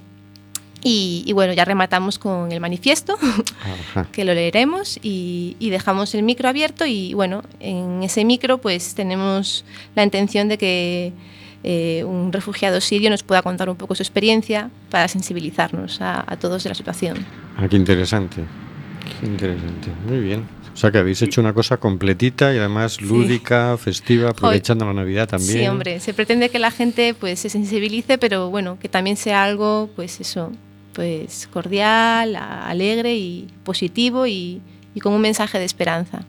Y, 0.83 1.23
y 1.25 1.33
bueno, 1.33 1.53
ya 1.53 1.65
rematamos 1.65 2.19
con 2.19 2.51
el 2.51 2.59
manifiesto, 2.61 3.17
Ajá. 3.61 4.07
que 4.11 4.23
lo 4.23 4.33
leeremos 4.33 4.99
y, 5.01 5.57
y 5.59 5.71
dejamos 5.71 6.13
el 6.13 6.23
micro 6.23 6.47
abierto 6.47 6.85
y 6.85 7.13
bueno, 7.15 7.43
en 7.59 8.03
ese 8.03 8.23
micro 8.23 8.59
pues 8.59 8.93
tenemos 8.93 9.65
la 9.95 10.03
intención 10.03 10.47
de 10.47 10.57
que 10.57 11.13
eh, 11.63 12.03
un 12.05 12.31
refugiado 12.31 12.79
sirio 12.81 13.09
nos 13.09 13.23
pueda 13.23 13.41
contar 13.41 13.69
un 13.69 13.75
poco 13.75 13.95
su 13.95 14.03
experiencia 14.03 14.69
para 14.89 15.07
sensibilizarnos 15.07 16.01
a, 16.01 16.23
a 16.31 16.37
todos 16.37 16.63
de 16.63 16.69
la 16.69 16.75
situación. 16.75 17.17
Ah, 17.57 17.67
qué 17.67 17.75
interesante. 17.75 18.43
Qué 19.19 19.25
interesante. 19.25 19.89
Muy 20.07 20.19
bien. 20.19 20.45
O 20.73 20.79
sea 20.79 20.91
que 20.91 20.99
habéis 20.99 21.21
hecho 21.23 21.41
una 21.41 21.53
cosa 21.53 21.77
completita 21.77 22.53
y 22.53 22.57
además 22.59 23.01
lúdica, 23.01 23.75
festiva, 23.79 24.29
aprovechando 24.29 24.85
la 24.85 24.93
Navidad 24.93 25.27
también. 25.27 25.59
Sí, 25.59 25.67
hombre, 25.67 25.99
se 25.99 26.13
pretende 26.13 26.49
que 26.49 26.59
la 26.59 26.69
gente 26.69 27.15
pues 27.15 27.39
se 27.39 27.49
sensibilice, 27.49 28.19
pero 28.19 28.51
bueno, 28.51 28.77
que 28.79 28.87
también 28.87 29.17
sea 29.17 29.43
algo, 29.43 29.89
pues 29.95 30.19
eso, 30.21 30.51
pues 30.93 31.49
cordial, 31.51 32.35
alegre 32.35 33.15
y 33.15 33.47
positivo 33.63 34.27
y, 34.27 34.61
y 34.93 34.99
con 34.99 35.13
un 35.13 35.21
mensaje 35.21 35.57
de 35.57 35.65
esperanza. 35.65 36.21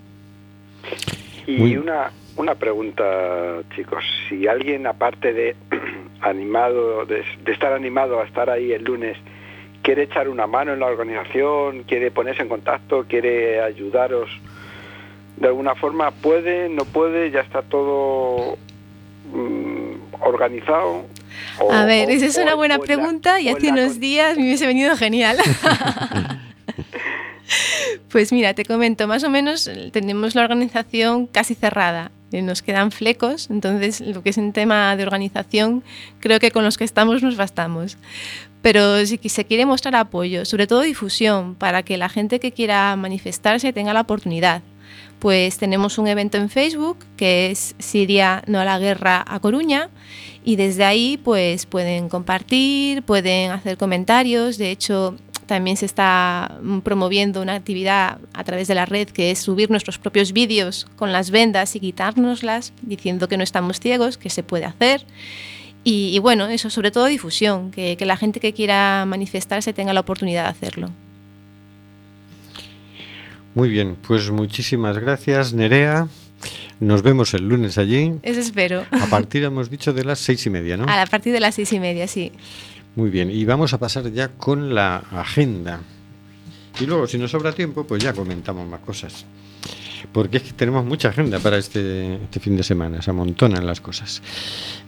Y 1.46 1.52
Muy- 1.52 1.76
una, 1.76 2.10
una 2.38 2.54
pregunta, 2.54 3.62
chicos. 3.76 4.04
Si 4.28 4.46
alguien, 4.48 4.86
aparte 4.86 5.32
de 5.32 5.56
animado, 6.22 7.04
de, 7.06 7.22
de 7.44 7.52
estar 7.52 7.72
animado 7.72 8.20
a 8.20 8.24
estar 8.24 8.48
ahí 8.50 8.72
el 8.72 8.84
lunes, 8.84 9.16
quiere 9.82 10.04
echar 10.04 10.28
una 10.28 10.46
mano 10.46 10.72
en 10.72 10.80
la 10.80 10.86
organización, 10.86 11.82
quiere 11.84 12.10
ponerse 12.10 12.42
en 12.42 12.48
contacto, 12.48 13.04
quiere 13.08 13.60
ayudaros 13.60 14.28
de 15.36 15.46
alguna 15.46 15.74
forma, 15.76 16.10
puede, 16.10 16.68
no 16.68 16.84
puede, 16.84 17.30
ya 17.30 17.40
está 17.40 17.62
todo 17.62 18.58
mm, 19.32 19.92
organizado. 20.20 21.04
O- 21.60 21.72
A 21.72 21.84
ver, 21.84 22.10
esa 22.10 22.26
es 22.26 22.36
una 22.38 22.54
buena 22.56 22.74
o 22.76 22.78
en 22.78 22.80
la- 22.80 22.86
pregunta 22.96 23.40
y 23.40 23.48
hace 23.48 23.70
unos 23.70 24.00
días 24.00 24.36
me 24.36 24.42
hubiese 24.44 24.66
venido 24.66 24.96
genial. 24.96 25.36
Pues 28.10 28.32
mira, 28.32 28.54
te 28.54 28.64
comento, 28.64 29.06
más 29.06 29.22
o 29.24 29.30
menos 29.30 29.70
tenemos 29.92 30.34
la 30.34 30.42
organización 30.42 31.26
casi 31.26 31.54
cerrada. 31.54 32.10
Eh, 32.32 32.42
Nos 32.42 32.62
quedan 32.62 32.90
flecos, 32.90 33.48
entonces 33.50 34.00
lo 34.00 34.22
que 34.22 34.30
es 34.30 34.38
en 34.38 34.52
tema 34.52 34.94
de 34.96 35.02
organización, 35.02 35.82
creo 36.20 36.40
que 36.40 36.50
con 36.50 36.64
los 36.64 36.76
que 36.76 36.84
estamos 36.84 37.22
nos 37.22 37.36
bastamos. 37.36 37.96
Pero 38.62 39.06
si 39.06 39.18
se 39.28 39.44
quiere 39.44 39.66
mostrar 39.66 39.94
apoyo, 39.94 40.44
sobre 40.44 40.66
todo 40.66 40.80
difusión, 40.82 41.54
para 41.54 41.82
que 41.82 41.96
la 41.96 42.08
gente 42.08 42.40
que 42.40 42.52
quiera 42.52 42.94
manifestarse 42.96 43.72
tenga 43.72 43.92
la 43.94 44.02
oportunidad. 44.02 44.62
pues 45.18 45.58
tenemos 45.58 45.98
un 45.98 46.06
evento 46.06 46.38
en 46.38 46.48
Facebook 46.48 46.98
que 47.16 47.50
es 47.50 47.74
Siria 47.78 48.42
no 48.46 48.60
a 48.60 48.64
la 48.64 48.78
guerra 48.78 49.24
a 49.26 49.40
Coruña 49.40 49.90
y 50.44 50.56
desde 50.56 50.84
ahí 50.84 51.18
pues 51.22 51.66
pueden 51.66 52.08
compartir, 52.08 53.02
pueden 53.02 53.50
hacer 53.50 53.76
comentarios, 53.76 54.58
de 54.58 54.70
hecho 54.70 55.16
también 55.48 55.76
se 55.76 55.86
está 55.86 56.58
mm, 56.62 56.80
promoviendo 56.80 57.42
una 57.42 57.54
actividad 57.54 58.18
a 58.32 58.44
través 58.44 58.68
de 58.68 58.76
la 58.76 58.86
red 58.86 59.08
que 59.08 59.32
es 59.32 59.40
subir 59.40 59.70
nuestros 59.70 59.98
propios 59.98 60.32
vídeos 60.32 60.86
con 60.94 61.10
las 61.10 61.32
vendas 61.32 61.74
y 61.74 61.80
quitárnoslas 61.80 62.72
diciendo 62.82 63.26
que 63.28 63.36
no 63.36 63.42
estamos 63.42 63.80
ciegos, 63.80 64.16
que 64.16 64.30
se 64.30 64.44
puede 64.44 64.66
hacer. 64.66 65.04
Y, 65.82 66.10
y 66.14 66.18
bueno, 66.20 66.46
eso 66.46 66.70
sobre 66.70 66.90
todo 66.92 67.06
difusión, 67.06 67.72
que, 67.72 67.96
que 67.96 68.06
la 68.06 68.16
gente 68.16 68.38
que 68.38 68.52
quiera 68.52 69.04
manifestarse 69.06 69.72
tenga 69.72 69.92
la 69.92 70.00
oportunidad 70.00 70.44
de 70.44 70.50
hacerlo. 70.50 70.90
Muy 73.54 73.70
bien, 73.70 73.96
pues 74.06 74.30
muchísimas 74.30 74.98
gracias, 74.98 75.52
Nerea. 75.52 76.06
Nos 76.80 77.02
vemos 77.02 77.34
el 77.34 77.48
lunes 77.48 77.76
allí. 77.78 78.12
Eso 78.22 78.38
espero. 78.38 78.84
A 78.90 79.06
partir, 79.06 79.42
hemos 79.42 79.68
dicho, 79.68 79.92
de 79.92 80.04
las 80.04 80.20
seis 80.20 80.46
y 80.46 80.50
media, 80.50 80.76
¿no? 80.76 80.84
A 80.84 81.06
partir 81.06 81.32
de 81.32 81.40
las 81.40 81.56
seis 81.56 81.72
y 81.72 81.80
media, 81.80 82.06
sí. 82.06 82.30
Muy 82.98 83.10
bien, 83.10 83.30
y 83.30 83.44
vamos 83.44 83.72
a 83.74 83.78
pasar 83.78 84.10
ya 84.10 84.30
con 84.30 84.74
la 84.74 84.96
agenda. 84.96 85.78
Y 86.80 86.86
luego, 86.86 87.06
si 87.06 87.16
nos 87.16 87.30
sobra 87.30 87.52
tiempo, 87.52 87.84
pues 87.84 88.02
ya 88.02 88.12
comentamos 88.12 88.66
más 88.66 88.80
cosas. 88.80 89.24
Porque 90.12 90.38
es 90.38 90.42
que 90.42 90.52
tenemos 90.52 90.84
mucha 90.84 91.10
agenda 91.10 91.38
para 91.38 91.58
este, 91.58 92.14
este 92.14 92.40
fin 92.40 92.56
de 92.56 92.62
semana, 92.62 93.02
se 93.02 93.10
amontonan 93.10 93.66
las 93.66 93.80
cosas. 93.80 94.22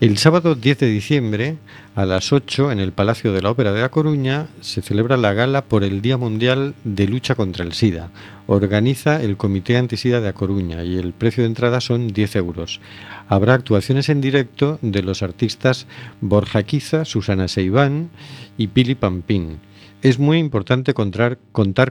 El 0.01 0.19
sábado 0.19 0.55
10 0.55 0.79
de 0.79 0.87
diciembre, 0.87 1.57
a 1.95 2.07
las 2.07 2.33
8, 2.33 2.73
en 2.73 2.81
el 2.81 2.93
Palacio 2.93 3.33
de 3.33 3.43
la 3.43 3.51
Ópera 3.51 3.73
de 3.73 3.83
La 3.83 3.91
Coruña, 3.91 4.47
se 4.61 4.81
celebra 4.81 5.17
la 5.17 5.35
gala 5.35 5.65
por 5.65 5.85
el 5.85 6.01
Día 6.01 6.17
Mundial 6.17 6.75
de 6.85 7.07
Lucha 7.07 7.35
contra 7.35 7.65
el 7.65 7.75
SIDA. 7.75 8.11
Organiza 8.47 9.23
el 9.23 9.37
Comité 9.37 9.77
Antisida 9.77 10.21
de 10.21 10.29
A 10.29 10.33
Coruña 10.33 10.83
y 10.85 10.99
el 10.99 11.13
precio 11.13 11.43
de 11.43 11.49
entrada 11.49 11.81
son 11.81 12.09
10 12.09 12.37
euros. 12.37 12.81
Habrá 13.29 13.55
actuaciones 13.55 14.09
en 14.09 14.21
directo 14.21 14.79
de 14.83 15.03
los 15.03 15.23
artistas 15.23 15.87
Borja 16.21 16.63
Quiza, 16.63 17.05
Susana 17.05 17.47
Seiván 17.47 18.11
y 18.57 18.69
Pili 18.69 18.95
Pampín. 18.95 19.59
Es 20.03 20.19
muy 20.19 20.39
importante 20.39 20.95
contar, 20.95 21.39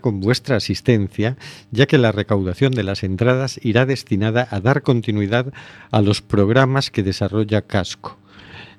con 0.01 0.19
vuestra 0.19 0.55
asistencia, 0.55 1.37
ya 1.69 1.85
que 1.85 1.99
la 1.99 2.11
recaudación 2.11 2.71
de 2.71 2.81
las 2.81 3.03
entradas 3.03 3.59
irá 3.61 3.85
destinada 3.85 4.47
a 4.49 4.59
dar 4.61 4.81
continuidad 4.81 5.53
a 5.91 6.01
los 6.01 6.23
programas 6.23 6.89
que 6.89 7.03
desarrolla 7.03 7.61
Casco. 7.61 8.17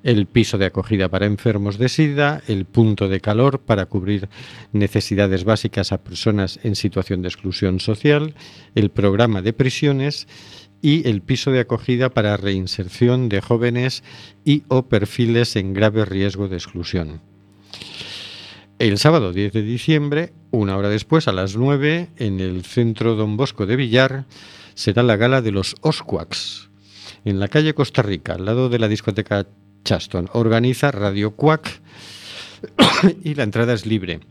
El 0.03 0.25
piso 0.25 0.57
de 0.57 0.65
acogida 0.65 1.07
para 1.07 1.27
enfermos 1.27 1.77
de 1.77 1.87
SIDA, 1.87 2.41
el 2.47 2.65
punto 2.65 3.07
de 3.07 3.21
calor 3.21 3.59
para 3.59 3.85
cubrir 3.85 4.27
necesidades 4.73 5.45
básicas 5.45 5.93
a 5.93 6.03
personas 6.03 6.59
en 6.63 6.75
situación 6.75 7.21
de 7.21 7.29
exclusión 7.29 7.79
social, 7.79 8.35
el 8.75 8.89
programa 8.89 9.41
de 9.41 9.53
prisiones 9.53 10.27
y 10.81 11.07
el 11.07 11.21
piso 11.21 11.51
de 11.51 11.61
acogida 11.61 12.09
para 12.09 12.35
reinserción 12.35 13.29
de 13.29 13.39
jóvenes 13.39 14.03
y 14.43 14.63
o 14.67 14.87
perfiles 14.87 15.55
en 15.55 15.73
grave 15.73 16.03
riesgo 16.03 16.49
de 16.49 16.57
exclusión. 16.57 17.30
El 18.81 18.97
sábado 18.97 19.31
10 19.31 19.53
de 19.53 19.61
diciembre, 19.61 20.33
una 20.49 20.75
hora 20.75 20.89
después, 20.89 21.27
a 21.27 21.31
las 21.31 21.55
9, 21.55 22.09
en 22.17 22.39
el 22.39 22.65
centro 22.65 23.13
Don 23.13 23.37
Bosco 23.37 23.67
de 23.67 23.75
Villar, 23.75 24.25
será 24.73 25.03
la 25.03 25.17
gala 25.17 25.43
de 25.43 25.51
los 25.51 25.75
Osquaks, 25.81 26.71
en 27.23 27.39
la 27.39 27.47
calle 27.47 27.75
Costa 27.75 28.01
Rica, 28.01 28.33
al 28.33 28.45
lado 28.45 28.69
de 28.69 28.79
la 28.79 28.87
discoteca 28.87 29.45
Chaston. 29.85 30.31
Organiza 30.33 30.89
Radio 30.89 31.35
Quack 31.35 31.79
y 33.23 33.35
la 33.35 33.43
entrada 33.43 33.73
es 33.73 33.85
libre. 33.85 34.21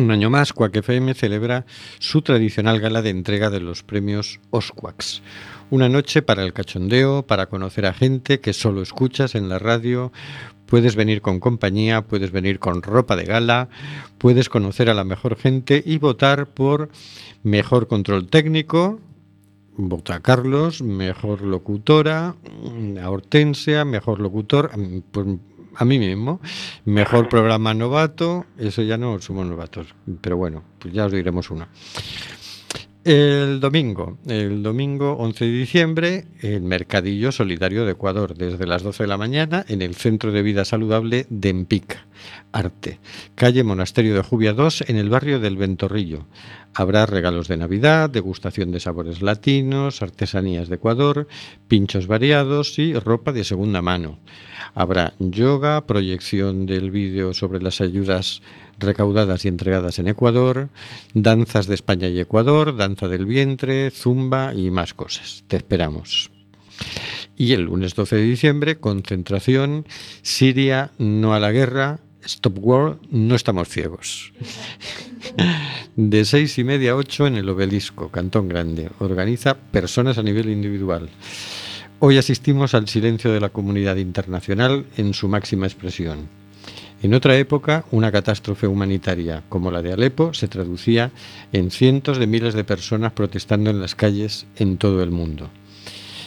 Un 0.00 0.10
año 0.10 0.30
más, 0.30 0.54
Quack 0.54 0.76
FM 0.76 1.12
celebra 1.12 1.66
su 1.98 2.22
tradicional 2.22 2.80
gala 2.80 3.02
de 3.02 3.10
entrega 3.10 3.50
de 3.50 3.60
los 3.60 3.82
premios 3.82 4.40
Osquaks. 4.48 5.20
Una 5.68 5.90
noche 5.90 6.22
para 6.22 6.42
el 6.42 6.54
cachondeo, 6.54 7.26
para 7.26 7.50
conocer 7.50 7.84
a 7.84 7.92
gente 7.92 8.40
que 8.40 8.54
solo 8.54 8.80
escuchas 8.80 9.34
en 9.34 9.50
la 9.50 9.58
radio, 9.58 10.10
Puedes 10.64 10.94
venir 10.94 11.20
con 11.20 11.40
compañía, 11.40 12.02
puedes 12.02 12.30
venir 12.30 12.60
con 12.60 12.82
ropa 12.82 13.16
de 13.16 13.24
gala, 13.24 13.68
puedes 14.18 14.48
conocer 14.48 14.88
a 14.88 14.94
la 14.94 15.02
mejor 15.02 15.34
gente 15.34 15.82
y 15.84 15.98
votar 15.98 16.46
por 16.46 16.90
mejor 17.42 17.88
control 17.88 18.28
técnico. 18.28 19.00
Vota 19.76 20.20
Carlos, 20.20 20.80
mejor 20.80 21.42
locutora, 21.42 22.36
a 23.02 23.10
Hortensia, 23.10 23.84
mejor 23.84 24.20
locutor, 24.20 24.70
pues 25.10 25.26
a 25.76 25.84
mí 25.84 25.98
mismo, 25.98 26.40
mejor 26.84 27.28
programa 27.28 27.74
novato, 27.74 28.46
eso 28.58 28.82
ya 28.82 28.96
no 28.96 29.20
somos 29.20 29.46
novatos, 29.46 29.94
pero 30.20 30.36
bueno, 30.36 30.62
pues 30.78 30.94
ya 30.94 31.06
os 31.06 31.12
diremos 31.12 31.50
uno. 31.50 31.66
El 33.02 33.60
domingo, 33.60 34.18
el 34.26 34.62
domingo 34.62 35.12
11 35.12 35.46
de 35.46 35.50
diciembre, 35.50 36.24
el 36.42 36.60
Mercadillo 36.60 37.32
Solidario 37.32 37.86
de 37.86 37.92
Ecuador, 37.92 38.34
desde 38.34 38.66
las 38.66 38.82
12 38.82 39.04
de 39.04 39.06
la 39.06 39.16
mañana, 39.16 39.64
en 39.68 39.80
el 39.80 39.94
Centro 39.94 40.32
de 40.32 40.42
Vida 40.42 40.66
Saludable 40.66 41.24
de 41.30 41.48
Empica, 41.48 42.06
Arte, 42.52 43.00
calle 43.36 43.64
Monasterio 43.64 44.14
de 44.14 44.22
Jubia 44.22 44.52
2, 44.52 44.84
en 44.88 44.96
el 44.96 45.08
barrio 45.08 45.40
del 45.40 45.56
Ventorrillo. 45.56 46.26
Habrá 46.74 47.06
regalos 47.06 47.48
de 47.48 47.56
Navidad, 47.56 48.10
degustación 48.10 48.70
de 48.70 48.80
sabores 48.80 49.22
latinos, 49.22 50.02
artesanías 50.02 50.68
de 50.68 50.74
Ecuador, 50.74 51.26
pinchos 51.68 52.06
variados 52.06 52.78
y 52.78 52.92
ropa 52.92 53.32
de 53.32 53.44
segunda 53.44 53.80
mano. 53.80 54.18
Habrá 54.74 55.14
yoga, 55.18 55.86
proyección 55.86 56.66
del 56.66 56.90
vídeo 56.90 57.32
sobre 57.32 57.62
las 57.62 57.80
ayudas 57.80 58.42
recaudadas 58.80 59.44
y 59.44 59.48
entregadas 59.48 59.98
en 59.98 60.08
Ecuador, 60.08 60.68
danzas 61.14 61.66
de 61.66 61.74
España 61.74 62.08
y 62.08 62.18
Ecuador, 62.18 62.76
danza 62.76 63.08
del 63.08 63.26
vientre, 63.26 63.90
zumba 63.90 64.54
y 64.54 64.70
más 64.70 64.94
cosas. 64.94 65.44
Te 65.46 65.56
esperamos. 65.56 66.30
Y 67.36 67.52
el 67.52 67.62
lunes 67.62 67.94
12 67.94 68.16
de 68.16 68.22
diciembre, 68.22 68.78
concentración, 68.78 69.86
Siria 70.22 70.90
no 70.98 71.34
a 71.34 71.40
la 71.40 71.52
guerra, 71.52 72.00
Stop 72.22 72.58
War, 72.58 72.98
no 73.10 73.34
estamos 73.34 73.68
ciegos. 73.68 74.32
De 75.96 76.24
seis 76.24 76.58
y 76.58 76.64
media 76.64 76.92
a 76.92 76.96
ocho 76.96 77.26
en 77.26 77.36
el 77.36 77.48
obelisco, 77.48 78.10
Cantón 78.10 78.48
Grande. 78.48 78.90
Organiza 78.98 79.54
personas 79.54 80.18
a 80.18 80.22
nivel 80.22 80.50
individual. 80.50 81.08
Hoy 81.98 82.18
asistimos 82.18 82.74
al 82.74 82.88
silencio 82.88 83.32
de 83.32 83.40
la 83.40 83.50
comunidad 83.50 83.96
internacional 83.96 84.86
en 84.96 85.12
su 85.14 85.28
máxima 85.28 85.66
expresión. 85.66 86.39
En 87.02 87.14
otra 87.14 87.38
época, 87.38 87.86
una 87.92 88.12
catástrofe 88.12 88.66
humanitaria 88.66 89.42
como 89.48 89.70
la 89.70 89.80
de 89.80 89.94
Alepo 89.94 90.34
se 90.34 90.48
traducía 90.48 91.10
en 91.50 91.70
cientos 91.70 92.18
de 92.18 92.26
miles 92.26 92.52
de 92.52 92.62
personas 92.62 93.12
protestando 93.12 93.70
en 93.70 93.80
las 93.80 93.94
calles 93.94 94.46
en 94.56 94.76
todo 94.76 95.02
el 95.02 95.10
mundo. 95.10 95.48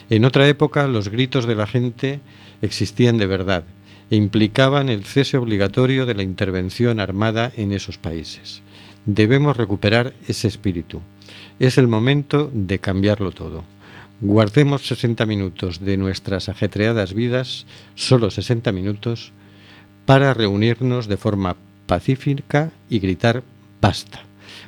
En 0.09 0.25
otra 0.25 0.47
época, 0.47 0.87
los 0.87 1.09
gritos 1.09 1.45
de 1.45 1.55
la 1.55 1.67
gente 1.67 2.21
existían 2.63 3.19
de 3.19 3.27
verdad 3.27 3.65
e 4.09 4.15
implicaban 4.15 4.89
el 4.89 5.05
cese 5.05 5.37
obligatorio 5.37 6.07
de 6.07 6.15
la 6.15 6.23
intervención 6.23 6.99
armada 6.99 7.51
en 7.55 7.71
esos 7.71 7.99
países. 7.99 8.63
Debemos 9.05 9.57
recuperar 9.57 10.13
ese 10.27 10.47
espíritu. 10.47 11.01
Es 11.59 11.77
el 11.77 11.87
momento 11.87 12.49
de 12.51 12.79
cambiarlo 12.79 13.31
todo. 13.31 13.63
Guardemos 14.21 14.87
60 14.87 15.25
minutos 15.27 15.81
de 15.81 15.97
nuestras 15.97 16.49
ajetreadas 16.49 17.13
vidas, 17.13 17.67
solo 17.93 18.31
60 18.31 18.71
minutos, 18.71 19.33
para 20.05 20.33
reunirnos 20.33 21.07
de 21.07 21.17
forma 21.17 21.55
pacífica 21.85 22.71
y 22.89 22.99
gritar 22.99 23.43
basta. 23.81 24.21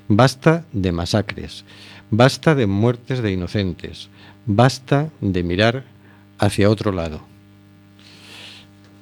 Basta 0.07 0.65
de 0.71 0.91
masacres, 0.91 1.65
basta 2.11 2.55
de 2.55 2.67
muertes 2.67 3.21
de 3.21 3.31
inocentes, 3.31 4.09
basta 4.45 5.09
de 5.21 5.43
mirar 5.43 5.83
hacia 6.37 6.69
otro 6.69 6.91
lado. 6.91 7.21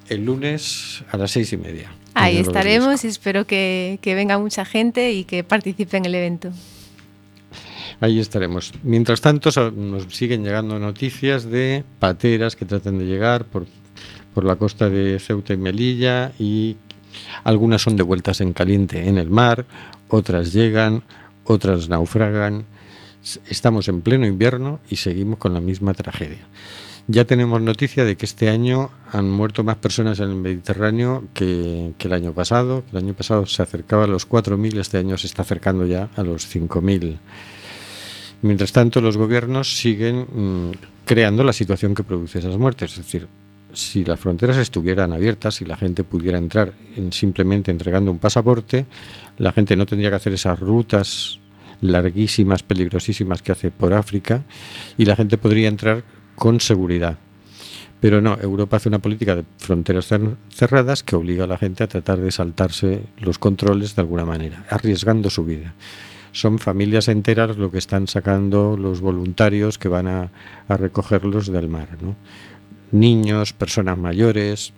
El 0.09 0.25
lunes 0.25 1.03
a 1.11 1.17
las 1.17 1.31
seis 1.31 1.53
y 1.53 1.57
media. 1.57 1.91
Ahí 2.13 2.37
estaremos 2.37 3.03
y 3.03 3.07
espero 3.07 3.45
que, 3.47 3.97
que 4.01 4.13
venga 4.13 4.37
mucha 4.37 4.65
gente 4.65 5.13
y 5.13 5.23
que 5.23 5.43
participe 5.43 5.97
en 5.97 6.05
el 6.05 6.15
evento. 6.15 6.51
Ahí 7.99 8.19
estaremos. 8.19 8.73
Mientras 8.83 9.21
tanto, 9.21 9.49
nos 9.71 10.13
siguen 10.13 10.43
llegando 10.43 10.77
noticias 10.77 11.45
de 11.45 11.83
pateras 11.99 12.55
que 12.55 12.65
tratan 12.65 12.99
de 12.99 13.05
llegar 13.05 13.45
por 13.45 13.65
por 14.33 14.43
la 14.43 14.55
costa 14.55 14.89
de 14.89 15.19
Ceuta 15.19 15.53
y 15.53 15.57
Melilla 15.57 16.31
y 16.39 16.77
algunas 17.43 17.81
son 17.81 17.95
devueltas 17.95 18.41
en 18.41 18.53
caliente 18.53 19.07
en 19.07 19.17
el 19.17 19.29
mar, 19.29 19.65
otras 20.07 20.53
llegan, 20.53 21.03
otras 21.45 21.89
naufragan. 21.89 22.65
Estamos 23.47 23.87
en 23.87 24.01
pleno 24.01 24.27
invierno 24.27 24.79
y 24.89 24.97
seguimos 24.97 25.39
con 25.39 25.53
la 25.53 25.61
misma 25.61 25.93
tragedia. 25.93 26.45
Ya 27.07 27.25
tenemos 27.25 27.61
noticia 27.61 28.05
de 28.05 28.15
que 28.15 28.25
este 28.25 28.49
año 28.49 28.89
han 29.11 29.29
muerto 29.29 29.63
más 29.65 29.75
personas 29.75 30.19
en 30.19 30.29
el 30.29 30.35
Mediterráneo 30.35 31.25
que, 31.33 31.93
el 31.99 32.13
año 32.13 32.31
pasado. 32.33 32.83
El 32.91 32.97
año 32.97 33.13
pasado 33.13 33.45
se 33.45 33.61
acercaba 33.61 34.05
a 34.05 34.07
los 34.07 34.27
4.000, 34.27 34.79
este 34.79 34.97
año 34.97 35.17
se 35.17 35.27
está 35.27 35.41
acercando 35.41 35.85
ya 35.85 36.09
a 36.15 36.23
los 36.23 36.53
5.000. 36.53 37.17
Mientras 38.41 38.71
tanto, 38.71 39.01
los 39.01 39.17
gobiernos 39.17 39.77
siguen 39.77 40.27
mmm, 40.31 40.71
creando 41.05 41.43
la 41.43 41.53
situación 41.53 41.93
que 41.93 42.03
produce 42.03 42.39
esas 42.39 42.57
muertes, 42.57 42.91
es 42.91 42.97
decir, 42.97 43.27
si 43.73 44.05
las 44.05 44.19
fronteras 44.19 44.57
estuvieran 44.57 45.13
abiertas, 45.13 45.55
si 45.55 45.65
la 45.65 45.75
gente 45.77 46.03
pudiera 46.03 46.37
entrar 46.37 46.73
en 46.95 47.11
simplemente 47.11 47.71
entregando 47.71 48.11
un 48.11 48.19
pasaporte, 48.19 48.85
la 49.37 49.51
gente 49.51 49.75
no 49.75 49.85
tendría 49.85 50.09
que 50.09 50.15
hacer 50.17 50.33
esas 50.33 50.59
rutas 50.59 51.39
larguísimas, 51.81 52.63
peligrosísimas 52.63 53.41
que 53.41 53.51
hace 53.51 53.71
por 53.71 53.93
África 53.93 54.43
y 54.97 55.05
la 55.05 55.15
gente 55.15 55.37
podría 55.37 55.67
entrar 55.67 56.03
con 56.35 56.59
seguridad. 56.59 57.17
Pero 57.99 58.21
no, 58.21 58.37
Europa 58.41 58.77
hace 58.77 58.89
una 58.89 58.99
política 58.99 59.35
de 59.35 59.45
fronteras 59.57 60.11
cer- 60.11 60.35
cerradas 60.49 61.03
que 61.03 61.15
obliga 61.15 61.45
a 61.45 61.47
la 61.47 61.57
gente 61.57 61.83
a 61.83 61.87
tratar 61.87 62.19
de 62.19 62.31
saltarse 62.31 63.01
los 63.17 63.39
controles 63.39 63.95
de 63.95 64.01
alguna 64.01 64.25
manera, 64.25 64.65
arriesgando 64.69 65.29
su 65.29 65.45
vida. 65.45 65.73
Son 66.33 66.57
familias 66.59 67.07
enteras 67.07 67.57
lo 67.57 67.69
que 67.71 67.77
están 67.77 68.07
sacando 68.07 68.75
los 68.75 69.01
voluntarios 69.01 69.77
que 69.77 69.87
van 69.87 70.07
a, 70.07 70.31
a 70.67 70.77
recogerlos 70.77 71.51
del 71.51 71.69
mar. 71.69 71.89
¿no? 72.01 72.15
Niños, 72.93 73.51
personas 73.53 73.97
mayores 73.97 74.71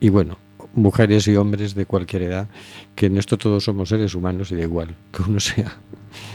y 0.00 0.08
bueno, 0.08 0.38
mujeres 0.74 1.26
y 1.28 1.36
hombres 1.36 1.74
de 1.74 1.84
cualquier 1.86 2.22
edad, 2.22 2.48
que 2.94 3.06
en 3.06 3.18
esto 3.18 3.36
todos 3.38 3.64
somos 3.64 3.88
seres 3.90 4.14
humanos 4.14 4.50
y 4.52 4.56
da 4.56 4.62
igual, 4.62 4.94
que 5.12 5.22
uno 5.22 5.40
sea 5.50 5.76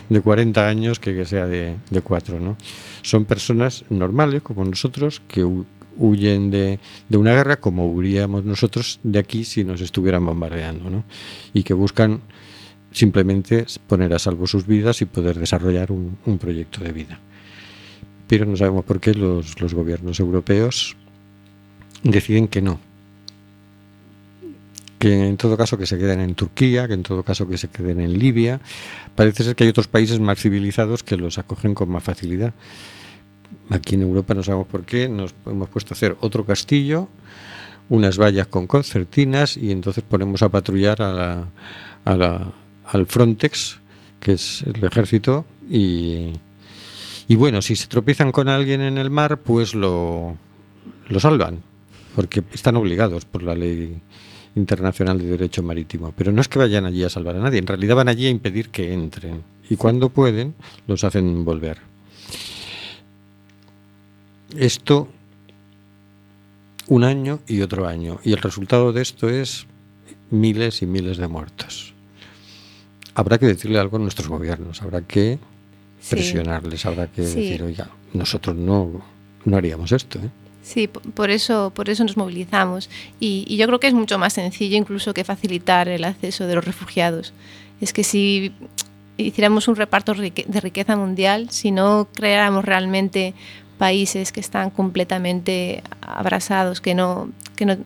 de 0.10 0.22
40 0.22 0.68
años 0.68 1.00
que 1.00 1.16
que 1.16 1.26
sea 1.26 1.48
de, 1.48 1.76
de 1.90 2.02
4, 2.02 2.40
¿no? 2.40 2.58
Son 3.02 3.26
personas 3.26 3.86
normales 3.90 4.42
como 4.44 4.64
nosotros 4.66 5.22
que 5.28 5.44
hu- 5.46 5.66
huyen 5.98 6.52
de, 6.52 6.80
de 7.10 7.18
una 7.18 7.34
guerra 7.34 7.60
como 7.60 7.88
huiríamos 7.92 8.44
nosotros 8.46 9.00
de 9.04 9.20
aquí 9.20 9.44
si 9.44 9.64
nos 9.64 9.82
estuvieran 9.82 10.26
bombardeando, 10.26 10.90
¿no? 10.90 11.04
Y 11.54 11.64
que 11.64 11.74
buscan 11.74 12.22
simplemente 12.92 13.66
poner 13.88 14.14
a 14.14 14.20
salvo 14.20 14.48
sus 14.48 14.68
vidas 14.68 15.02
y 15.02 15.06
poder 15.06 15.40
desarrollar 15.40 15.92
un, 15.92 16.18
un 16.26 16.38
proyecto 16.38 16.84
de 16.84 16.92
vida. 16.92 17.20
Pero 18.28 18.46
no 18.46 18.56
sabemos 18.58 18.86
por 18.86 19.00
qué 19.00 19.14
los, 19.14 19.60
los 19.62 19.74
gobiernos 19.74 20.20
europeos 20.20 20.96
deciden 22.04 22.48
que 22.48 22.62
no, 22.62 22.80
que 25.00 25.28
en 25.28 25.38
todo 25.38 25.58
caso 25.58 25.78
que 25.78 25.86
se 25.88 25.98
queden 25.98 26.20
en 26.22 26.36
Turquía, 26.36 26.88
que 26.88 26.94
en 26.94 27.04
todo 27.04 27.24
caso 27.24 27.48
que 27.48 27.58
se 27.58 27.70
queden 27.70 28.00
en 28.02 28.18
Libia. 28.20 28.60
Parece 29.16 29.44
ser 29.44 29.56
que 29.56 29.64
hay 29.64 29.70
otros 29.72 29.88
países 29.88 30.20
más 30.20 30.40
civilizados 30.40 31.04
que 31.04 31.18
los 31.18 31.38
acogen 31.40 31.74
con 31.74 31.90
más 31.90 32.04
facilidad. 32.04 32.54
Aquí 33.70 33.96
en 33.96 34.04
Europa 34.04 34.34
no 34.34 34.44
sabemos 34.44 34.68
por 34.68 34.84
qué, 34.86 35.10
nos 35.10 35.34
hemos 35.46 35.70
puesto 35.70 35.94
a 35.94 35.96
hacer 35.96 36.16
otro 36.22 36.46
castillo, 36.46 37.08
unas 37.90 38.18
vallas 38.20 38.48
con 38.48 38.68
concertinas 38.68 39.58
y 39.58 39.72
entonces 39.72 40.04
ponemos 40.08 40.42
a 40.44 40.50
patrullar 40.50 41.02
a 41.02 41.12
la- 41.12 41.48
a 42.06 42.16
la- 42.16 42.52
al 42.86 43.06
Frontex, 43.08 43.80
que 44.20 44.34
es 44.34 44.62
el 44.64 44.84
ejército, 44.84 45.46
y, 45.70 46.32
y 47.28 47.36
bueno, 47.36 47.62
si 47.62 47.76
se 47.76 47.88
tropiezan 47.88 48.32
con 48.32 48.50
alguien 48.50 48.82
en 48.82 48.98
el 48.98 49.10
mar, 49.10 49.40
pues 49.40 49.74
lo, 49.74 50.38
lo 51.10 51.20
salvan, 51.20 51.60
porque 52.16 52.44
están 52.54 52.76
obligados 52.78 53.26
por 53.26 53.44
la 53.44 53.56
ley 53.56 54.00
internacional 54.56 55.18
de 55.20 55.26
derecho 55.26 55.64
marítimo. 55.64 56.14
Pero 56.16 56.32
no 56.32 56.42
es 56.42 56.48
que 56.48 56.60
vayan 56.60 56.86
allí 56.86 57.04
a 57.04 57.10
salvar 57.10 57.36
a 57.36 57.40
nadie, 57.40 57.60
en 57.60 57.68
realidad 57.68 57.96
van 57.96 58.10
allí 58.10 58.28
a 58.28 58.30
impedir 58.30 58.70
que 58.70 58.94
entren. 58.94 59.44
Y 59.70 59.78
cuando 59.78 60.10
pueden, 60.10 60.54
los 60.88 61.04
hacen 61.04 61.46
volver. 61.46 61.78
Esto 64.58 65.08
un 66.88 67.04
año 67.04 67.40
y 67.48 67.62
otro 67.62 67.88
año. 67.88 68.20
Y 68.24 68.34
el 68.34 68.40
resultado 68.40 68.92
de 68.92 69.02
esto 69.02 69.30
es 69.30 69.66
miles 70.30 70.82
y 70.82 70.86
miles 70.86 71.18
de 71.18 71.28
muertos. 71.28 71.94
Habrá 73.16 73.38
que 73.38 73.46
decirle 73.46 73.80
algo 73.80 73.98
a 73.98 74.00
nuestros 74.00 74.28
gobiernos, 74.28 74.82
habrá 74.82 75.02
que 75.02 75.40
Sí. 76.02 76.16
presionarles, 76.16 76.86
habrá 76.86 77.08
que 77.08 77.24
Sí. 77.26 77.36
decir, 77.42 77.64
oiga, 77.64 77.90
nosotros 78.14 78.56
no, 78.56 79.02
no 79.46 79.58
haríamos 79.58 79.92
esto. 79.92 80.20
¿eh? 80.20 80.30
Sí, 80.64 80.88
por 80.88 81.32
eso, 81.32 81.72
por 81.74 81.90
eso 81.90 82.04
nos 82.04 82.18
movilizamos. 82.18 82.90
Y, 83.20 83.46
y 83.48 83.58
yo 83.58 83.68
creo 83.68 83.80
que 83.80 83.88
es 83.88 83.94
mucho 83.94 84.18
más 84.20 84.34
sencillo 84.34 84.78
incluso 84.78 85.14
que 85.14 85.24
facilitar 85.24 85.88
el 85.88 86.04
acceso 86.04 86.46
de 86.48 86.56
los 86.56 86.66
refugiados. 86.66 87.34
Es 87.80 87.94
que 87.94 88.04
si 88.04 88.54
hiciéramos 89.18 89.68
un 89.68 89.76
reparto 89.76 90.14
de 90.14 90.62
riqueza 90.62 90.96
mundial, 90.96 91.50
si 91.50 91.72
no 91.72 92.08
creáramos 92.14 92.66
realmente 92.66 93.34
países 93.78 94.32
que 94.32 94.40
están 94.40 94.70
completamente 94.70 95.82
abrasados, 96.02 96.82
que 96.82 96.94
no, 96.94 97.30
que 97.56 97.66
no 97.66 97.78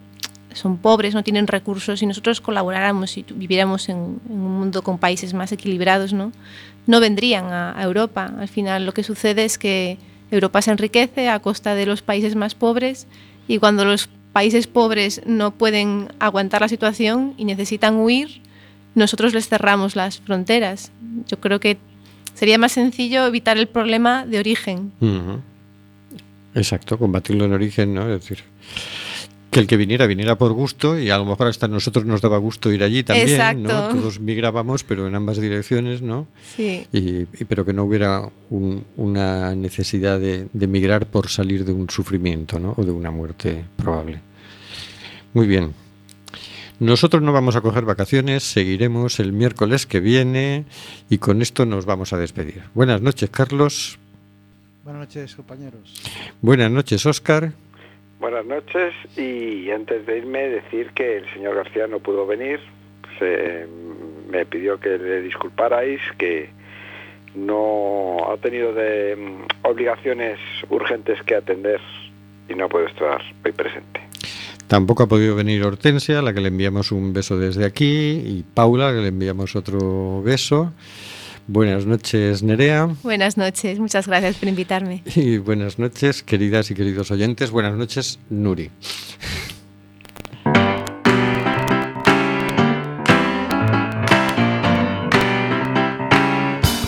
son 0.54 0.78
pobres, 0.78 1.14
no 1.14 1.24
tienen 1.24 1.48
recursos, 1.48 2.00
si 2.00 2.06
nosotros 2.06 2.42
colaboráramos 2.42 3.18
y 3.18 3.26
viviéramos 3.36 3.88
en, 3.90 4.20
en 4.30 4.40
un 4.40 4.60
mundo 4.60 4.82
con 4.84 4.98
países 4.98 5.34
más 5.34 5.52
equilibrados, 5.52 6.12
¿no? 6.12 6.32
no 6.88 7.00
vendrían 7.00 7.46
a, 7.46 7.78
a 7.78 7.84
Europa. 7.84 8.32
Al 8.38 8.48
final 8.48 8.86
lo 8.86 8.94
que 8.94 9.04
sucede 9.04 9.46
es 9.46 9.58
que 9.58 9.98
Europa 10.36 10.62
se 10.62 10.72
enriquece 10.72 11.30
a 11.30 11.40
costa 11.40 11.76
de 11.76 11.86
los 11.86 12.02
países 12.02 12.36
más 12.36 12.56
pobres 12.56 13.08
y 13.48 13.58
cuando 13.60 13.86
los 13.86 14.10
países 14.34 14.68
pobres 14.68 15.22
no 15.26 15.52
pueden 15.52 16.10
aguantar 16.20 16.62
la 16.62 16.68
situación 16.68 17.34
y 17.38 17.46
necesitan 17.46 17.96
huir, 17.96 18.42
nosotros 18.94 19.34
les 19.34 19.48
cerramos 19.48 19.96
las 19.96 20.20
fronteras. 20.20 20.92
Yo 21.28 21.40
creo 21.40 21.60
que 21.60 21.78
sería 22.34 22.58
más 22.58 22.74
sencillo 22.74 23.26
evitar 23.26 23.58
el 23.58 23.68
problema 23.68 24.26
de 24.26 24.40
origen. 24.40 24.92
Exacto, 26.54 26.98
combatirlo 26.98 27.46
en 27.46 27.54
origen, 27.54 27.94
¿no? 27.94 28.04
Es 28.04 28.22
decir, 28.22 28.44
que 29.56 29.62
el 29.62 29.68
que 29.68 29.78
viniera, 29.78 30.06
viniera 30.06 30.38
por 30.38 30.52
gusto 30.52 31.00
y 31.00 31.10
a 31.10 31.18
lo 31.18 31.24
mejor 31.24 31.48
hasta 31.48 31.70
nosotros 31.70 32.04
nos 32.04 32.20
daba 32.20 32.38
gusto 32.40 32.74
ir 32.74 32.84
allí 32.84 33.04
también, 33.04 33.64
¿no? 33.64 33.70
Exacto. 33.70 33.96
Todos 33.96 34.20
migrábamos, 34.20 34.84
pero 34.84 35.08
en 35.08 35.16
ambas 35.16 35.38
direcciones, 35.40 36.02
¿no? 36.02 36.28
Sí. 36.58 36.86
Y, 36.92 37.22
y- 37.22 37.46
pero 37.48 37.64
que 37.66 37.72
no 37.72 37.86
hubiera 37.86 38.30
un- 38.50 38.84
una 38.98 39.56
necesidad 39.56 40.20
de, 40.20 40.50
de 40.52 40.68
migrar 40.68 41.06
por 41.06 41.30
salir 41.30 41.64
de 41.64 41.72
un 41.72 41.90
sufrimiento, 41.90 42.60
¿no? 42.60 42.74
O 42.76 42.84
de 42.84 42.92
una 42.92 43.12
muerte 43.12 43.64
probable. 43.78 44.20
Muy 45.34 45.48
bien. 45.48 45.72
Nosotros 46.82 47.24
no 47.24 47.32
vamos 47.32 47.56
a 47.56 47.62
coger 47.62 47.86
vacaciones, 47.86 48.44
seguiremos 48.44 49.22
el 49.22 49.32
miércoles 49.32 49.86
que 49.86 50.02
viene 50.02 50.66
y 51.10 51.20
con 51.20 51.42
esto 51.42 51.66
nos 51.66 51.86
vamos 51.86 52.12
a 52.12 52.18
despedir. 52.18 52.64
Buenas 52.74 53.02
noches, 53.02 53.30
Carlos. 53.30 54.00
Buenas 54.84 55.00
noches, 55.08 55.34
compañeros. 55.36 55.94
Buenas 56.42 56.70
noches, 56.70 57.06
Óscar. 57.06 57.54
Buenas 58.26 58.48
noches 58.48 58.96
y 59.16 59.70
antes 59.70 60.04
de 60.08 60.18
irme 60.18 60.50
decir 60.50 60.90
que 60.96 61.18
el 61.18 61.32
señor 61.32 61.58
García 61.58 61.86
no 61.86 62.00
pudo 62.00 62.26
venir. 62.26 62.60
Se, 63.20 63.68
me 64.32 64.48
pidió 64.48 64.80
que 64.80 64.98
le 64.98 65.22
disculparais, 65.22 66.02
que 66.18 66.50
no 67.36 68.18
ha 68.28 68.36
tenido 68.38 68.74
de 68.74 69.16
mm, 69.16 69.68
obligaciones 69.68 70.40
urgentes 70.72 71.22
que 71.22 71.36
atender 71.36 71.80
y 72.50 72.56
no 72.56 72.68
puede 72.68 72.88
estar 72.88 73.22
hoy 73.46 73.52
presente. 73.52 74.02
Tampoco 74.66 75.04
ha 75.04 75.08
podido 75.08 75.36
venir 75.36 75.64
Hortensia, 75.64 76.18
a 76.18 76.22
la 76.24 76.34
que 76.34 76.42
le 76.42 76.48
enviamos 76.48 76.92
un 76.92 77.14
beso 77.14 77.38
desde 77.38 77.64
aquí, 77.64 78.24
y 78.26 78.44
Paula, 78.56 78.92
que 78.92 79.02
le 79.02 79.10
enviamos 79.10 79.56
otro 79.56 80.24
beso. 80.24 80.74
Buenas 81.48 81.86
noches, 81.86 82.42
Nerea. 82.42 82.90
Buenas 83.04 83.38
noches, 83.38 83.78
muchas 83.78 84.08
gracias 84.08 84.38
por 84.38 84.50
invitarme. 84.50 85.04
Y 85.16 85.38
buenas 85.38 85.78
noches, 85.78 86.24
queridas 86.24 86.72
y 86.72 86.74
queridos 86.74 87.12
oyentes. 87.12 87.52
Buenas 87.52 87.76
noches, 87.76 88.20
Nuri. 88.32 88.72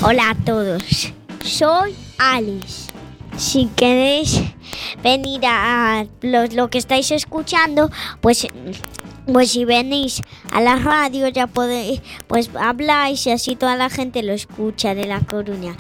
Hola 0.02 0.32
a 0.32 0.36
todos, 0.44 1.14
soy 1.44 1.94
Alice. 2.18 2.90
Si 3.38 3.68
queréis 3.76 4.42
venir 5.04 5.42
a 5.46 6.08
lo, 6.22 6.48
lo 6.48 6.70
que 6.70 6.80
estáis 6.80 7.12
escuchando, 7.12 7.92
pues, 8.22 8.48
pues 9.32 9.52
si 9.52 9.66
venís 9.66 10.22
a 10.52 10.62
la 10.62 10.78
radio 10.78 11.28
ya 11.28 11.48
podéis, 11.48 12.02
pues 12.28 12.50
habláis 12.60 13.26
y 13.28 13.32
así 13.32 13.56
toda 13.56 13.76
la 13.76 13.90
gente 13.90 14.24
lo 14.24 14.34
escucha 14.34 14.96
de 14.96 15.06
La 15.06 15.20
Coruña. 15.22 15.76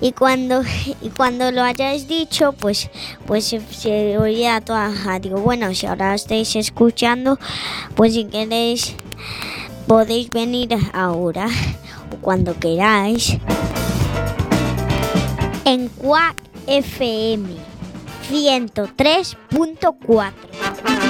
Y 0.00 0.12
cuando, 0.12 0.62
y 1.02 1.08
cuando 1.10 1.50
lo 1.52 1.62
hayáis 1.62 2.08
dicho, 2.08 2.52
pues, 2.52 2.90
pues 3.26 3.44
se, 3.44 3.60
se 3.60 4.18
oirá 4.18 4.60
toda 4.60 4.88
la 4.88 5.04
radio. 5.04 5.38
Bueno, 5.38 5.74
si 5.74 5.86
ahora 5.86 6.14
estáis 6.14 6.56
escuchando, 6.56 7.38
pues 7.94 8.14
si 8.14 8.24
queréis 8.24 8.96
podéis 9.86 10.30
venir 10.30 10.76
ahora 10.92 11.48
o 12.12 12.16
cuando 12.20 12.58
queráis 12.58 13.38
en 15.64 15.88
Quack 15.88 16.36
FM 16.66 17.48
103.4. 18.30 21.09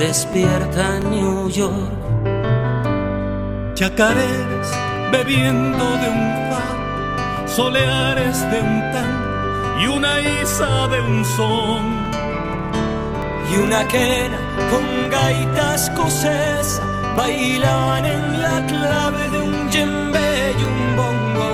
despierta 0.00 0.98
New 0.98 1.50
York. 1.50 1.92
Chacareras 3.74 4.70
bebiendo 5.12 5.84
de 6.02 6.08
un 6.08 6.24
far, 6.48 7.46
soleares 7.46 8.40
de 8.50 8.60
un 8.62 8.80
tan 8.92 9.12
y 9.82 9.86
una 9.88 10.12
isa 10.42 10.88
de 10.88 11.00
un 11.02 11.22
son. 11.36 11.84
Y 13.52 13.56
una 13.58 13.86
quena 13.88 14.38
con 14.70 15.10
gaitas 15.10 15.90
escocesa 15.90 16.82
bailaban 17.14 18.06
en 18.06 18.40
la 18.40 18.66
clave 18.66 19.28
de 19.28 19.38
un 19.38 19.68
djembe 19.68 20.54
y 20.60 20.62
un 20.72 20.96
bongo. 20.96 21.52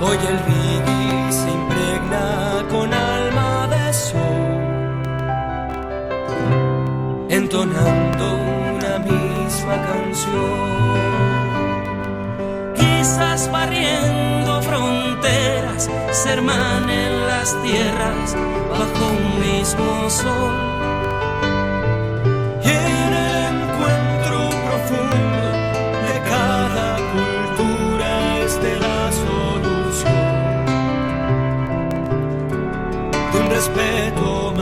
Hoy 0.00 0.18
el 0.32 0.38
entonando 7.36 8.36
una 8.76 8.98
misma 9.00 9.76
canción. 9.90 10.94
Quizás 12.76 13.50
barriendo 13.50 14.62
fronteras, 14.62 15.90
se 16.12 16.30
hermanen 16.30 17.26
las 17.26 17.60
tierras 17.62 18.36
bajo 18.70 19.04
un 19.10 19.40
mismo 19.40 20.08
sol. 20.08 20.54
Y 22.62 22.70
en 22.70 23.12
el 23.26 23.34
encuentro 23.50 24.38
profundo 24.66 25.46
de 26.06 26.16
cada 26.30 26.88
cultura 27.14 28.38
esté 28.46 28.76
la 28.78 29.10
solución 29.24 30.24
de 33.32 33.38
un 33.40 33.50
respeto 33.50 34.53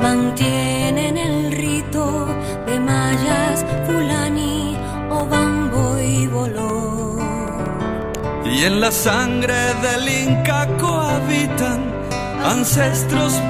mantienen 0.00 1.16
el 1.18 1.52
rito 1.52 2.26
de 2.66 2.80
mayas, 2.80 3.64
fulani, 3.86 4.76
obambo 5.10 5.98
y 5.98 6.26
boló. 6.26 7.16
Y 8.44 8.64
en 8.64 8.80
la 8.80 8.90
sangre 8.90 9.74
del 9.82 10.08
Inca 10.08 10.66
cohabitan 10.78 11.80
ancestros 12.44 13.40